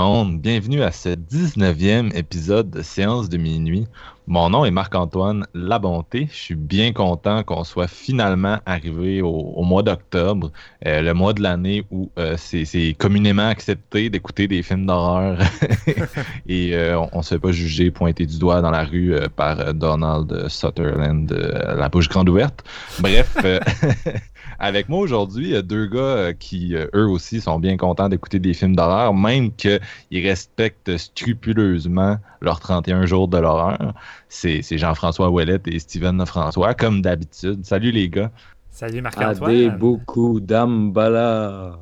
[0.00, 3.86] Bienvenue à ce 19e épisode de Séance de minuit.
[4.26, 6.26] Mon nom est Marc-Antoine Labonté.
[6.32, 10.52] Je suis bien content qu'on soit finalement arrivé au, mois d'octobre,
[10.86, 15.38] euh, le mois de l'année où euh, c'est communément accepté d'écouter des films d'horreur
[16.48, 19.74] et euh, on, ne se fait pas juger, pointer du doigt dans la rue par
[19.74, 22.64] Donald Sutherland, la bouche grande ouverte.
[23.00, 23.36] Bref.
[24.62, 27.78] Avec moi aujourd'hui, il y a deux gars euh, qui, euh, eux aussi, sont bien
[27.78, 29.80] contents d'écouter des films d'horreur, même qu'ils
[30.12, 33.94] respectent scrupuleusement leurs 31 jours de l'horreur.
[34.28, 37.64] C'est Jean-François Ouellette et Steven François, comme d'habitude.
[37.64, 38.30] Salut les gars.
[38.70, 39.50] Salut Marc-Antoine.
[39.50, 41.78] Adé beaucoup d'Ambala.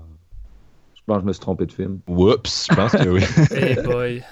[0.95, 1.99] Je pense que je me suis trompé de film.
[2.06, 3.25] Oups, je pense que oui.
[3.51, 4.23] hey boy.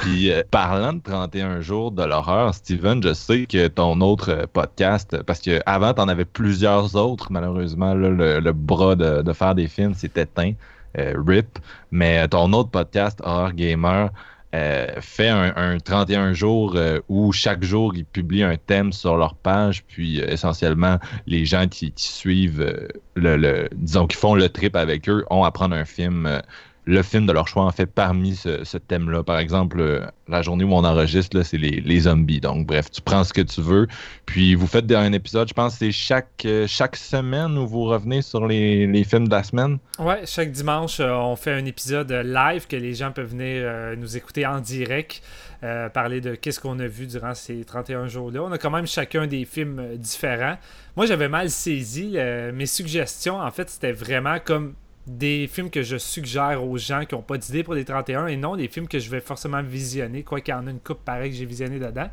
[0.00, 4.46] Puis euh, parlant de 31 jours de l'horreur, Steven, je sais que ton autre euh,
[4.50, 9.94] podcast, parce qu'avant, tu en avais plusieurs autres, malheureusement, le, bras de, faire des films
[9.94, 10.52] s'est éteint,
[10.98, 11.58] euh, RIP,
[11.90, 14.10] mais ton autre podcast, Horror Gamer,
[15.00, 16.76] fait un, 31 jours
[17.08, 21.90] où chaque jour, ils publient un thème sur leur page, puis essentiellement, les gens qui,
[21.96, 26.42] suivent, le, disons, qui font le trip avec eux, ont à prendre un film
[26.84, 29.22] le film de leur choix en fait parmi ce, thème-là.
[29.22, 32.40] Par exemple, euh, la journée où on enregistre, c'est les, zombies.
[32.40, 33.86] Donc, bref, tu prends ce que tu veux.
[34.26, 38.22] Puis, vous faites un épisode, je pense, c'est chaque, euh, chaque semaine où vous revenez
[38.22, 39.78] sur les, films de la semaine.
[39.98, 44.16] Ouais, chaque dimanche, euh, on fait un épisode live que les gens peuvent venir nous
[44.16, 45.22] écouter en direct.
[45.94, 48.42] parler de qu'est-ce qu'on a vu durant ces 31 jours-là.
[48.42, 50.56] On a quand même chacun des films différents.
[50.96, 52.16] Moi, j'avais mal saisi.
[52.52, 54.74] mes suggestions, en fait, c'était vraiment comme
[55.06, 58.36] des films que je suggère aux gens qui n'ont pas d'idée pour les 31 et
[58.36, 61.04] non des films que je vais forcément visionner, quoi qu'il y en a une coupe
[61.04, 62.08] pareille que j'ai visionné dedans.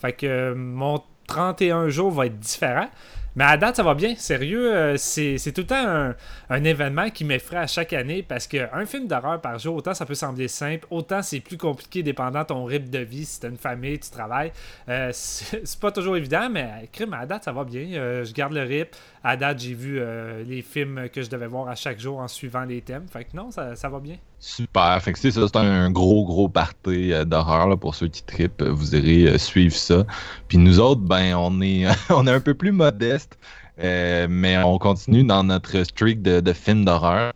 [0.00, 2.88] Fait que euh, mon 31 jours va être différent.
[3.34, 4.14] Mais à date, ça va bien.
[4.16, 6.12] Sérieux, euh, c'est, tout le temps
[6.50, 10.04] un, événement qui m'effraie à chaque année parce qu'un film d'horreur par jour, autant ça
[10.04, 13.56] peut sembler simple, autant c'est plus compliqué dépendant ton rythme de vie, si t'as une
[13.56, 14.52] famille, tu travailles.
[14.88, 17.86] Euh, c'est, pas toujours évident, mais crime, à date, ça va bien.
[17.94, 18.90] Euh, je garde le rythme.
[19.24, 20.00] À date, j'ai vu
[20.44, 23.06] les films que je devais voir à chaque jour en suivant les thèmes.
[23.08, 24.16] Fait que non, ça, va bien.
[24.44, 25.00] Super.
[25.00, 28.64] Fait que c'est ça, c'est un gros, gros party d'horreur pour ceux qui tripent.
[28.64, 30.04] Vous irez suivre ça.
[30.48, 33.38] Puis nous autres, ben, on est, on est un peu plus modestes
[33.82, 37.32] euh, mais on continue dans notre streak de, films d'horreur.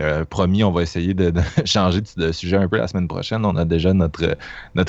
[0.00, 1.32] Euh, promis, on va essayer de,
[1.64, 3.44] changer de, sujet un peu la semaine prochaine.
[3.44, 4.36] On a déjà notre,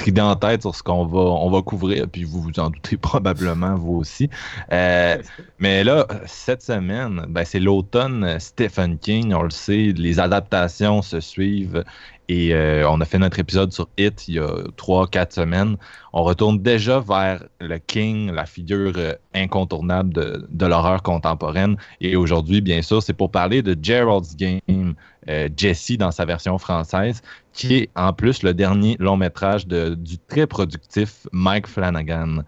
[0.07, 2.97] idée en tête sur ce qu'on va, on va couvrir, puis vous vous en doutez
[3.09, 4.29] probablement, vous aussi.
[4.71, 5.17] Euh,
[5.59, 11.19] mais là, cette semaine, ben, c'est l'automne Stephen King, on le sait, les adaptations se
[11.19, 11.83] suivent
[12.29, 14.47] et euh, on a fait notre épisode sur It il y a
[14.77, 15.77] trois, quatre semaines.
[16.13, 21.75] On retourne déjà vers le King, la figure euh, incontournable de, l'horreur contemporaine.
[22.01, 24.93] Et aujourd'hui, bien sûr, c'est pour parler de Gerald's Game,
[25.27, 30.19] euh, Jesse dans sa version française, qui est en plus le dernier long métrage du
[30.19, 32.43] très productif Mike Flanagan.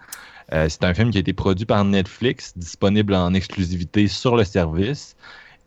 [0.51, 5.15] c'est un film qui a été produit par Netflix, disponible en exclusivité sur le service.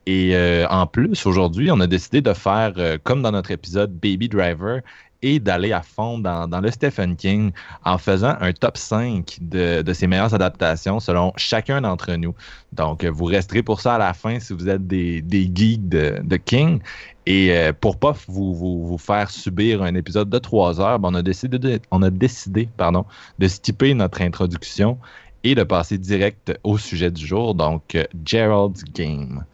[0.06, 3.92] Et euh, en plus, aujourd'hui, on a décidé de faire, euh, comme dans notre épisode
[3.92, 4.80] Baby Driver,
[5.22, 7.50] et d'aller à fond dans, le Stephen King
[7.86, 12.34] en faisant un top 5 de, ses meilleures adaptations selon chacun d'entre nous.
[12.74, 15.24] Donc, vous resterez pour ça à la fin si vous êtes des,
[15.54, 16.80] geeks de, King.
[17.24, 21.14] Et euh, pour pas vous, vous, faire subir un épisode de 3 heures, ben, on
[21.14, 23.06] a décidé, de, on a décidé pardon,
[23.38, 24.98] de skipper notre introduction
[25.42, 27.96] et de passer direct au sujet du jour, donc
[28.26, 29.44] Gerald's Game.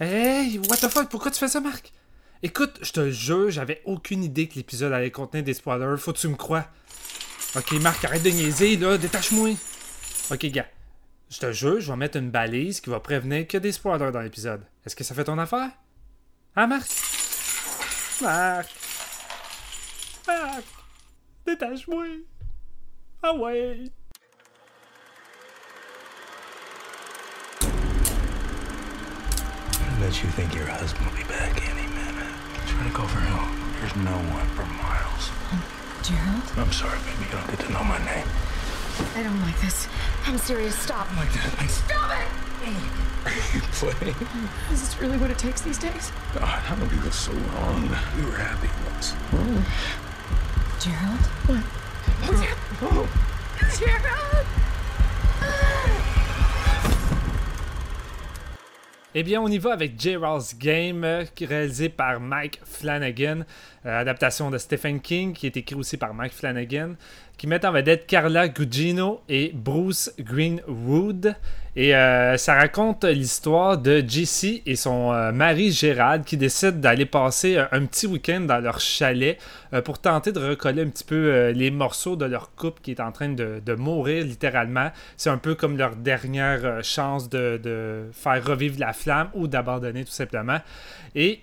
[0.00, 1.92] Hey, what the fuck, pourquoi tu fais ça, Marc?
[2.42, 5.98] Écoute, je te jure, j'avais aucune idée que l'épisode allait contenir des spoilers.
[5.98, 6.66] Faut que tu me crois.
[7.56, 9.56] Ok, Marc, arrête de niaiser, là, détache-moi.
[10.30, 10.68] Ok, gars.
[11.30, 14.20] Je te jure, je vais mettre une balise qui va prévenir a des spoilers dans
[14.20, 14.62] l'épisode.
[14.86, 15.70] Est-ce que ça fait ton affaire?
[16.54, 16.88] Hein, Marc?
[18.22, 18.68] Marc!
[20.26, 20.64] Marc!
[21.44, 22.04] Détache-moi!
[23.22, 23.90] Ah ouais!
[30.08, 32.32] That you think your husband will be back any minute.
[32.64, 33.44] Trying to go for help.
[33.76, 35.28] There's no one for miles.
[36.00, 36.48] Gerald?
[36.56, 37.28] I'm sorry, baby.
[37.28, 38.24] You don't get to know my name.
[39.12, 39.84] I don't like this.
[40.24, 40.72] I'm serious.
[40.80, 41.12] Stop.
[41.12, 41.52] Like that.
[41.60, 41.84] Thanks.
[41.84, 42.24] Stop it!
[43.28, 44.16] Are you playing?
[44.72, 46.10] Is this really what it takes these days?
[46.32, 47.82] God, how do this so long?
[48.16, 49.12] We were happy once.
[50.80, 51.20] Gerald?
[51.52, 51.64] What?
[52.24, 52.48] What's
[52.80, 53.04] Oh.
[53.76, 54.46] Gerald!
[55.44, 55.97] Ah!
[59.14, 63.40] Eh bien, on y va avec Gerald's Game, euh, réalisé par Mike Flanagan,
[63.86, 66.94] euh, adaptation de Stephen King, qui est écrit aussi par Mike Flanagan,
[67.38, 71.34] qui met en vedette Carla Gugino et Bruce Greenwood.
[71.76, 77.06] Et euh, ça raconte l'histoire de Jessie et son euh, mari Gérald qui décident d'aller
[77.06, 79.38] passer euh, un petit week-end dans leur chalet
[79.72, 83.00] euh, pour tenter de recoller un petit peu les morceaux de leur couple qui est
[83.00, 84.90] en train de, mourir littéralement.
[85.16, 90.12] C'est un peu comme leur dernière chance de, faire revivre la flamme ou d'abandonner tout
[90.12, 90.58] simplement.
[91.14, 91.40] Et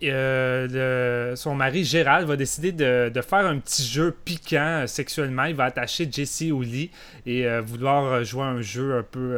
[1.36, 5.45] son mari Gérald va décider de, de faire un petit jeu piquant sexuellement.
[5.45, 6.89] Il va attacher Jessie au lit
[7.25, 9.38] et vouloir jouer un jeu un peu,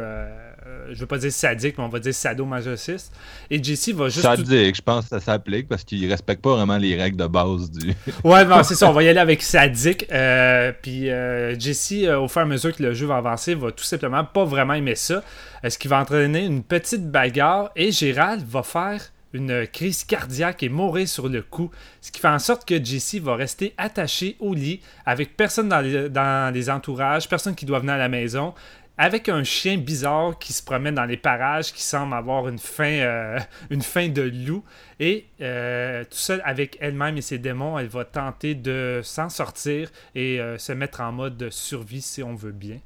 [0.92, 3.12] je veux pas dire sadique, mais on va dire sadomasochiste.
[3.50, 4.22] Et Jessie va juste...
[4.22, 7.26] tout- Sadique, je pense que ça s'applique parce qu'il respecte pas vraiment les règles de
[7.26, 7.94] base du.
[8.24, 8.88] Ouais, non, c'est ça.
[8.88, 10.06] On va y aller avec sadique.
[10.12, 13.54] Euh, puis euh, Jessie, euh, au fur et à mesure que le jeu va avancer,
[13.54, 15.22] va tout simplement pas vraiment aimer ça.
[15.64, 17.70] Euh, ce qui va entraîner une petite bagarre?
[17.76, 19.00] Et Gérald va faire
[19.34, 21.70] une crise cardiaque et mourir sur le coup.
[22.00, 25.80] Ce qui fait en sorte que Jessie va rester attachée au lit avec personne dans
[25.82, 28.54] les, dans les entourages, personne qui doit venir à la maison.
[29.00, 32.84] Avec un chien bizarre qui se promène dans les parages, qui semble avoir une fin,
[32.84, 33.38] euh,
[33.70, 34.64] de loup.
[34.98, 39.88] Et euh, tout seul avec elle-même et ses démons, elle va tenter de s'en sortir
[40.16, 42.78] et euh, se mettre en mode de survie si on veut bien.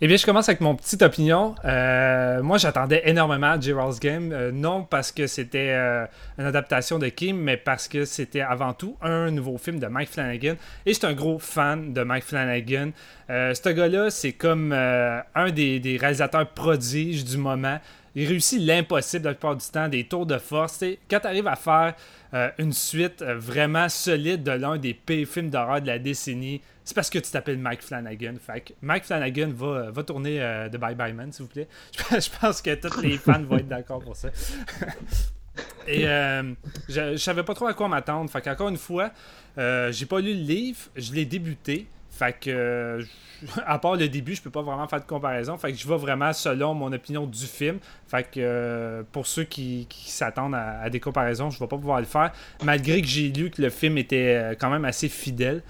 [0.00, 1.56] Eh bien, je commence avec mon petite opinion.
[1.64, 6.06] Euh, moi, j'attendais énormément à Gerald's Game, euh, non parce que c'était euh,
[6.38, 10.10] une adaptation de Kim, mais parce que c'était avant tout un nouveau film de Mike
[10.10, 10.54] Flanagan.
[10.86, 12.90] Et je suis un gros fan de Mike Flanagan.
[13.28, 17.78] Ce gars-là, c'est comme un des, réalisateurs prodiges du moment.
[18.14, 20.82] Il réussit l'impossible la plupart du temps, des tours de force.
[21.10, 21.94] Quand tu arrives à faire
[22.34, 26.60] euh, une suite euh, vraiment solide de l'un des pires films d'horreur de la décennie,
[26.88, 28.36] c'est parce que tu t'appelles Mike Flanagan.
[28.40, 31.68] Fait que Mike Flanagan va, va tourner euh, de Bye Bye Man, s'il vous plaît.
[32.10, 34.30] Je, pense que tous les fans vont être d'accord pour ça.
[35.86, 36.54] Et euh,
[36.88, 38.30] je, je savais pas trop à quoi m'attendre.
[38.30, 39.10] Fait qu'encore une fois,
[39.58, 41.86] euh, j'ai pas lu le livre, je l'ai débuté.
[42.18, 43.02] Fait que, euh,
[43.66, 45.56] à part le début, je peux pas vraiment faire de comparaison.
[45.56, 47.78] Fait que je vais vraiment selon mon opinion du film.
[48.08, 52.06] Fait que, euh, pour ceux qui, s'attendent à, des comparaisons, je vais pas pouvoir le
[52.06, 52.32] faire.
[52.64, 55.62] Malgré que j'ai lu que le film était euh, quand même assez fidèle.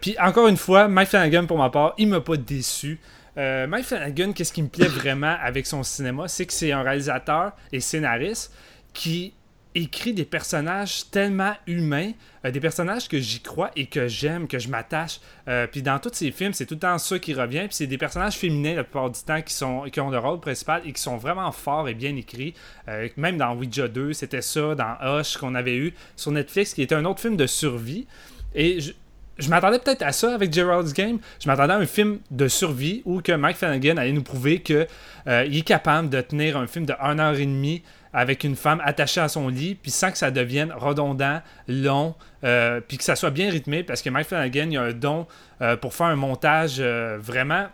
[0.00, 3.00] Puis encore une fois, Mike Flanagan, pour ma part, il m'a pas déçu.
[3.36, 7.52] Mike Flanagan, qu'est-ce qui me plaît vraiment avec son cinéma, c'est que c'est un réalisateur
[7.72, 8.52] et scénariste
[8.92, 9.32] qui
[9.74, 12.12] écrit des personnages tellement humains,
[12.44, 15.20] euh, des personnages que j'y crois et que j'aime, que je m'attache.
[15.48, 17.60] Euh, puis dans tous ses films, c'est tout le temps ça qui revient.
[17.66, 20.40] Puis c'est des personnages féminins la plupart du temps qui, sont, qui ont le rôle
[20.40, 22.54] principal et qui sont vraiment forts et bien écrits.
[22.88, 24.74] Euh, même dans Ouija 2, c'était ça.
[24.74, 28.06] Dans Hush qu'on avait eu sur Netflix, qui était un autre film de survie.
[28.54, 28.92] Et je,
[29.38, 31.18] je m'attendais peut-être à ça avec Gerald's Game.
[31.40, 34.86] Je m'attendais à un film de survie où que Mike Flanagan allait nous prouver qu'il
[35.26, 39.20] est capable de tenir un film de 1 heure et demie avec une femme attachée
[39.20, 42.14] à son lit, puis sans que ça devienne redondant, long,
[42.44, 45.26] euh, puis que ça soit bien rythmé, parce que Mike Flanagan, il a un don
[45.60, 47.68] euh, pour faire un montage euh, vraiment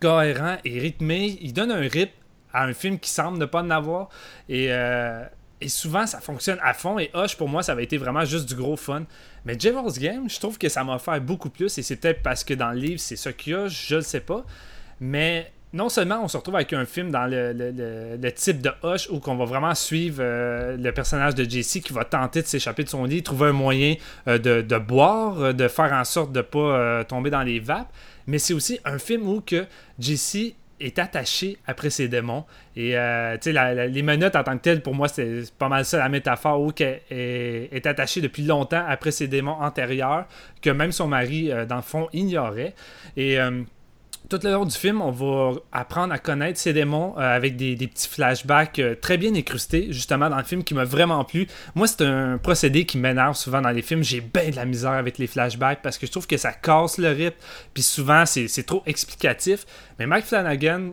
[0.00, 1.38] cohérent et rythmé.
[1.42, 2.12] Il donne un rythme
[2.52, 4.08] à un film qui semble ne pas en avoir.
[4.48, 4.70] Et,
[5.66, 6.98] souvent, ça fonctionne à fond.
[6.98, 9.04] Et Hush, pour moi, ça avait été vraiment juste du gros fun.
[9.44, 11.76] Mais Gerald's Game, je trouve que ça m'a offert beaucoup plus.
[11.78, 14.02] Et c'est peut-être parce que dans le livre, c'est ça qu'il y a, je le
[14.02, 14.44] sais pas.
[15.00, 19.20] Mais non seulement on se retrouve avec un film dans le, type de Hush où
[19.20, 22.88] qu'on va vraiment suivre euh, le personnage de Jesse qui va tenter de s'échapper de
[22.88, 23.96] son lit, trouver un moyen
[24.28, 27.92] euh, de, boire, euh, de faire en sorte de pas euh, tomber dans les vapes,
[28.26, 29.66] mais c'est aussi un film où que
[29.98, 32.44] Jesse est attaché après ses démons.
[32.76, 32.92] Et
[33.42, 36.08] tu sais, les menottes en tant que telles, pour moi, c'est pas mal ça la
[36.08, 40.26] métaphore où qu'elle est, attachée depuis longtemps après ses démons antérieurs,
[40.62, 42.76] que même son mari, dans le fond, ignorait.
[43.16, 43.38] Et
[44.28, 47.76] tout le long du film, on va apprendre à connaître ces démons euh, avec des,
[47.76, 51.46] petits flashbacks euh, très bien incrustés, justement, dans le film qui m'a vraiment plu.
[51.74, 54.02] Moi, c'est un procédé qui m'énerve souvent dans les films.
[54.02, 56.98] J'ai bien de la misère avec les flashbacks parce que je trouve que ça casse
[56.98, 57.38] le rythme.
[57.72, 59.64] Puis souvent, c'est trop explicatif.
[59.98, 60.90] Mais Mike Flanagan,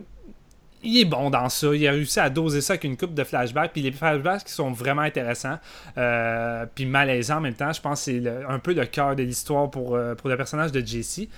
[0.82, 1.74] il est bon dans ça.
[1.74, 3.72] Il a réussi à doser ça avec une coupe de flashbacks.
[3.72, 5.58] Puis les flashbacks qui sont vraiment intéressants.
[5.98, 7.72] euh, puis malaisants en même temps.
[7.72, 10.84] Je pense que c'est un peu le cœur de l'histoire pour, pour le personnage de
[10.84, 11.28] Jesse.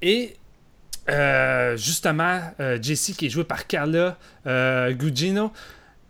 [0.00, 0.36] Et
[1.08, 5.52] euh, justement, euh, Jessie qui est jouée par Carla euh, Gugino,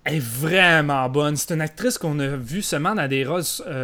[0.05, 1.37] est vraiment bonne.
[1.37, 3.43] C'est une actrice qu'on a vue seulement dans des rôles,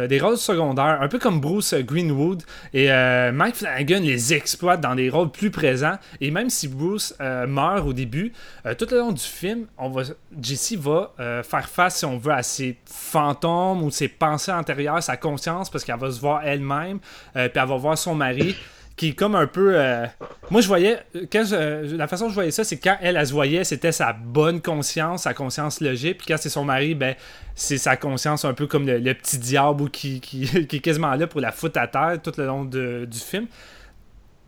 [0.09, 2.41] des rôles secondaires, un peu comme Bruce Greenwood.
[2.73, 2.87] Et
[3.31, 5.99] Mike Flanagan les exploite dans des rôles plus présents.
[6.21, 8.33] Et même si Bruce meurt au début,
[8.79, 10.01] tout le long du film, on va,
[10.41, 15.17] Jessie va faire face, si on veut, à ses fantômes ou ses pensées antérieures, sa
[15.17, 16.97] conscience, parce qu'elle va se voir elle-même,
[17.33, 18.55] puis elle va voir son mari
[18.95, 19.73] qui est comme un peu.
[19.75, 20.05] Euh,
[20.49, 20.99] moi, je voyais.
[21.31, 24.13] Quand la façon dont je voyais ça, c'est quand elle, elle se voyait, c'était sa
[24.13, 26.19] bonne conscience, sa conscience logique.
[26.19, 27.15] Puis quand c'est son mari, ben,
[27.55, 31.41] c'est sa conscience un peu comme le, petit diable qui, qui, est quasiment là pour
[31.41, 33.47] la foutre à terre tout le long du film.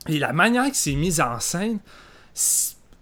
[0.07, 1.79] Et la manière que c'est mise en scène,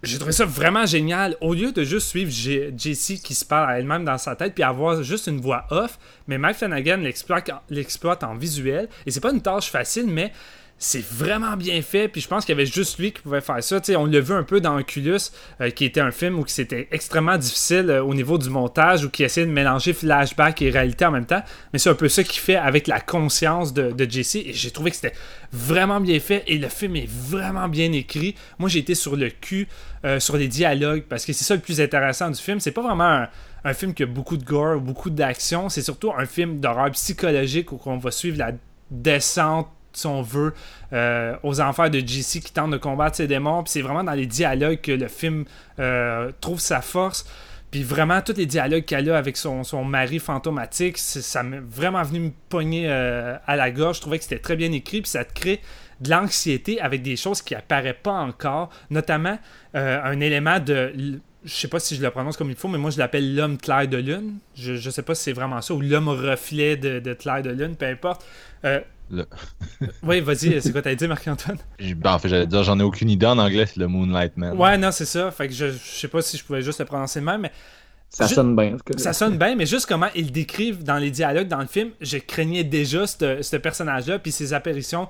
[0.01, 1.35] j'ai trouvé ça vraiment génial.
[1.41, 4.63] Au lieu de juste suivre Jessie qui se parle à elle-même dans sa tête puis
[4.63, 6.97] avoir juste une voix off, mais Mike Flanagan
[7.69, 8.89] l'exploite en visuel.
[9.05, 10.31] Et c'est pas une tâche facile, mais
[10.77, 13.63] c'est vraiment bien fait, puis je pense qu'il y avait juste lui qui pouvait faire
[13.63, 13.79] ça.
[13.97, 15.17] on l'a vu un peu dans Oculus,
[15.61, 19.09] euh, qui était un film où c'était extrêmement difficile euh, au niveau du montage, ou
[19.09, 21.41] qui essayait de mélanger flashback et réalité en même temps.
[21.71, 24.69] Mais c'est un peu ça qu'il fait avec la conscience de, de Jesse, et j'ai
[24.71, 25.15] trouvé que c'était
[25.53, 28.35] vraiment bien fait, et le film est vraiment bien écrit.
[28.59, 29.69] Moi, j'ai été sur le cul
[30.03, 32.59] euh, sur les dialogues, parce que c'est ça le plus intéressant du film.
[32.59, 33.29] C'est pas vraiment un,
[33.63, 37.71] un film qui a beaucoup de gore, beaucoup d'action, c'est surtout un film d'horreur psychologique
[37.71, 38.51] où on va suivre la
[38.91, 40.53] descente si on veut,
[40.93, 43.63] euh, aux enfers de JC qui tentent de combattre ses démons.
[43.63, 45.45] Puis c'est vraiment dans les dialogues que le film
[45.79, 47.25] euh, trouve sa force.
[47.71, 52.03] Puis vraiment, tous les dialogues qu'elle a avec son, son mari fantomatique, ça m'a vraiment
[52.03, 53.97] venu me pogner euh, à la gorge.
[53.97, 55.01] Je trouvais que c'était très bien écrit.
[55.01, 55.61] Puis ça te crée
[55.99, 58.69] de l'anxiété avec des choses qui apparaissent pas encore.
[58.89, 59.37] Notamment
[59.73, 62.89] un élément de je sais pas si je le prononce comme il faut, mais moi
[62.89, 64.39] je l'appelle l'homme clair de lune.
[64.55, 67.51] Je, ne sais pas si c'est vraiment ça, ou l'homme reflet de, de, clair de
[67.51, 68.25] lune, peu importe.
[70.03, 71.57] oui, vas-y, c'est quoi t'as dit, Marc-Antoine?
[71.79, 74.57] Ben, en fait, j'allais dire, j'en ai aucune idée en anglais, c'est le Moonlight Man.
[74.57, 75.31] Ouais, non, c'est ça.
[75.31, 77.51] Fait que je, je sais pas si je pouvais juste le prononcer de même, mais.
[78.09, 78.77] Ça sonne bien.
[78.97, 82.17] Ça sonne bien, mais juste comment ils décrivent dans les dialogues dans le film, je
[82.17, 85.09] craignais déjà ce personnage-là, puis ses apparitions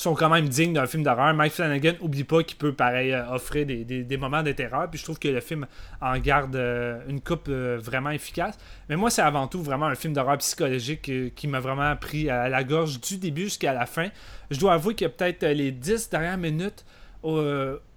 [0.00, 1.34] sont quand même dignes d'un film d'horreur.
[1.34, 4.88] Mike Flanagan, oublie pas qu'il peut, pareil, euh, offrir des, moments de terreur.
[4.90, 5.66] Puis je trouve que le film
[6.00, 8.58] en garde euh, une coupe euh, vraiment efficace.
[8.88, 12.48] Mais moi, c'est avant tout vraiment un film d'horreur psychologique qui m'a vraiment pris à
[12.48, 14.08] la gorge du début jusqu'à la fin.
[14.50, 16.84] Je dois avouer que peut-être les 10 dernières minutes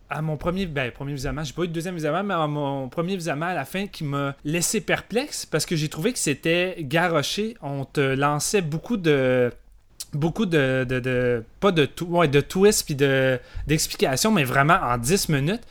[0.09, 2.87] à mon premier, ben, premier visionnement, j'ai pas eu de deuxième visionnement, mais à mon
[2.87, 6.75] premier visionnement à la fin qui m'a laissé perplexe parce que j'ai trouvé que c'était
[6.81, 7.57] garoché.
[7.61, 9.51] On te lançait beaucoup de
[10.13, 12.95] beaucoup de, de, pas de, ouais, de twists puis
[13.67, 15.63] d'explications, mais vraiment en 10 minutes.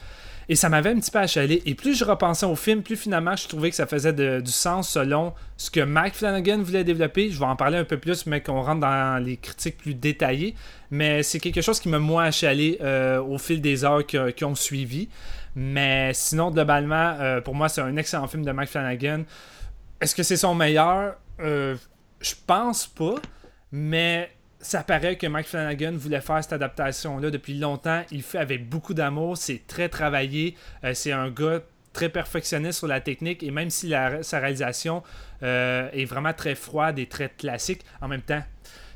[0.49, 1.63] Et ça m'avait un petit peu achalé.
[1.67, 4.91] Et plus je repensais au film, plus finalement je trouvais que ça faisait du sens
[4.91, 7.31] selon ce que Mike Flanagan voulait développer.
[7.31, 10.55] Je vais en parler un peu plus, mais qu'on rentre dans les critiques plus détaillées.
[10.91, 14.55] Mais c'est quelque chose qui m'a moins achalé euh, au fil des heures qui, ont
[14.55, 15.09] suivi.
[15.55, 19.23] Mais sinon, globalement, euh, pour moi, c'est un excellent film de Mike Flanagan.
[20.01, 21.15] Est-ce que c'est son meilleur?
[21.41, 21.77] Euh,
[22.21, 23.15] Je pense pas.
[23.73, 28.03] Mais ça paraît que Mike Flanagan voulait faire cette adaptation-là depuis longtemps.
[28.11, 30.57] Il fait avec beaucoup d'amour, c'est très travaillé.
[30.85, 31.61] Euh, c'est un gars
[31.93, 35.03] très perfectionniste sur la technique et même si sa réalisation
[35.43, 38.43] euh, est vraiment très froide et très classique, en même temps,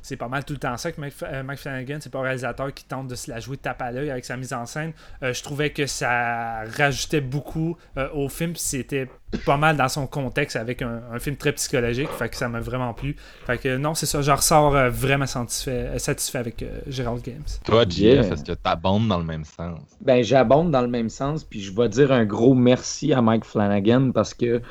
[0.06, 2.72] c'est pas mal tout le temps ça que Mike, euh, Flanagan, c'est pas un réalisateur
[2.72, 4.92] qui tente de se la jouer tape à l'œil avec sa mise en scène.
[5.25, 9.08] Euh, je trouvais que ça rajoutait beaucoup euh, au film, c'était
[9.44, 12.94] pas mal dans son contexte avec un, film très psychologique, fait que ça m'a vraiment
[12.94, 13.16] plu.
[13.46, 17.42] Fait que non, c'est ça, je ressors vraiment satisfait, satisfait avec Gérald Games.
[17.64, 19.80] Toi, JF, est-ce que t'abondes dans le même sens?
[20.00, 23.44] Ben, j'abonde dans le même sens, puis je vais dire un gros merci à Mike
[23.44, 24.62] Flanagan parce que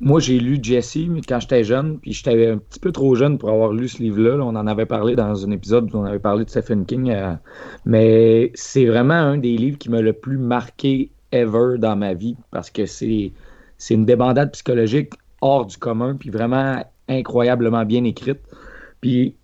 [0.00, 3.50] moi, j'ai lu Jesse quand j'étais jeune, puis j'étais un petit peu trop jeune pour
[3.50, 4.36] avoir lu ce livre-là.
[4.44, 7.10] On en avait parlé dans un épisode où on avait parlé de Stephen King.
[7.10, 7.34] Euh,
[7.84, 12.36] mais c'est vraiment un des livres qui m'a le plus marqué ever dans ma vie
[12.52, 13.32] parce que c'est,
[13.76, 18.40] c'est une débandade psychologique hors du commun, puis vraiment incroyablement bien écrite.
[19.00, 19.34] Puis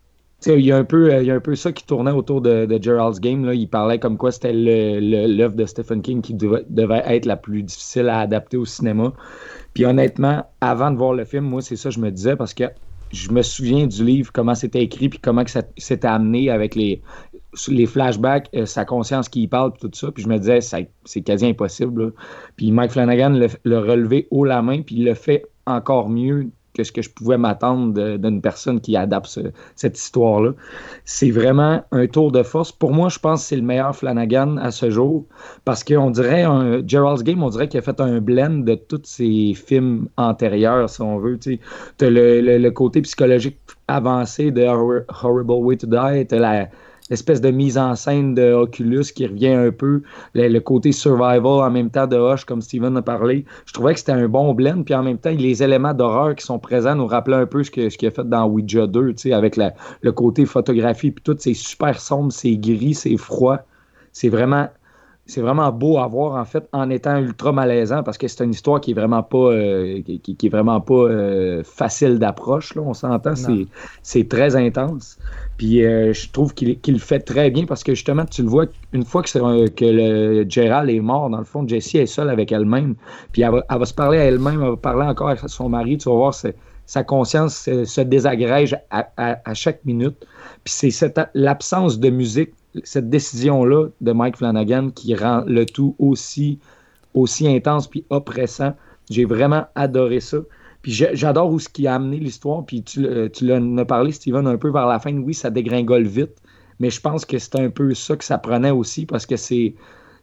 [0.47, 2.79] il y, a un peu, il y a un peu ça qui tournait autour de,
[2.81, 3.45] Gerald's Game.
[3.45, 3.55] Là.
[3.55, 8.09] Il parlait comme quoi c'était l'œuvre de Stephen King qui devait être la plus difficile
[8.09, 9.13] à adapter au cinéma.
[9.75, 12.55] Puis honnêtement, avant de voir le film, moi, c'est ça que je me disais parce
[12.55, 12.65] que
[13.13, 16.75] je me souviens du livre, comment c'était écrit, puis comment que ça s'était amené avec
[16.75, 17.03] les,
[17.87, 20.11] flashbacks, euh, sa conscience qui y parle, puis tout ça.
[20.11, 22.13] Puis je me disais, c'est quasi impossible.
[22.57, 23.31] Puis Mike Flanagan
[23.65, 27.11] l'a relevé haut la main, puis il le fait encore mieux que ce que je
[27.11, 29.39] pouvais m'attendre d'une personne qui adapte
[29.77, 30.53] cette histoire-là.
[31.05, 32.73] C'est vraiment un tour de force.
[32.73, 35.25] Pour moi, je pense que c'est le meilleur Flanagan à ce jour
[35.65, 39.03] parce qu'on dirait, un, Gerald's Game, on dirait qu'il a fait un blend de tous
[39.05, 41.39] ses films antérieurs, si on veut.
[41.39, 41.61] Tu
[42.01, 46.69] as le, le, côté psychologique avancé de Horrible Way to Die, tu la,
[47.11, 50.03] l'espèce de mise en scène de qui revient un peu,
[50.35, 53.45] le, côté survival en même temps de Hush, comme Steven a parlé.
[53.67, 56.45] Je trouvais que c'était un bon blend, puis en même temps, les éléments d'horreur qui
[56.45, 59.23] sont présents nous rappelaient un peu ce qu'il ce a fait dans Ouija 2, tu
[59.23, 63.59] sais, avec la- le côté photographie, puis tout, c'est super sombre, c'est gris, c'est froid.
[64.13, 64.69] C'est vraiment
[65.27, 68.51] c'est vraiment beau à voir en fait en étant ultra malaisant parce que c'est une
[68.51, 72.93] histoire qui est vraiment pas euh, qui, est vraiment pas euh, facile d'approche là on
[72.93, 73.35] s'entend.
[73.35, 73.67] C'est
[74.03, 75.19] c'est très intense.
[75.57, 78.49] Puis euh, je trouve qu'il qu'il le fait très bien parce que justement tu le
[78.49, 82.29] vois une fois que, que le Gerald est mort dans le fond Jessie est seule
[82.29, 82.95] avec elle-même.
[83.33, 85.71] Puis elle va, elle va se parler à elle-même elle va parler encore à son
[85.71, 85.97] mari.
[85.97, 86.55] Tu vas voir c'est
[86.87, 90.19] sa conscience se, se désagrège à, à- à chaque minute.
[90.65, 92.53] Puis c'est cette l'absence de musique
[92.83, 96.59] cette décision-là de Mike Flanagan qui rend le tout aussi,
[97.15, 98.75] aussi intense puis oppressant.
[99.11, 100.39] J'ai vraiment adoré ça.
[100.83, 102.65] Puis j'adore où ce qui a amené l'histoire.
[102.67, 105.17] Puis tu, le- tu l'en as parlé, Steven, un peu vers la fin.
[105.17, 106.37] Oui, ça dégringole vite.
[106.81, 109.75] Mais je pense que c'est un peu ça que ça prenait aussi parce que c'est.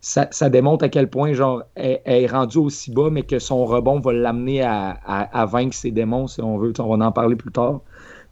[0.03, 3.99] Ça, démontre à quel point genre elle, est rendue aussi bas, mais que son rebond
[3.99, 6.73] va l'amener à- à vaincre ses démons, si on veut.
[6.79, 7.81] On va en parler plus tard.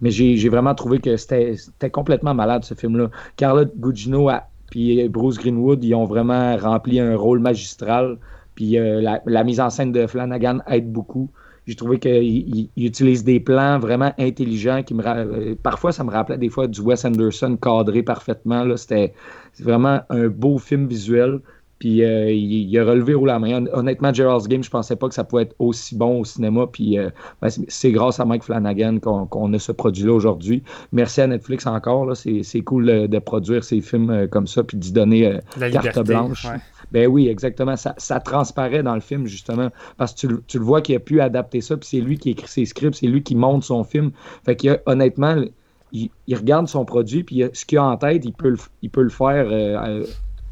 [0.01, 1.55] Mais j'ai vraiment trouvé que c'était
[1.91, 3.09] complètement malade, ce film-là.
[3.35, 4.29] Carlotte Gugino
[4.69, 8.17] puis Bruce Greenwood, ils ont vraiment rempli un rôle magistral.
[8.55, 11.31] Puis euh, la, mise en scène de Flanagan aide beaucoup.
[11.65, 16.03] J'ai trouvé qu'il il- il utilise des plans vraiment intelligents qui me euh, parfois ça
[16.03, 19.13] me rappelait des fois du Wes Anderson cadré parfaitement c'était
[19.59, 21.39] vraiment un beau film visuel.
[21.79, 23.65] Puis euh, il, il a relevé haut la main.
[23.73, 26.67] Honnêtement, Gerald's Game, je pensais pas que ça pouvait être aussi bon au cinéma.
[26.71, 27.09] Puis euh,
[27.41, 30.61] ben, c'est- grâce à Mike Flanagan qu'on a ce produit-là aujourd'hui.
[30.91, 32.15] Merci à Netflix encore.
[32.15, 35.69] C'est cool de, de produire ces films euh, comme ça puis d'y donner euh, La
[35.71, 36.03] carte liberté.
[36.03, 36.45] blanche.
[36.45, 36.59] ouais.
[36.91, 37.75] Ben oui, exactement.
[37.75, 40.95] Ça, ça transparaît dans le film, justement, parce que tu, le- tu le vois qu'il
[40.95, 43.63] a pu adapter ça, puis c'est lui qui écrit ses scripts, c'est lui qui monte
[43.63, 44.11] son film.
[44.43, 45.35] Fait qu'il honnêtement,
[45.91, 48.89] il, il regarde son produit, puis ce qu'il a en tête, il peut le, il
[48.89, 50.03] peut le faire euh,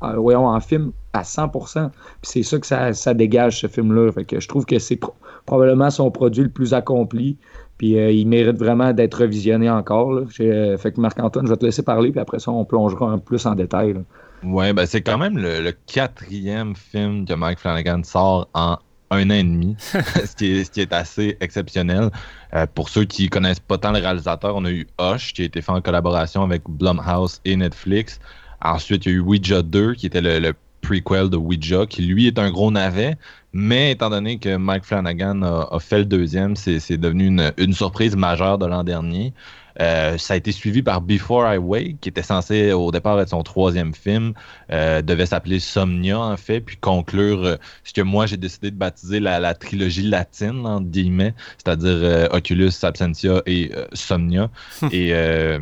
[0.02, 1.90] voyons, en film à 100%.
[1.90, 1.92] Puis
[2.24, 4.12] c'est ça que ça, ça dégage, ce film-là.
[4.12, 7.38] Fait que je trouve que c'est pro- probablement son produit le plus accompli.
[7.78, 10.12] Puis euh, il mérite vraiment d'être revisionné encore.
[10.12, 10.22] là.
[10.40, 13.18] Euh, fait que Marc-Antoine, je vais te laisser parler, puis après ça, on plongera un
[13.18, 13.94] peu plus en détail.
[13.94, 14.00] là.
[14.44, 18.78] Ouais, ben c'est quand même le, le quatrième film que Mike Flanagan sort en
[19.10, 22.10] un an et demi, ce, qui est, ce qui est assez exceptionnel.
[22.54, 25.46] Euh, pour ceux qui connaissent pas tant le réalisateur, on a eu Hush, qui a
[25.46, 28.20] été fait en collaboration avec Blumhouse et Netflix.
[28.62, 32.04] Ensuite, il y a eu Ouija 2, qui était le, le prequel de Ouija, qui
[32.04, 33.18] lui est un gros navet,
[33.54, 37.74] mais étant donné que Mike Flanagan a, a fait le deuxième, c'est devenu une, une
[37.74, 39.34] surprise majeure de l'an dernier.
[39.80, 43.30] Euh, ça a été suivi par Before I Wake, qui était censé au départ être
[43.30, 44.34] son troisième film,
[44.72, 48.76] euh, devait s'appeler Somnia en fait, puis conclure euh, ce que moi j'ai décidé de
[48.76, 54.50] baptiser la, la trilogie latine, entre guillemets, c'est-à-dire Oculus, Absentia et Somnia.
[54.92, 55.60] et euh,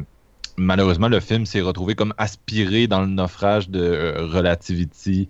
[0.57, 5.29] malheureusement, le film s'est retrouvé comme aspiré dans le naufrage de euh, Relativity.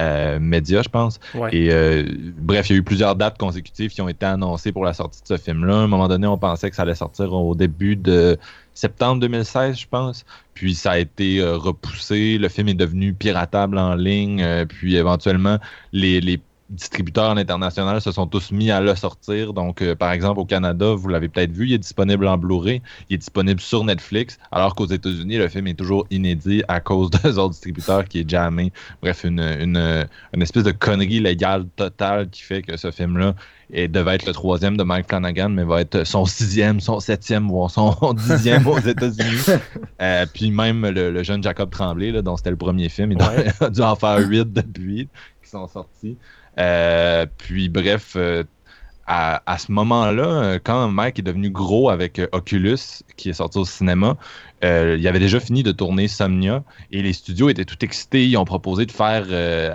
[0.00, 1.18] euh, Media, je pense.
[1.34, 1.50] Ouais.
[1.52, 2.04] Et euh,
[2.38, 5.22] bref, il y a eu plusieurs dates consécutives qui ont été annoncées pour la sortie
[5.22, 5.74] de ce film-là.
[5.74, 8.38] À un moment donné, on pensait que ça allait sortir au début de
[8.74, 10.24] septembre 2016, je pense.
[10.54, 12.36] Puis ça a été euh, repoussé.
[12.38, 14.44] Le film est devenu piratable en ligne.
[14.68, 15.58] puis éventuellement,
[15.92, 16.38] les, les
[16.70, 19.52] distributeurs à l'international se sont tous mis à le sortir.
[19.52, 22.82] Donc, euh, par exemple, au Canada, vous l'avez peut-être vu, il est disponible en Blu-ray,
[23.08, 27.10] il est disponible sur Netflix, alors qu'aux États-Unis, le film est toujours inédit à cause
[27.10, 28.72] des autres distributeurs qui est jamais.
[29.02, 33.34] Bref, une, une, une espèce de connerie légale totale qui fait que ce film-là
[33.88, 37.70] devait être le troisième de Mike Flanagan, mais va être son sixième, son septième, voire
[37.70, 39.26] son dixième aux États-Unis.
[40.02, 43.18] Euh, puis même le, le jeune Jacob Tremblay, là, dont c'était le premier film, il
[43.18, 43.46] Ouais.
[43.60, 45.08] a dû en faire huit depuis
[45.42, 46.18] qui sont sortis.
[46.58, 48.44] Euh, puis bref, euh,
[49.06, 53.58] à, à ce moment-là, euh, quand Mike est devenu gros avec Oculus, qui est sorti
[53.58, 54.16] au cinéma,
[54.62, 58.26] il avait déjà fini de tourner Somnia et les studios étaient tout excités.
[58.26, 59.26] Ils ont proposé de faire,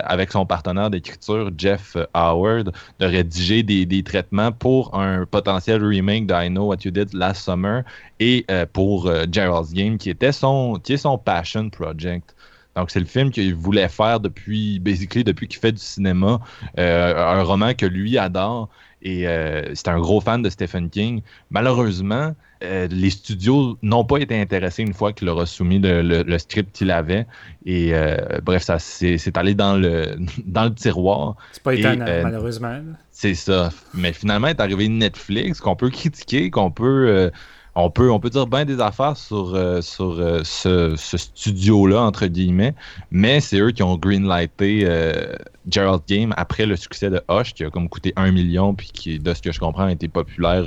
[0.04, 6.26] avec son partenaire d'écriture, Jeff Howard, de rédiger des, des traitements pour un potentiel remake
[6.26, 7.84] de I Know What You Did Last Summer
[8.20, 12.34] et pour Gerald's Game, qui était son, qui est son passion project.
[12.76, 16.40] Donc, c'est le film qu'il voulait faire depuis, basically, depuis qu'il fait du cinéma.
[16.78, 18.68] Euh, un roman que lui adore.
[19.02, 21.22] Et euh, c'est un gros fan de Stephen King.
[21.50, 26.02] Malheureusement, euh, les studios n'ont pas été intéressés une fois qu'il leur a soumis le,
[26.02, 27.26] le- le script qu'il avait.
[27.66, 31.36] Et euh, bref, ça s'est c'est allé dans le, dans le tiroir.
[31.50, 32.80] C'est pas étonnant, malheureusement.
[33.10, 33.70] C'est ça.
[33.92, 37.30] Mais finalement, est arrivé Netflix, qu'on peut critiquer, qu'on peut,
[37.74, 42.74] on peut, dire bien des affaires sur, euh, euh, ce, studio-là, entre guillemets.
[43.10, 45.34] Mais c'est eux qui ont greenlighté euh,
[45.68, 49.18] Gerald Game après le succès de Hush, qui a comme coûté un million, puis qui,
[49.18, 50.64] de ce que je comprends, a été populaire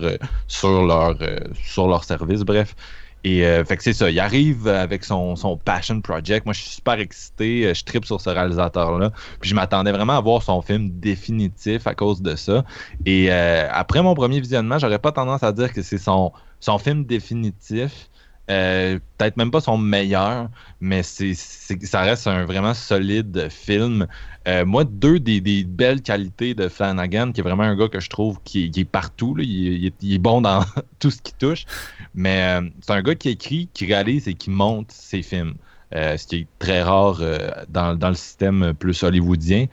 [0.47, 1.15] sur,
[1.63, 2.41] sur leur service.
[2.41, 2.75] Bref.
[3.27, 6.45] Et euh, fait que c'est ça, il arrive avec son, son passion project.
[6.45, 9.11] Moi, je suis super excité, euh, je tripe sur ce réalisateur-là.
[9.41, 12.63] Puis je m'attendais vraiment à voir son film définitif à cause de ça.
[13.05, 16.77] Et euh, après mon premier visionnement, j'aurais pas tendance à dire que c'est son, son
[16.77, 18.09] film définitif.
[18.47, 24.07] Peut-être même pas son meilleur, mais c'est- ça reste un vraiment solide film.
[24.47, 28.09] Euh, moi, deux des, belles qualités de Flanagan, qui est vraiment un gars que je
[28.09, 29.35] trouve qui, est- partout.
[29.39, 30.63] Il, est, bon dans
[30.99, 31.65] tout ce qui touche,
[32.13, 35.55] mais euh, c'est un gars qui écrit, qui réalise et qui monte ses films,
[35.93, 37.21] Euh, ce qui est très rare
[37.69, 39.67] dans, dans le système plus hollywoodien.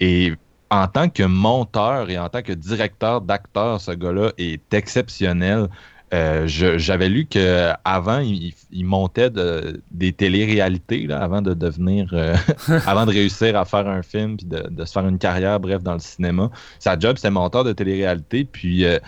[0.00, 0.32] Et
[0.70, 5.68] en tant que monteur et en tant que directeur d'acteur, ce gars-là est exceptionnel.
[6.14, 12.34] Euh, J'avais lu qu'avant, il, il montait de- des téléréalités là, avant de devenir, euh,
[12.86, 15.92] avant de réussir à faire un film puis de, se faire une carrière, bref, dans
[15.94, 16.50] le cinéma.
[16.78, 18.44] Sa job, c'est monteur de télé-réalité.
[18.44, 18.98] Puis euh,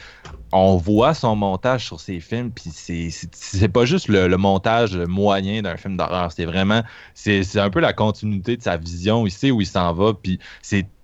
[0.53, 5.63] on voit son montage sur ses films, puis c'est- pas juste le, le montage moyen
[5.63, 6.33] d'un film d'horreur.
[6.33, 6.83] C'est vraiment,
[7.15, 9.27] c'est un peu la continuité de sa vision.
[9.27, 10.13] Il sait où il s'en va.
[10.13, 10.39] Puis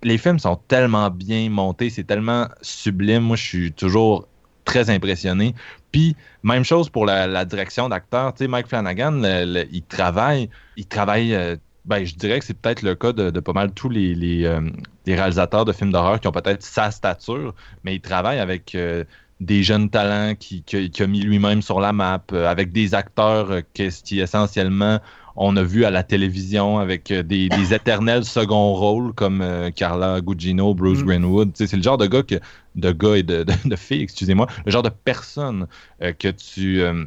[0.03, 3.23] les films sont tellement bien montés, c'est tellement sublime.
[3.23, 4.27] Moi, je suis toujours
[4.67, 5.55] très impressionné.
[5.91, 8.33] Puis, même chose pour la, la direction d'acteur.
[8.33, 12.45] Tu sais, Mike Flanagan, le- le- il travaille, il travaille, euh, ben, je dirais que
[12.45, 14.59] c'est peut-être le cas de, de pas mal tous les, les, euh,
[15.05, 19.05] les réalisateurs de films d'horreur qui ont peut-être sa stature, mais il travaille avec euh,
[19.39, 22.93] des jeunes talents qui, qui- qui a mis lui-même sur la map, euh, avec des
[22.93, 24.99] acteurs qui essentiellement
[25.39, 30.73] on a vu à la télévision avec des, des éternels second rôles comme Carla Gugino,
[30.73, 31.05] Bruce Mm.
[31.05, 31.51] Greenwood.
[31.53, 32.39] C'est le genre de gars que
[32.77, 35.67] de gars et de, de, de filles, excusez-moi, le genre de personnes
[36.01, 37.05] euh, que tu euh,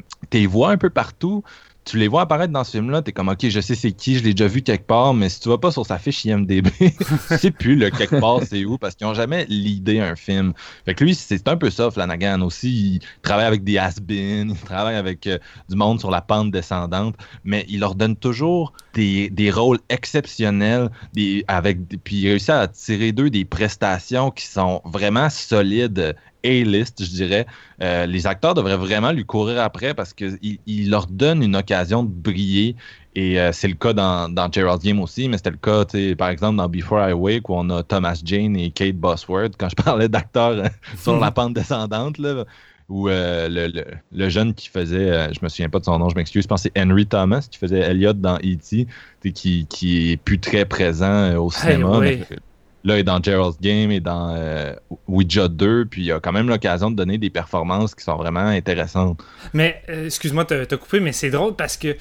[0.49, 1.43] vois un peu partout.
[1.91, 4.23] Tu les vois apparaître dans ce film-là, t'es comme ok, je sais c'est qui, je
[4.23, 6.95] l'ai déjà vu quelque part, mais si tu vas pas sur sa fiche IMDB, tu
[7.37, 10.53] sais plus le quelque part c'est où parce qu'ils ont jamais l'idée un film.
[10.85, 12.71] Fait que lui, c'est un peu ça, Flanagan aussi.
[12.71, 17.17] Il travaille avec des has-been, il travaille avec euh, du monde sur la pente descendante,
[17.43, 22.69] mais il leur donne toujours des, des rôles exceptionnels, des, avec, puis il réussit à
[22.69, 27.47] tirer d'eux des prestations qui sont vraiment solides, A-list, je dirais.
[27.83, 32.03] Euh, les acteurs devraient vraiment lui courir après parce qu'il il leur donne une occasion
[32.03, 32.77] de briller.
[33.17, 35.99] Et euh, c'est le cas dans, dans Gerald's Game aussi, mais c'était le cas, tu
[35.99, 39.55] sais, par exemple, dans Before I Wake, où on a Thomas Jane et Kate Bosworth.
[39.59, 42.45] Quand je parlais d'acteurs euh, sur la pente descendante, là,
[42.89, 46.09] où euh, le, le- le jeune qui faisait, je me souviens pas de son nom,
[46.09, 48.87] je m'excuse, je pense que c'est Henry Thomas qui faisait Elliot dans E.T.,
[49.35, 51.99] qui, qui est plus très présent au cinéma.
[51.99, 52.19] oui.
[52.31, 52.37] mais,
[52.83, 54.73] Là, il est dans Gerald's Game et dans euh,
[55.07, 58.41] Ouija 2, puis il a quand même l'occasion de donner des performances qui sont vraiment
[58.41, 59.23] intéressantes.
[59.53, 61.97] Mais, euh, excuse-moi de te couper, mais c'est drôle parce que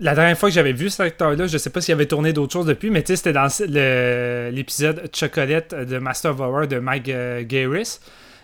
[0.00, 2.52] la dernière fois que j'avais vu cet acteur-là, je sais pas s'il avait tourné d'autres
[2.52, 3.48] choses depuis, mais tu sais, c'était dans
[4.52, 7.98] l'épisode Chocolate de Master of Horror de Mike euh, Garris.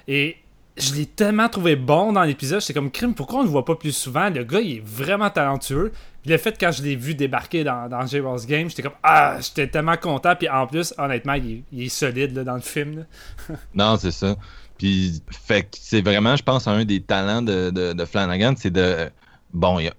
[0.08, 0.36] Et
[0.76, 3.76] je l'ai tellement trouvé bon dans l'épisode, j'étais comme crime, pourquoi on le voit pas
[3.76, 4.28] plus souvent?
[4.28, 5.92] Le gars, il est vraiment talentueux.
[6.26, 9.68] Le fait, quand je l'ai vu débarquer dans, dans J-Roll's Game, j'étais comme Ah, j'étais
[9.68, 10.34] tellement content.
[10.36, 13.06] Puis en plus, honnêtement, il est, solide là, dans le film.
[13.74, 14.36] Non, c'est ça.
[14.78, 19.08] Puis, fait que c'est vraiment, je pense, un des talents de, de, Flanagan, c'est de.
[19.52, 19.92] Bon, il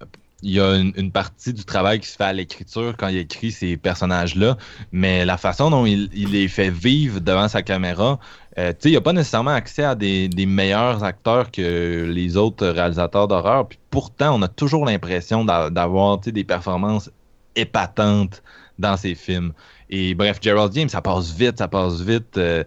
[0.52, 3.78] y a, une, partie du travail qui se fait à l'écriture quand il écrit ces
[3.78, 4.58] personnages-là,
[4.92, 8.20] mais la façon dont il les fait vivre devant sa caméra,
[8.58, 13.28] euh, il n'a pas nécessairement accès à des, des meilleurs acteurs que les autres réalisateurs
[13.28, 13.68] d'horreur.
[13.90, 17.10] Pourtant, on a toujours l'impression d'a- d'avoir des performances
[17.56, 18.42] épatantes
[18.80, 19.54] dans ses films.
[19.90, 22.38] Et bref, Gerald James, ça passe vite, ça passe vite.
[22.38, 22.64] euh,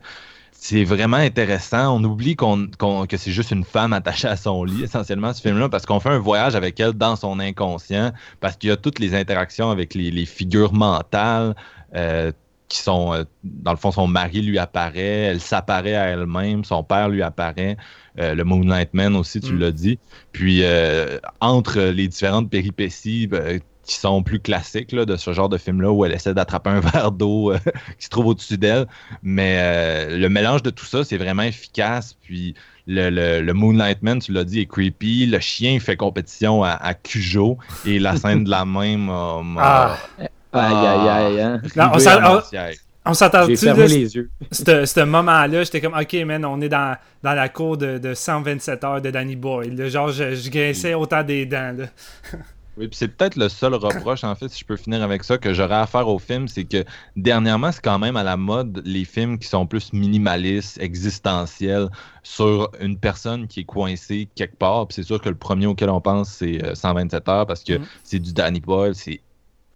[0.61, 1.97] c'est vraiment intéressant.
[1.97, 5.87] On oublie que c'est juste une femme attachée à son lit, essentiellement, ce film-là, parce
[5.87, 9.15] qu'on fait un voyage avec elle dans son inconscient, parce qu'il y a toutes les
[9.15, 11.55] interactions avec les, les figures mentales
[11.95, 12.33] euh,
[12.69, 15.01] qui sont, euh, dans le fond, son mari lui apparaît,
[15.31, 17.77] elle s'apparaît à elle-même, son père lui apparaît,
[18.19, 19.59] euh, le Moonlight Man aussi, tu Mm.
[19.59, 19.99] l'as dit.
[20.33, 23.29] Puis, euh, entre les différentes péripéties,
[23.85, 26.81] qui sont plus classiques là, de ce genre de film-là où elle essaie d'attraper un
[26.81, 27.55] verre d'eau
[27.99, 28.87] qui se trouve au-dessus d'elle.
[29.23, 32.15] Mais le mélange de tout ça, c'est vraiment efficace.
[32.21, 32.53] Puis
[32.87, 35.25] le, le, le Moonlight Man, tu l'as dit, est creepy.
[35.25, 37.57] Le chien fait compétition à, à Cujo.
[37.87, 39.97] Et la scène de la même m'a.
[40.53, 41.61] Ah, Aïe, aïe, aïe, hein.
[41.77, 42.41] Non, on s'en-
[43.05, 44.31] on- s'entend-tu J'ai fermé là, les yeux.
[44.53, 48.13] ce ce moment-là, j'étais comme, ok, man, on est dans, dans la cour de, de
[48.15, 49.75] 127 heures de Danny Boyle.
[49.77, 49.89] là.
[49.89, 51.75] Genre, je, je grinçais autant des dents.
[51.79, 51.87] Là.
[52.81, 55.37] Oui, puis c'est peut-être le seul reproche, en fait, si je peux finir avec ça,
[55.37, 56.85] que j'aurais à faire au film, c'est que
[57.17, 61.89] dernièrement, c'est quand même à la mode les films qui sont plus minimalistes, existentiels,
[62.23, 64.87] sur une personne qui est coincée quelque part.
[64.87, 67.79] Puis c'est sûr que le premier auquel on pense, c'est euh, 127 heures, parce que
[67.79, 67.85] Mhm.
[68.05, 69.21] c'est du Danny Boyle, c'est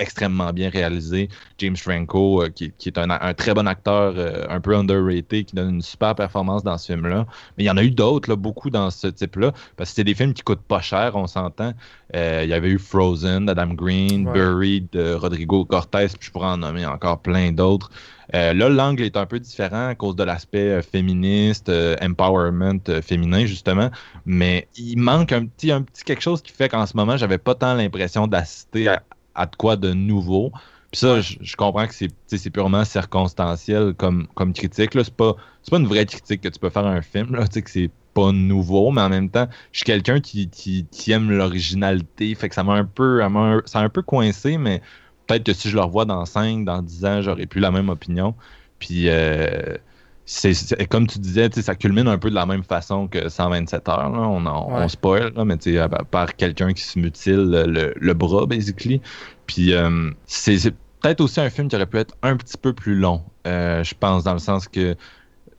[0.02, 1.28] extrêmement bien réalisé.
[1.58, 5.46] James Franco, euh, qui, qui est un, un très bon acteur, euh, un peu underrated,
[5.46, 7.26] qui donne une super performance dans ce film-là.
[7.56, 10.14] Mais il y en a eu d'autres, beaucoup dans ce type-là, parce que c'est des
[10.14, 11.72] films qui coûtent pas cher, on s'entend.
[12.14, 14.32] Euh, il y avait eu Frozen d'Adam Green, Ouais.
[14.34, 17.90] Buried de Rodrigo Cortés, puis je pourrais en nommer encore plein d'autres.
[18.34, 22.80] Euh, là, l'angle est un peu différent à cause de l'aspect euh, féministe, euh, empowerment
[23.02, 23.90] féminin, justement.
[24.24, 27.38] Mais il manque un petit, un petit quelque chose qui fait qu'en ce moment, j'avais
[27.38, 29.02] pas tant l'impression d'assister à,
[29.34, 30.52] à de quoi de nouveau.
[30.90, 34.90] Puis ça, je, je comprends que c'est purement circonstanciel comme, comme critique.
[34.92, 35.36] C'est pas,
[35.70, 37.34] pas une vraie critique que tu peux faire à un film.
[37.34, 37.46] Là.
[37.46, 40.86] Tu sais, que c'est pas nouveau, mais en même temps, je suis quelqu'un qui, qui,
[40.90, 42.34] qui aime l'originalité.
[42.34, 43.22] Fait que ça m'a un peu.
[43.64, 44.82] ça a un peu coincé, mais
[45.26, 47.88] peut-être que si je le revois dans 5, dans 10 ans, j'aurais plus la même
[47.88, 48.34] opinion.
[48.78, 49.76] Puis, euh,
[50.24, 54.10] c'est, comme tu disais, ça culmine un peu de la même façon que 127 heures.
[54.10, 54.18] là.
[54.20, 54.84] On, en- Ouais.
[54.84, 59.00] on spoil, là, mais à- par quelqu'un qui se mutile le, le bras, basically.
[59.46, 62.72] Puis, euh, c'est, c'est peut-être aussi un film qui aurait pu être un petit peu
[62.72, 64.94] plus long, euh, je pense, dans le sens que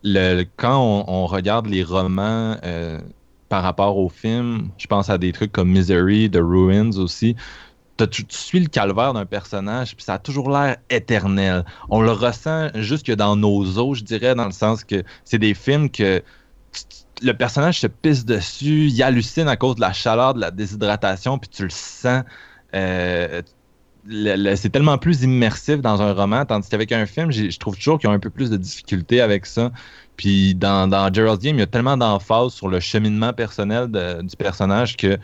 [0.04, 3.00] le, quand on, on regarde les romans euh,
[3.50, 7.36] par rapport au film, je pense à des trucs comme Misery, The Ruins aussi.
[8.06, 11.66] Tu, suis le calvaire d'un personnage, puis ça a toujours l'air éternel.
[11.90, 15.54] On le ressent jusque dans nos os, je dirais, dans le sens que c'est des
[15.54, 16.22] films que
[17.22, 21.38] le personnage se pisse dessus, il hallucine à cause de la chaleur, de la déshydratation,
[21.38, 22.24] puis tu le sens.
[22.76, 23.42] euh,
[24.56, 28.10] c'est tellement plus immersif dans un roman, tandis qu'avec un film, je trouve toujours qu'ils
[28.10, 29.72] ont un peu plus de difficulté avec ça.
[30.18, 33.90] Puis dans, dans Gerald's Game, il y a tellement d'emphase sur le cheminement personnel
[34.24, 35.18] du personnage que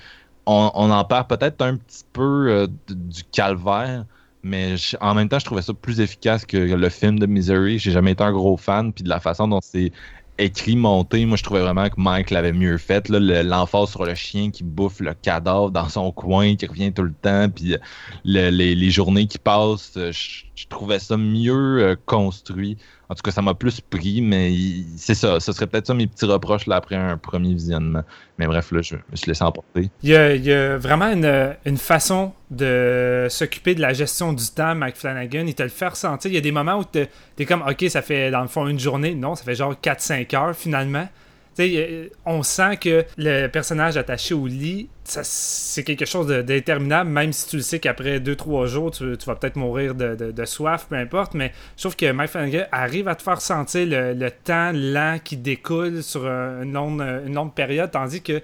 [0.50, 4.06] on, en perd peut-être un petit peu euh, du calvaire,
[4.44, 7.78] mais en même temps, je trouvais ça plus efficace que le film de Misery.
[7.80, 9.92] J'ai jamais été un gros fan, puis de la façon dont c'est
[10.40, 13.10] écrit, monté, moi je trouvais vraiment que Mike l'avait mieux fait.
[13.10, 17.14] L'emphase sur le chien qui bouffe le cadavre dans son coin, qui revient tout le
[17.14, 17.76] temps, puis
[18.24, 22.78] le- les, journées qui passent, euh, je, je trouvais ça mieux euh, construit.
[23.12, 24.54] En tout cas, ça m'a plus pris, mais
[24.96, 25.40] c'est ça.
[25.40, 28.04] Ce serait peut-être ça mes petits reproches là, après un premier visionnement.
[28.38, 29.90] Mais bref, là, je me suis laissé emporter.
[30.04, 34.32] Il y a, il y a vraiment une, une façon de s'occuper de la gestion
[34.32, 35.46] du temps, Mike Flanagan.
[35.48, 36.30] Il te le fait ressentir.
[36.30, 37.08] Il y a des moments où tu
[37.40, 39.16] es comme, OK, ça fait dans le fond une journée.
[39.16, 41.08] Non, ça fait genre 4-5 heures finalement.
[41.60, 47.48] Euh, on sent que le personnage attaché au lit, c'est quelque chose d'interminable, même si
[47.48, 51.34] tu le sais qu'après 2-3 jours, tu, vas peut-être mourir de, soif, peu importe.
[51.34, 55.38] Mais je trouve que Mike Flanagan arrive à te faire sentir le, temps lent qui
[55.38, 58.42] découle sur un- une longue, période, tandis que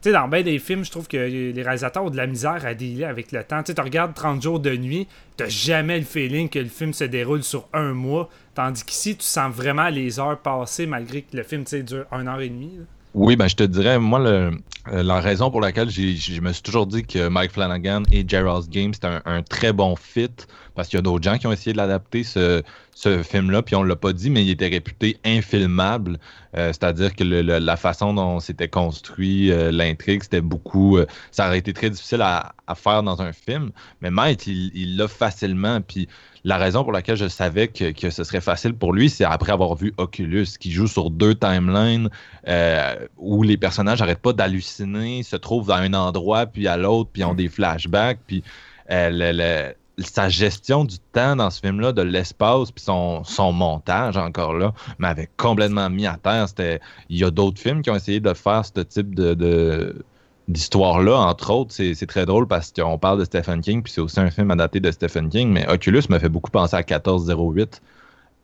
[0.00, 2.74] tu dans bien des films, je trouve que les réalisateurs ont de la misère à
[2.74, 3.62] dealer avec le temps.
[3.64, 7.42] Tu regardes 30 jours de nuit, t'as jamais le feeling que le film se déroule
[7.42, 8.28] sur un mois,
[8.58, 12.40] tandis qu'ici, tu sens vraiment les heures passer malgré que le film, dure une heure
[12.40, 12.72] et demie.
[13.14, 14.50] Oui, ben je te dirais, moi, euh,
[14.90, 18.92] la raison pour laquelle je me suis toujours dit que Mike Flanagan et Gerald's Game,
[18.92, 20.34] c'était un très bon fit,
[20.78, 22.62] parce qu'il y a d'autres gens qui ont essayé de l'adapter, ce,
[22.94, 26.18] ce film-là, puis on l'a pas dit, mais il était réputé infilmable,
[26.56, 30.96] Euh, c'est-à-dire que le- le- la façon dont c'était construit, euh, l'intrigue, c'était beaucoup...
[30.96, 34.70] euh, ça aurait été très difficile à, à faire dans un film, mais Mike, il
[34.74, 36.08] il l'a facilement, puis
[36.44, 39.52] la raison pour laquelle je savais que, que ce serait facile pour lui, c'est après
[39.52, 42.08] avoir vu Oculus, qui joue sur deux timelines,
[42.46, 47.10] euh, où les personnages n'arrêtent pas d'halluciner, se trouvent à un endroit, puis à l'autre,
[47.12, 48.42] puis ont des flashbacks, puis
[48.90, 53.52] euh, le- le- sa gestion du temps dans ce film-là, de l'espace, puis son, son
[53.52, 56.48] montage encore là, m'avait complètement mis à terre.
[56.48, 60.04] C'était, il y a d'autres films qui ont essayé de faire ce type de,
[60.48, 61.72] d'histoire-là, entre autres.
[61.72, 64.80] C'est, très drôle parce qu'on parle de Stephen King, puis c'est aussi un film adapté
[64.80, 67.82] de Stephen King, mais Oculus m'a fait beaucoup penser à 1408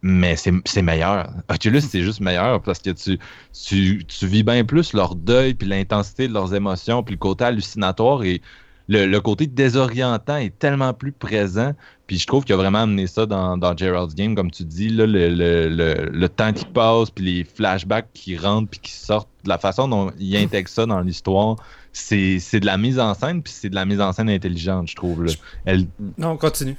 [0.06, 1.30] mais c'est c'est meilleur.
[1.48, 3.18] Oculus, c'est juste meilleur parce que tu,
[3.54, 7.44] tu, tu vis bien plus leur deuil, puis l'intensité de leurs émotions, puis le côté
[7.44, 8.42] hallucinatoire et
[8.88, 11.72] le, côté désorientant est tellement plus présent.
[12.06, 14.90] Puis je trouve qu'il a vraiment amené ça dans, dans Gerald's Game, comme tu dis,
[14.90, 19.58] le, le, le, temps qui passe, puis les flashbacks qui rentrent, puis qui sortent, la
[19.58, 21.56] façon dont il intègre ça dans l'histoire,
[21.92, 24.88] c'est c'est de la mise en scène, puis c'est de la mise en scène intelligente,
[24.88, 25.24] je trouve.
[25.24, 25.32] là.
[25.64, 25.86] Elle,
[26.18, 26.76] Non, continue.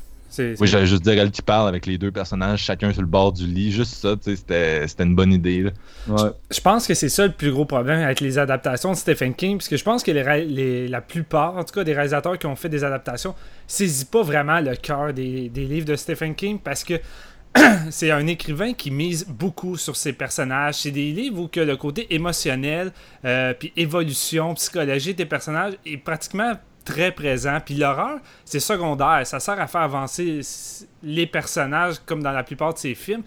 [0.60, 3.32] Oui, j'allais juste dire elle qui parle avec les deux personnages, chacun sur le bord
[3.34, 3.72] du lit.
[3.72, 5.64] Juste ça, tu sais, c'était c'était une bonne idée.
[5.64, 5.72] là.
[6.08, 6.30] Ouais.
[6.52, 9.58] Je pense que c'est ça le plus gros problème avec les adaptations de Stephen King,
[9.58, 12.38] parce que je pense que les, ré- les- la plupart, en tout cas des réalisateurs
[12.38, 13.36] qui ont fait des adaptations,
[13.68, 16.96] saisit pas vraiment le cœur des, des livres de Stephen King, parce que
[17.90, 20.76] c'est un écrivain qui mise beaucoup sur ses personnages.
[20.76, 22.92] C'est des livres où que le côté émotionnel,
[23.24, 26.52] euh, puis évolution psychologique des personnages est pratiquement
[26.86, 27.60] très présent.
[27.66, 29.22] Puis l'horreur, c'est secondaire.
[29.26, 30.40] Ça sert à faire avancer
[31.04, 33.24] les personnages comme dans la plupart de ses films.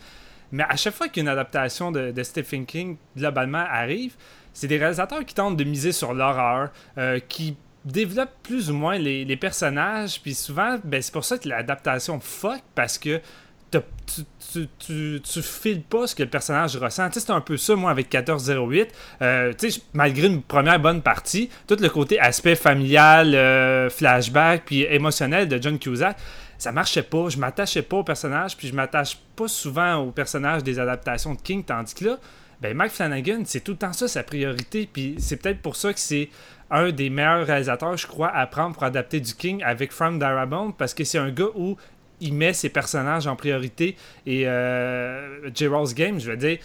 [0.51, 4.15] Mais à chaque fois qu'une adaptation de, Stephen King, globalement, arrive,
[4.55, 8.99] c'est des réalisateurs qui tentent de miser sur l'horreur, euh, qui développe plus ou moins
[8.99, 13.21] les, personnages, puis souvent, ben, c'est pour ça que l'adaptation fuck, parce que
[13.71, 17.09] tu, tu, tu, files pas ce que le personnage ressent.
[17.13, 18.89] C'est un peu ça, moi, avec 1408.
[19.23, 19.53] Euh,
[19.93, 25.61] malgré une première bonne partie, tout le côté aspect familial, euh, flashback, puis émotionnel de
[25.61, 26.17] John Cusack,
[26.57, 27.29] ça marchait pas.
[27.29, 31.41] Je m'attachais pas au personnage, puis je m'attache pas souvent au personnage des adaptations de
[31.41, 32.19] King, tandis que là,
[32.61, 35.93] ben Mike Flanagan, c'est tout le temps ça sa priorité, puis c'est peut-être pour ça
[35.93, 36.29] que c'est
[36.71, 40.73] un des meilleurs réalisateurs, je crois, à prendre pour adapter du King avec From Darabont,
[40.73, 41.77] parce que c'est un gars où
[42.21, 43.97] il met ses personnages en priorité.
[44.27, 46.59] Et euh, J-Rose Game, je veux dire,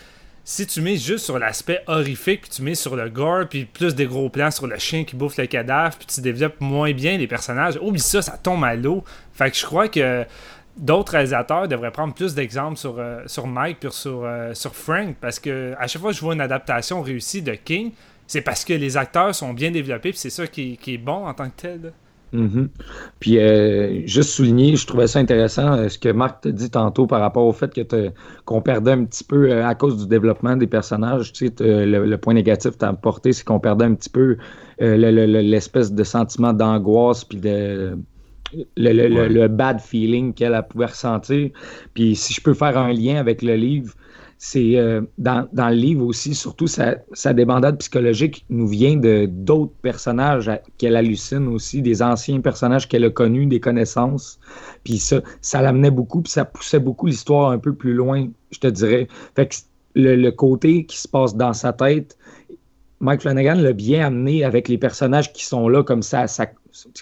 [0.45, 4.05] si tu mets juste sur l'aspect horrifique, tu mets sur le gore, puis plus des
[4.05, 7.27] gros plans sur le chien qui bouffe le cadavre, puis tu développes moins bien les
[7.27, 9.05] personnages, oublie ça, ça tombe à l'eau.
[9.33, 10.25] Fait que je crois que
[10.75, 15.15] d'autres réalisateurs devraient prendre plus d'exemples sur, euh, sur Mike puis sur, euh, sur Frank,
[15.21, 17.91] parce que à chaque fois que je vois une adaptation réussie de King,
[18.27, 21.25] c'est parce que les acteurs sont bien développés, puis c'est ça qui, qui est bon
[21.25, 21.93] en tant que tel.
[22.33, 22.39] Là.
[22.39, 22.69] Mhm.
[23.19, 27.07] Puis, euh, juste souligner, je trouvais ça intéressant euh, ce que Marc t'a dit tantôt
[27.07, 28.11] par rapport au fait que
[28.45, 31.31] qu'on perdait un petit peu euh, à cause du développement des personnages.
[31.33, 31.53] Tu sais,
[31.85, 34.37] le, le point négatif que tu as apporté, c'est qu'on perdait un petit peu
[34.81, 37.97] euh, le- le- le- l'espèce de sentiment d'angoisse puis de.
[38.77, 39.47] Le, Ouais.
[39.47, 41.49] bad feeling qu'elle elle pouvait ressentir.
[41.95, 43.93] Puis si je peux faire un lien avec le livre,
[44.45, 49.25] c'est euh, dans, dans le livre aussi, surtout sa, sa débandade psychologique nous vient de
[49.31, 54.41] d'autres personnages qu'elle hallucine aussi, des anciens personnages qu'elle a connus, des connaissances.
[54.83, 58.59] Puis ça, ça l'amenait beaucoup, puis ça poussait beaucoup l'histoire un peu plus loin, je
[58.59, 59.07] te dirais.
[59.33, 59.55] Fait que
[59.95, 62.17] le, le côté qui se passe dans sa tête,
[63.03, 66.25] Mike Flanagan l'a bien amené avec les personnages qui sont là, comme ça,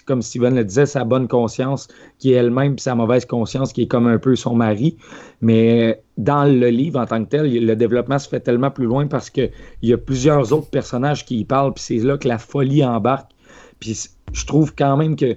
[0.04, 1.86] comme Steven le disait, sa bonne conscience,
[2.18, 4.96] qui est elle-même, puis sa mauvaise conscience, qui est comme un peu son mari.
[5.42, 9.06] Mais dans le livre en tant que tel, le développement se fait tellement plus loin
[9.06, 12.38] parce qu'il y a plusieurs autres personnages qui y parlent, puis c'est là que la
[12.38, 13.30] folie embarque.
[13.78, 15.36] Puis je trouve quand même que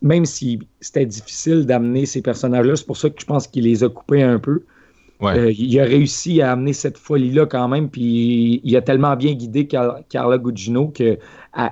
[0.00, 3.82] même si c'était difficile d'amener ces personnages-là, c'est pour ça que je pense qu'il les
[3.82, 4.62] a coupés un peu.
[5.34, 9.34] Euh, il a réussi à amener cette folie-là quand même, puis il a tellement bien
[9.34, 11.18] guidé Car- Carla Gugino que
[11.56, 11.70] elle,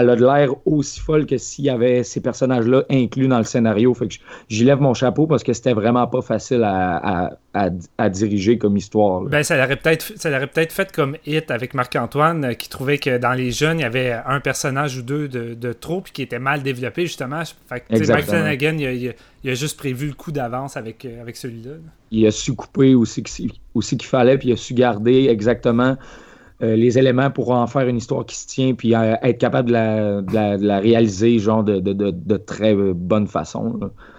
[0.00, 3.44] elle a de l'air aussi folle que s'il y avait ces personnages-là inclus dans le
[3.44, 3.94] scénario.
[3.94, 4.14] Fait que
[4.48, 8.58] j'y lève mon chapeau parce que c'était vraiment pas facile à, à- à- à diriger
[8.58, 9.22] comme histoire.
[9.22, 9.28] là.
[9.30, 10.12] Ben, ça l'aurait peut-être
[10.52, 13.86] peut-être fait comme Hit avec Marc-Antoine, euh, qui trouvait que dans les jeunes, il y
[13.86, 17.42] avait un personnage ou deux de, de trop, puis qui était mal développé, justement.
[17.68, 18.24] Fait que, Mike.
[18.24, 19.12] Flanagan, il a, il a-
[19.44, 21.72] il a juste prévu le coup d'avance avec, euh, avec celui-là.
[21.72, 21.76] là.
[22.10, 23.22] il a su couper aussi,
[23.74, 25.96] aussi qu'il fallait, puis il a su garder exactement
[26.64, 29.68] euh, les éléments pour en faire une histoire qui se tient, puis euh, être capable
[29.68, 33.78] de la, réaliser, genre, de, très bonne façon.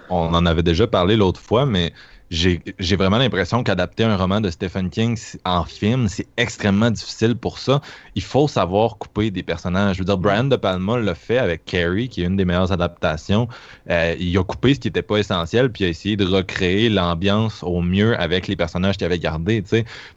[0.09, 1.91] On en avait déjà parlé l'autre fois, mais
[2.31, 7.59] j'ai vraiment l'impression qu'adapter un roman de Stephen King en film, c'est extrêmement difficile pour
[7.59, 7.81] ça.
[8.15, 9.97] Il faut savoir couper des personnages.
[9.97, 12.71] Je veux dire, Brian De Palma l'a fait avec Carrie, qui est une des meilleures
[12.71, 13.47] adaptations.
[13.89, 16.89] Euh, il a coupé ce qui n'était pas essentiel, puis il a essayé de recréer
[16.89, 19.63] l'ambiance au mieux avec les personnages qu'il avait gardés.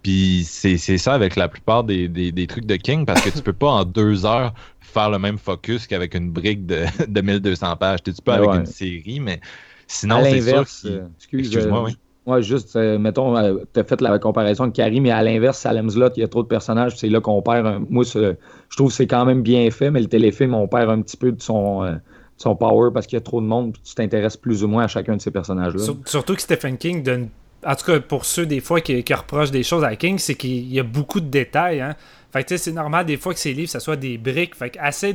[0.02, 3.42] Puis c'est ça avec la plupart des, des- des trucs de King, parce que tu
[3.42, 7.76] peux pas en deux heures faire le même focus qu'avec une brique de, de 1200
[7.76, 8.02] pages.
[8.02, 8.56] Tu peux avec ouais.
[8.56, 9.40] une série, mais
[9.88, 11.96] sinon, à c'est sûr euh, excuse, Excuse-moi, euh, oui.
[12.26, 13.34] Ouais, juste, euh, mettons,
[13.72, 16.28] tu as fait la comparaison de Carrie, mais à l'inverse, Salem Slot, il y a
[16.28, 17.66] trop de personnages, c'est là qu'on perd.
[17.66, 18.34] un- moi, je
[18.76, 21.32] trouve que c'est quand même bien fait, mais le téléfilm, on perd un petit peu
[21.32, 22.00] de son, euh, de
[22.36, 24.84] son power parce qu'il y a trop de monde, puis tu t'intéresses plus ou moins
[24.84, 25.82] à chacun de ces personnages-là.
[25.82, 27.30] Sur- surtout que Stephen King donne.
[27.66, 30.72] En tout cas, pour ceux des fois qui, reprochent des choses à King, c'est qu'il
[30.72, 31.80] y a beaucoup de détails.
[31.80, 31.96] Hein.
[32.32, 34.54] Fait que c'est normal des fois que ces livres, ça soit des briques.
[34.54, 35.14] Fait que assez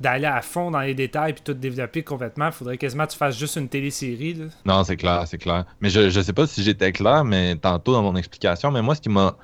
[0.00, 2.50] d'aller à fond dans les détails puis tout développer complètement.
[2.50, 4.34] Faudrait quasiment que tu fasses juste une télésérie.
[4.34, 4.44] Là.
[4.64, 5.66] Non, c'est clair, c'est clair.
[5.80, 8.94] Mais je, je sais pas si j'étais clair, mais tantôt dans mon explication, mais moi,
[8.94, 9.36] ce qui m'a.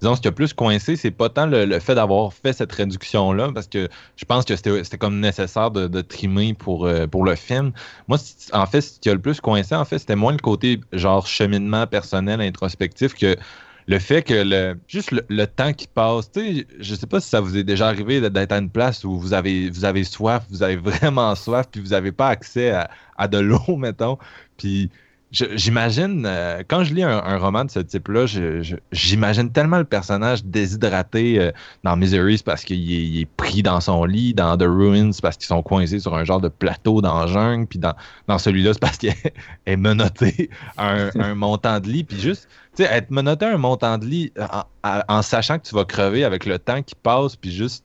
[0.00, 3.50] Disons, ce qui a plus coincé, c'est pas tant le, fait d'avoir fait cette réduction-là,
[3.52, 7.34] parce que je pense que c'était comme nécessaire de, de trimer pour, euh, pour le
[7.34, 7.72] film.
[8.06, 8.18] Moi,
[8.52, 11.26] en fait, ce qui a le plus coincé, en fait, c'était moins le côté genre
[11.26, 13.36] cheminement personnel, introspectif, que
[13.88, 17.20] le fait que le juste le, le temps qui passe, tu sais, je sais pas
[17.20, 20.04] si ça vous est déjà arrivé d'être à une place où vous avez vous avez
[20.04, 24.18] soif, vous avez vraiment soif, puis vous avez pas accès à, à de l'eau, mettons,
[24.58, 24.90] puis
[25.30, 28.24] j'imagine euh, quand je lis un, un roman de ce type-là,
[28.92, 31.52] j'imagine tellement le personnage déshydraté euh,
[31.84, 35.36] dans Misery c'est parce qu'il est, pris dans son lit, dans The Ruins c'est parce
[35.36, 37.94] qu'ils sont coincés sur un genre de plateau dans la jungle, puis dans,
[38.26, 39.34] dans celui-là c'est parce qu'il est,
[39.66, 40.48] est menotté
[40.78, 43.98] à un, un montant de lit, puis juste tu sais, être menotté à un montant
[43.98, 47.36] de lit en, en- en sachant que tu vas crever avec le temps qui passe,
[47.36, 47.84] puis juste,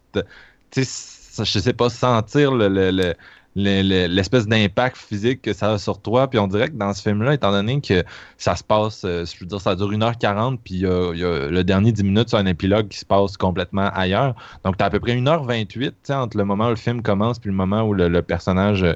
[0.72, 3.16] tu sais, je sais pas, sentir le- le-
[3.56, 6.28] l'espèce d'impact physique que ça a sur toi.
[6.30, 8.04] Puis on dirait que dans ce film-là, étant donné que
[8.38, 11.14] ça se passe, euh, je veux dire, ça dure 1h40, puis il y a,
[11.50, 14.36] le dernier 10 minutes, c'est un épilogue qui se passe complètement ailleurs.
[14.66, 17.02] Donc, tu as à peu près 1h28 tu sais, entre le moment où le film
[17.02, 18.94] commence puis le moment où le, personnage euh,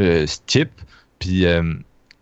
[0.00, 0.70] euh, skip.
[1.18, 1.62] Puis euh,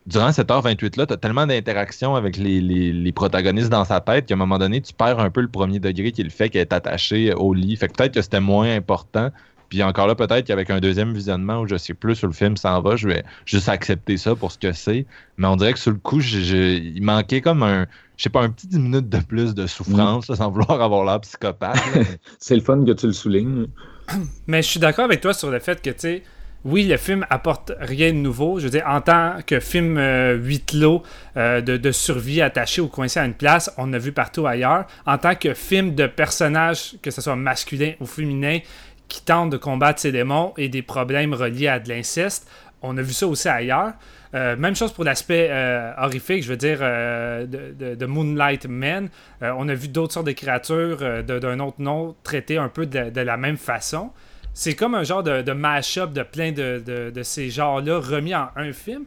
[0.06, 4.00] durant cette heure 28-là, tu as tellement d'interactions avec les, les- les protagonistes dans sa
[4.00, 6.30] tête qu'à un moment donné, tu perds un peu le premier degré qui est le
[6.30, 7.76] fait qu'elle est attachée au lit.
[7.76, 9.30] Fait que peut-être que c'était moins important.
[9.74, 12.56] Puis encore là, peut-être qu'avec un deuxième visionnement où je sais plus où le film
[12.56, 15.04] s'en va, je vais juste accepter ça pour ce que c'est.
[15.36, 18.30] Mais on dirait que sur le coup, j'ai- j'ai- il manquait comme un, je sais
[18.30, 21.74] pas, un petit 10 minutes de plus de souffrance, là, sans vouloir avoir l'air psychopathe.
[22.38, 23.66] C'est le fun que tu le soulignes.
[24.46, 26.22] Mais je suis d'accord avec toi sur le fait que, tu sais,
[26.64, 28.60] oui, le film apporte rien de nouveau.
[28.60, 31.02] Je veux dire, en tant que film euh, huis clos
[31.36, 34.86] euh, de, de survie attaché ou coincé à une place, on a vu partout ailleurs.
[35.04, 38.60] En tant que film de personnages, que ce soit masculin ou féminin,
[39.08, 42.48] qui tentent de combattre ces démons et des problèmes reliés à de l'inceste,
[42.82, 43.92] on a vu ça aussi ailleurs.
[44.34, 48.66] Euh, même chose pour l'aspect euh, horrifique, je veux dire, euh, de, de- de Moonlight
[48.66, 49.08] Men.
[49.40, 53.20] On a vu d'autres sortes de créatures d'un autre nom traitées un peu de, de
[53.20, 54.10] la même façon.
[54.52, 59.04] C'est comme un genre de, mash-up de plein de, ces genres-là remis en un film.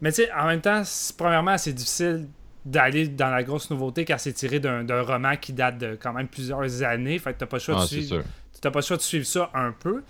[0.00, 0.82] Mais tu sais, en même temps,
[1.18, 2.26] premièrement, c'est difficile
[2.64, 6.12] d'aller dans la grosse nouveauté car c'est tiré d'un d'un roman qui date de quand
[6.12, 7.18] même plusieurs années.
[7.18, 8.22] Fait que t'as pas le choix Ah, de
[8.64, 10.02] n'as pas le choix de suivre ça un peu.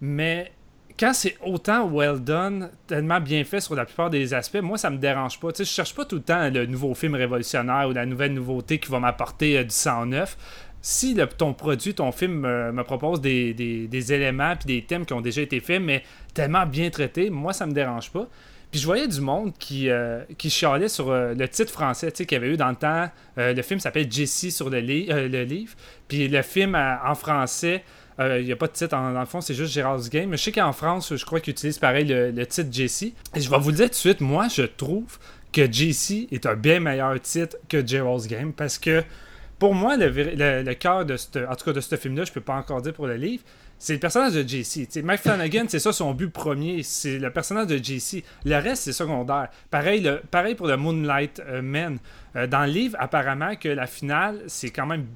[0.00, 0.52] Mais
[0.98, 4.90] quand c'est autant well done, tellement bien fait sur la plupart des aspects, moi, ça
[4.90, 5.50] me dérange pas.
[5.52, 8.34] Tu sais, je cherche pas tout le temps le nouveau film révolutionnaire ou la nouvelle
[8.34, 10.36] nouveauté qui va m'apporter euh, du sang neuf.
[10.82, 14.82] Si le- ton produit, ton film euh, me propose des, des- des éléments puis des
[14.86, 16.02] thèmes qui ont déjà été faits, mais
[16.34, 18.26] tellement bien traités, moi, ça me dérange pas.
[18.70, 22.30] Puis je voyais du monde qui, euh, qui chialait sur euh, le titre français qu'il
[22.30, 23.10] y avait eu dans le temps.
[23.38, 25.74] Euh, le film s'appelle Jessie sur euh, le livre.
[26.06, 27.82] Puis le film en français,
[28.18, 30.28] il n'y a pas de titre en- dans le fond, c'est juste Gérald's Game.
[30.28, 33.14] Mais je sais qu'en France, je crois qu'ils utilisent pareil le, titre Jessie.
[33.34, 35.18] Et je vais vous le dire tout de suite, moi, je trouve
[35.52, 39.02] que Jessie est un bien meilleur titre que Gerald's Game parce que
[39.58, 41.28] pour moi, le, le, le cœur de ce,
[41.72, 43.42] de ce film-là, je peux pas encore dire pour le livre,
[43.80, 44.86] c'est le personnage de JC.
[44.86, 48.22] T'sais, Mike Flanagan, c'est ça son but premier, c'est le personnage de JC.
[48.44, 49.48] Le reste, c'est secondaire.
[49.70, 51.98] Pareil, le, pareil pour le Moonlight euh, Man.
[52.36, 55.06] Euh, dans le livre, apparemment que la finale, c'est quand même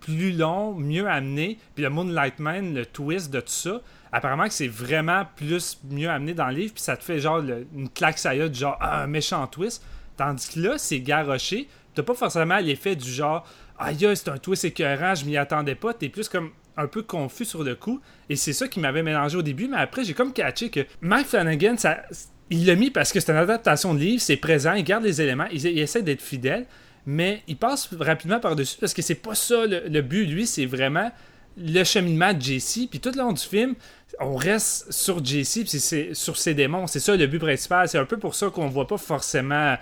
[0.00, 1.58] plus long, mieux amené.
[1.74, 3.80] Puis le Moonlight Man, le twist de tout ça,
[4.12, 6.74] apparemment que c'est vraiment plus mieux amené dans le livre.
[6.74, 9.82] Puis ça te fait genre le- une claque ça du genre ah, un méchant twist.
[10.18, 11.68] Tandis que là, c'est garoché.
[11.94, 13.46] T'as pas forcément l'effet du genre
[13.78, 15.94] aïe, c'est un twist écœurant, je m'y attendais pas.
[15.94, 18.00] T'es plus comme un peu confus sur le coup.
[18.28, 19.68] Et c'est ça qui m'avait mélangé au début.
[19.68, 22.02] Mais après, j'ai comme catché que Mike Flanagan, ça,
[22.50, 25.20] il l'a mis parce que c'est une adaptation de livre, c'est présent, il garde les
[25.20, 26.66] éléments, il, essaie d'être fidèle.
[27.06, 30.24] Mais il passe rapidement par-dessus parce que c'est pas ça le, but.
[30.24, 31.12] Lui, c'est vraiment
[31.58, 32.88] le cheminement de JC.
[32.88, 33.74] Puis tout le long du film,
[34.20, 36.86] on reste sur JC, puis c'est sur ses démons.
[36.86, 37.88] C'est ça le but principal.
[37.90, 39.76] C'est un peu pour ça qu'on voit pas forcément.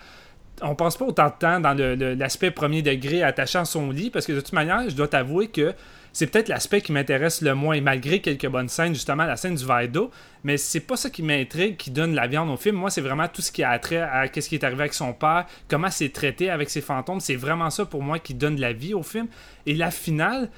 [0.63, 1.77] On passe pas autant de temps dans
[2.19, 5.75] l'aspect premier degré attachant son lit, parce que de toute manière, je dois t'avouer que
[6.13, 9.65] c'est peut-être l'aspect qui m'intéresse le moins, malgré quelques bonnes scènes, justement la scène du
[9.89, 10.11] d'eau.
[10.45, 12.77] Mais c'est pas ça qui m'intrigue, qui donne la viande au film.
[12.77, 15.13] Moi, c'est vraiment tout ce qui a trait à ce qui est arrivé avec son
[15.15, 17.21] père, comment c'est traité avec ses fantômes.
[17.21, 19.27] C'est vraiment ça pour moi qui donne la vie au film.
[19.65, 20.51] Et la finale,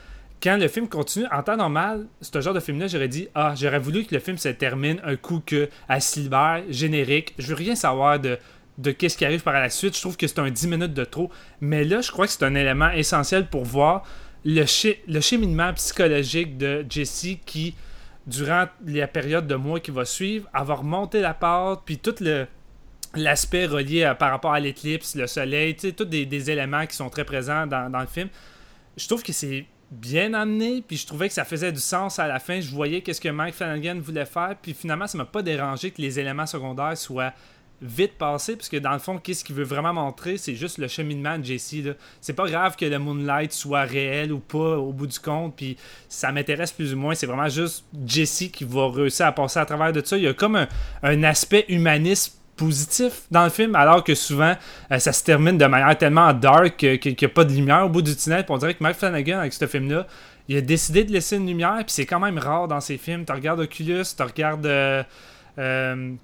[0.43, 3.79] quand le film continue, en temps normal, ce genre de film-là, j'aurais dit Ah, j'aurais
[3.79, 7.35] voulu que le film se termine un coup que à libère, générique.
[7.39, 8.39] Je veux rien savoir de,
[8.79, 9.95] de qu'est-ce qui arrive par la suite.
[9.95, 11.31] Je trouve que c'est un 10 minutes de trop.
[11.61, 14.05] Mais là, je crois que c'est un élément essentiel pour voir
[14.45, 17.75] le, cheminement psychologique de Jesse qui,
[18.27, 22.47] durant la période de mois qui va suivre, va remonter la pente, puis tout le
[23.17, 27.09] l'aspect relié à- par rapport à l'éclipse, le soleil, tous des, des éléments qui sont
[27.11, 28.29] très présents dans, dans le film.
[28.97, 32.27] Je trouve que c'est bien amené, puis je trouvais que ça faisait du sens à
[32.27, 32.61] la fin.
[32.61, 36.03] Je voyais qu'est-ce que Mike Flanagan voulait faire, puis finalement, ça m'a pas dérangé que
[36.03, 37.33] les éléments secondaires soient
[37.85, 40.89] vite passés, parce que dans le fond, qu'est-ce qu'il veut vraiment montrer, c'est juste le
[40.89, 41.77] cheminement de Jesse.
[42.21, 45.77] C'est pas grave que le Moonlight soit réel ou pas au bout du compte, puis
[46.09, 47.15] ça m'intéresse plus ou moins.
[47.15, 50.17] C'est vraiment juste Jesse qui va réussir à passer à travers de ça.
[50.17, 50.67] Il y a comme
[51.03, 54.55] un, aspect humaniste positif dans le film, alors que souvent
[54.91, 57.89] euh, ça se termine de manière tellement dark qu'il n'y a pas de lumière au
[57.89, 58.47] bout du tunnel.
[58.49, 60.07] On dirait que Mike Flanagan, avec ce film-là,
[60.49, 63.25] il a décidé de laisser une lumière, puis c'est quand même rare dans ses films.
[63.25, 64.67] Tu regardes Oculus, tu regardes.
[64.67, 65.03] Euh,
[65.59, 66.15] euh,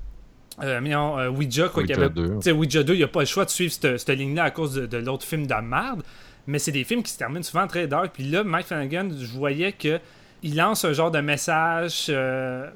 [0.62, 2.14] euh, voyons, euh, Ouija, quoi qu'il y Ouija avait.
[2.14, 2.28] 2.
[2.36, 4.44] Tu sais, Ouija 2, il n'y a pas le choix de suivre cette, cette ligne-là
[4.44, 6.02] à cause de, de l'autre film de merde.
[6.46, 8.12] Mais c'est des films qui se terminent souvent très dark.
[8.14, 10.00] Puis là, Mike Flanagan, je voyais que
[10.42, 12.68] il lance un genre de message euh,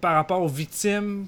[0.00, 1.26] par rapport aux victimes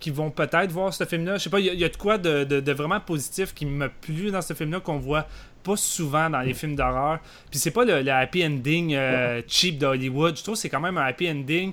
[0.00, 1.36] qui vont peut-être voir ce film-là.
[1.36, 3.00] Je sais pas, il y, a- il y a de quoi de, de- de vraiment
[3.00, 5.26] positif qui m'a plu dans ce film-là qu'on voit
[5.62, 7.18] pas souvent dans les films d'horreur.
[7.50, 10.36] Puis c'est pas le, le happy ending euh, cheap d'Hollywood.
[10.36, 11.72] Je trouve que c'est quand même un happy ending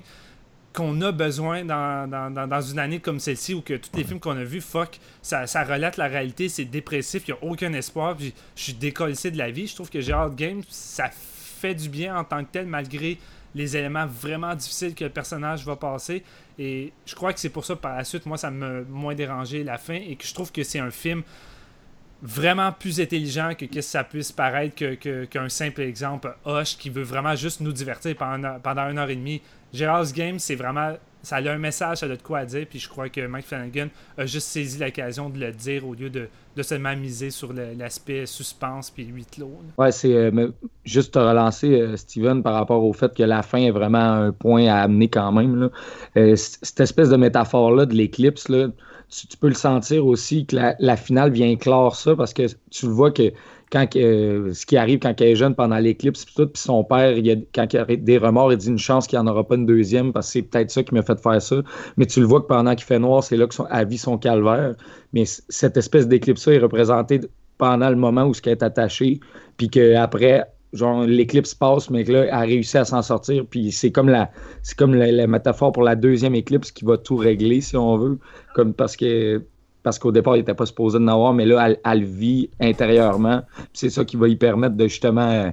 [0.74, 4.02] qu'on a besoin dans, dans, dans, dans une année comme celle-ci où que tous les
[4.02, 7.44] films qu'on a vus, fuck, ça, ça relate la réalité, c'est dépressif, il n'y a
[7.44, 9.68] aucun espoir, puis je suis décollé de la vie.
[9.68, 13.18] Je trouve que Gerald Games, ça fait du bien en tant que tel, malgré
[13.54, 16.24] les éléments vraiment difficiles que le personnage va passer.
[16.58, 19.62] Et je crois que c'est pour ça, par la suite, moi, ça m'a moins dérangé
[19.62, 21.22] la fin et que je trouve que c'est un film
[22.24, 27.02] vraiment plus intelligent que, que ça puisse paraître qu'un que, simple exemple Hush qui veut
[27.02, 29.42] vraiment juste nous divertir pendant, pendant une heure et demie.
[29.72, 30.94] Gerald's Game, c'est vraiment.
[31.22, 33.46] Ça a un message, ça a de quoi à dire, puis je crois que Mike
[33.46, 37.54] Flanagan a juste saisi l'occasion de le dire au lieu de, de seulement miser sur
[37.54, 39.58] l'aspect suspense puis huit clos.
[39.78, 40.50] Ouais, c'est euh,
[40.84, 44.32] juste te relancer, euh, Steven, par rapport au fait que la fin est vraiment un
[44.32, 45.56] point à amener quand même.
[45.58, 45.70] Là.
[46.18, 48.68] Euh, cette espèce de métaphore-là de l'éclipse, là,
[49.08, 52.92] tu, peux le sentir aussi que la, finale vient clore ça parce que tu le
[52.92, 53.32] vois que
[53.70, 57.30] quand euh, ce qui arrive quand il est jeune pendant l'éclipse, puis son père, il
[57.30, 59.56] a, quand il a des remords, il dit une chance qu'il n'y en aura pas
[59.56, 61.56] une deuxième parce que c'est peut-être ça qui m'a fait faire ça.
[61.96, 63.98] Mais tu le vois que pendant qu'il fait noir, c'est là que son, à vie
[63.98, 64.74] son calvaire.
[65.12, 67.20] Mais cette espèce d'éclipse-là est représentée
[67.58, 69.20] pendant le moment où ce qui est attaché,
[69.56, 70.44] puis qu'après,
[70.74, 73.44] genre l'éclipse passe, mais là, elle a réussi à s'en sortir.
[73.48, 74.30] Puis c'est comme la
[74.62, 78.18] c'est comme la, métaphore pour la deuxième éclipse qui va tout régler, si on veut.
[78.54, 79.42] Comme parce que
[79.82, 83.42] parce qu'au départ, il n'était pas supposé de avoir, mais là, elle, elle vit intérieurement.
[83.72, 85.52] C'est ça qui va lui permettre de justement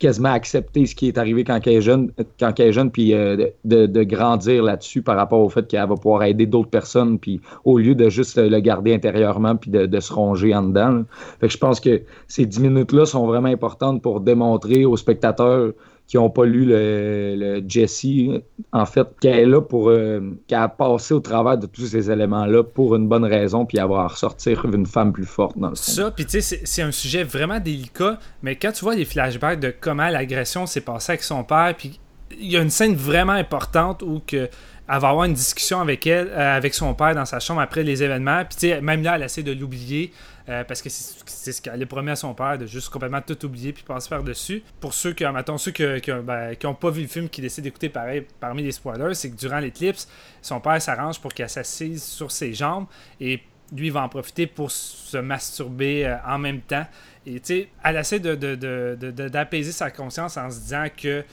[0.00, 3.14] quasiment accepter ce qui est arrivé quand elle est jeune, quand elle est jeune puis
[3.14, 7.40] euh, de, grandir là-dessus par rapport au fait qu'elle va pouvoir aider d'autres personnes, puis
[7.64, 11.04] au lieu de juste le garder intérieurement puis de, de se ronger en dedans.
[11.40, 15.72] Fait que je pense que ces dix minutes-là sont vraiment importantes pour démontrer aux spectateurs
[16.10, 19.90] qui n'ont pas lu le, le en fait, qu'elle est là pour.
[19.90, 24.10] Euh, a passé au travers de tous ces éléments-là pour une bonne raison, puis avoir
[24.10, 25.76] ressortir une femme plus forte dans le.
[25.76, 29.60] Ça, puis tu sais, c'est un sujet vraiment délicat, mais quand tu vois les flashbacks
[29.60, 32.00] de comment l'agression s'est passée avec son père, puis
[32.36, 34.48] il y a une scène vraiment importante où elle
[34.88, 38.02] va avoir une discussion avec elle, euh, avec son père dans sa chambre après les
[38.02, 38.42] événements.
[38.44, 40.12] Puis, même là, elle essaie de l'oublier
[40.50, 43.72] euh, parce que c'est ce qu'elle promis à son père de juste complètement tout oublier
[43.72, 44.62] puis passer par-dessus.
[44.80, 48.62] Pour ceux qui, qui n'ont ben, pas vu le film, qui décident d'écouter pareil parmi
[48.62, 50.08] les spoilers, c'est que durant l'éclipse,
[50.42, 52.86] son père s'arrange pour qu'elle s'assise sur ses jambes
[53.20, 53.40] et
[53.72, 56.86] lui va en profiter pour se masturber euh, en même temps.
[57.26, 61.24] Et tu sais, elle essaie d'apaiser de, sa conscience en se disant que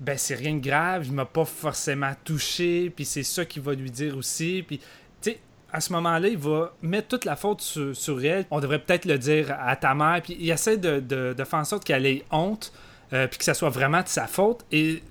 [0.00, 3.74] ben c'est rien de grave, il m'a pas forcément touché, puis c'est ça qu'il va
[3.74, 4.84] lui dire aussi, puis tu
[5.20, 5.38] sais
[5.72, 8.44] à ce moment-là, il va mettre toute la faute sur, elle.
[8.50, 11.84] On devrait peut-être le dire à ta mère, puis il essaie de, faire en sorte
[11.84, 12.72] qu'elle ait honte,
[13.12, 14.64] euh, puis que ça soit vraiment de sa faute.
[14.70, 15.02] Et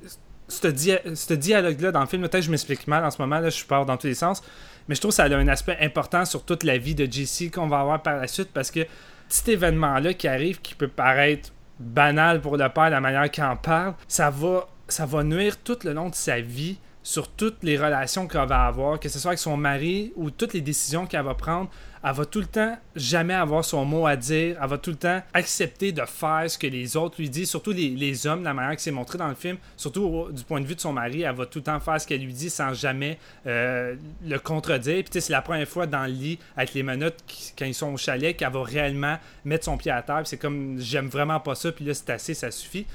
[0.47, 3.49] ce, dia ce dialogue-là dans le film, peut-être je m'explique mal en ce moment, là,
[3.49, 4.43] je pars dans tous les sens,
[4.87, 7.51] mais je trouve que ça a un aspect important sur toute la vie de JC
[7.51, 8.85] qu'on va avoir par la suite, parce que
[9.29, 11.49] cet événement-là qui arrive, qui peut paraître
[11.79, 16.09] banal pour le père, la manière qu'il en parle, ça va nuire tout le long
[16.09, 19.57] de sa vie sur toutes les relations qu'elle va avoir, que ce soit avec son
[19.57, 21.69] mari ou toutes les décisions qu'elle va prendre,
[22.03, 24.95] elle va tout le temps jamais avoir son mot à dire, elle va tout le
[24.95, 28.53] temps accepter de faire ce que les autres lui disent, surtout les, les hommes, la
[28.53, 31.21] manière que c'est montré dans le film, surtout du point de vue de son mari,
[31.21, 33.95] elle va tout le temps faire ce qu'elle lui dit sans jamais euh,
[34.25, 35.03] le contredire.
[35.03, 37.23] Puis c'est la première fois dans le lit avec les menottes
[37.57, 40.21] quand ils sont au chalet qu'elle va réellement mettre son pied à terre.
[40.25, 42.85] C'est comme j'aime vraiment pas ça, puis là c'est assez, ça suffit.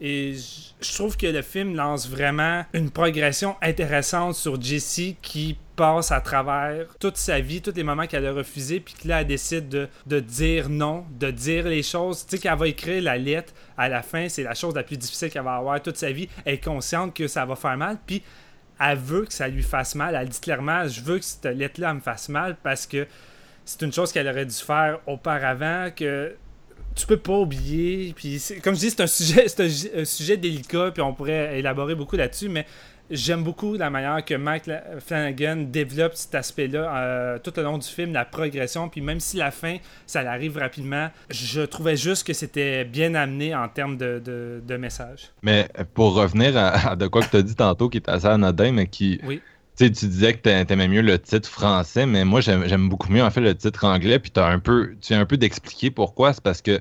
[0.00, 0.34] Et
[0.80, 6.20] je trouve que le film lance vraiment une progression intéressante sur Jessie qui passe à
[6.22, 9.68] travers toute sa vie, tous les moments qu'elle a refusé, puis que là, elle décide
[9.68, 12.24] de, de, dire non, de dire les choses.
[12.26, 14.96] Tu sais, qu'elle va écrire la lettre à la fin, c'est la chose la plus
[14.96, 16.28] difficile qu'elle va avoir toute sa vie.
[16.46, 18.22] Elle est consciente que ça va faire mal, puis
[18.80, 20.14] elle veut que ça lui fasse mal.
[20.14, 23.06] Elle dit clairement Je veux que cette lettre-là me fasse mal parce que
[23.66, 26.34] c'est une chose qu'elle aurait dû faire auparavant, que
[26.94, 28.12] tu peux pas oublier.
[28.14, 29.60] Puis comme je dis, c'est un sujet, c'est
[29.96, 32.66] un, sujet délicat, puis on pourrait élaborer beaucoup là-dessus, mais
[33.10, 34.70] j'aime beaucoup la manière que Mike
[35.04, 38.88] Flanagan développe cet aspect-là euh, tout au long du film, la progression.
[38.88, 43.54] Puis même si la fin, ça arrive rapidement, je trouvais juste que c'était bien amené
[43.54, 45.30] en termes de, de, de message.
[45.42, 48.72] Mais pour revenir à, de quoi que tu as dit tantôt, qui est assez anodin,
[48.72, 49.20] mais qui.
[49.24, 49.40] Oui
[49.76, 53.40] tu disais que t'aimais mieux le titre français, mais moi j'aime beaucoup mieux en fait
[53.40, 54.18] le titre anglais.
[54.18, 56.32] Puis as un peu, tu as un peu d'expliquer pourquoi.
[56.32, 56.80] C'est parce que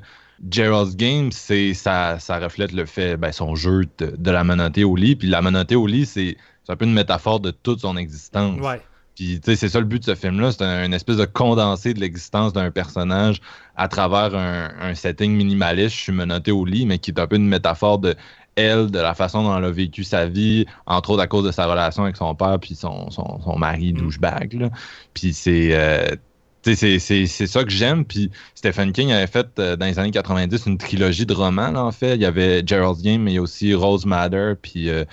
[0.50, 4.84] Gerald's Game, c'est ça, ça reflète le fait, ben, son jeu de, de la menotté
[4.84, 5.16] au lit.
[5.16, 6.38] Puis la menotté au lit, c'est
[6.68, 8.60] un peu une métaphore de toute son existence.
[8.60, 8.82] Ouais.
[9.16, 12.00] Puis c'est ça le but de ce film-là, c'est un, une espèce de condensé de
[12.00, 13.42] l'existence d'un personnage
[13.76, 15.94] à travers un, un, setting minimaliste.
[15.94, 18.16] Je suis menotté au lit, mais qui est un peu une métaphore de
[18.60, 21.52] elle, de la façon dont elle a vécu sa vie, entre autres à cause de
[21.52, 23.98] sa relation avec son père puis son, son, son mari mm.
[23.98, 24.54] douchebag.
[24.54, 24.70] Là.
[25.14, 25.70] Puis c'est...
[25.74, 26.16] Euh,
[26.64, 28.06] c'est ça que j'aime.
[28.06, 31.84] Puis Stephen King avait fait euh, dans les années 90 une trilogie de romans, là,
[31.84, 32.16] en fait.
[32.16, 35.06] Il y avait Gerald's Game, mais il y a aussi Rose Matter, puis euh,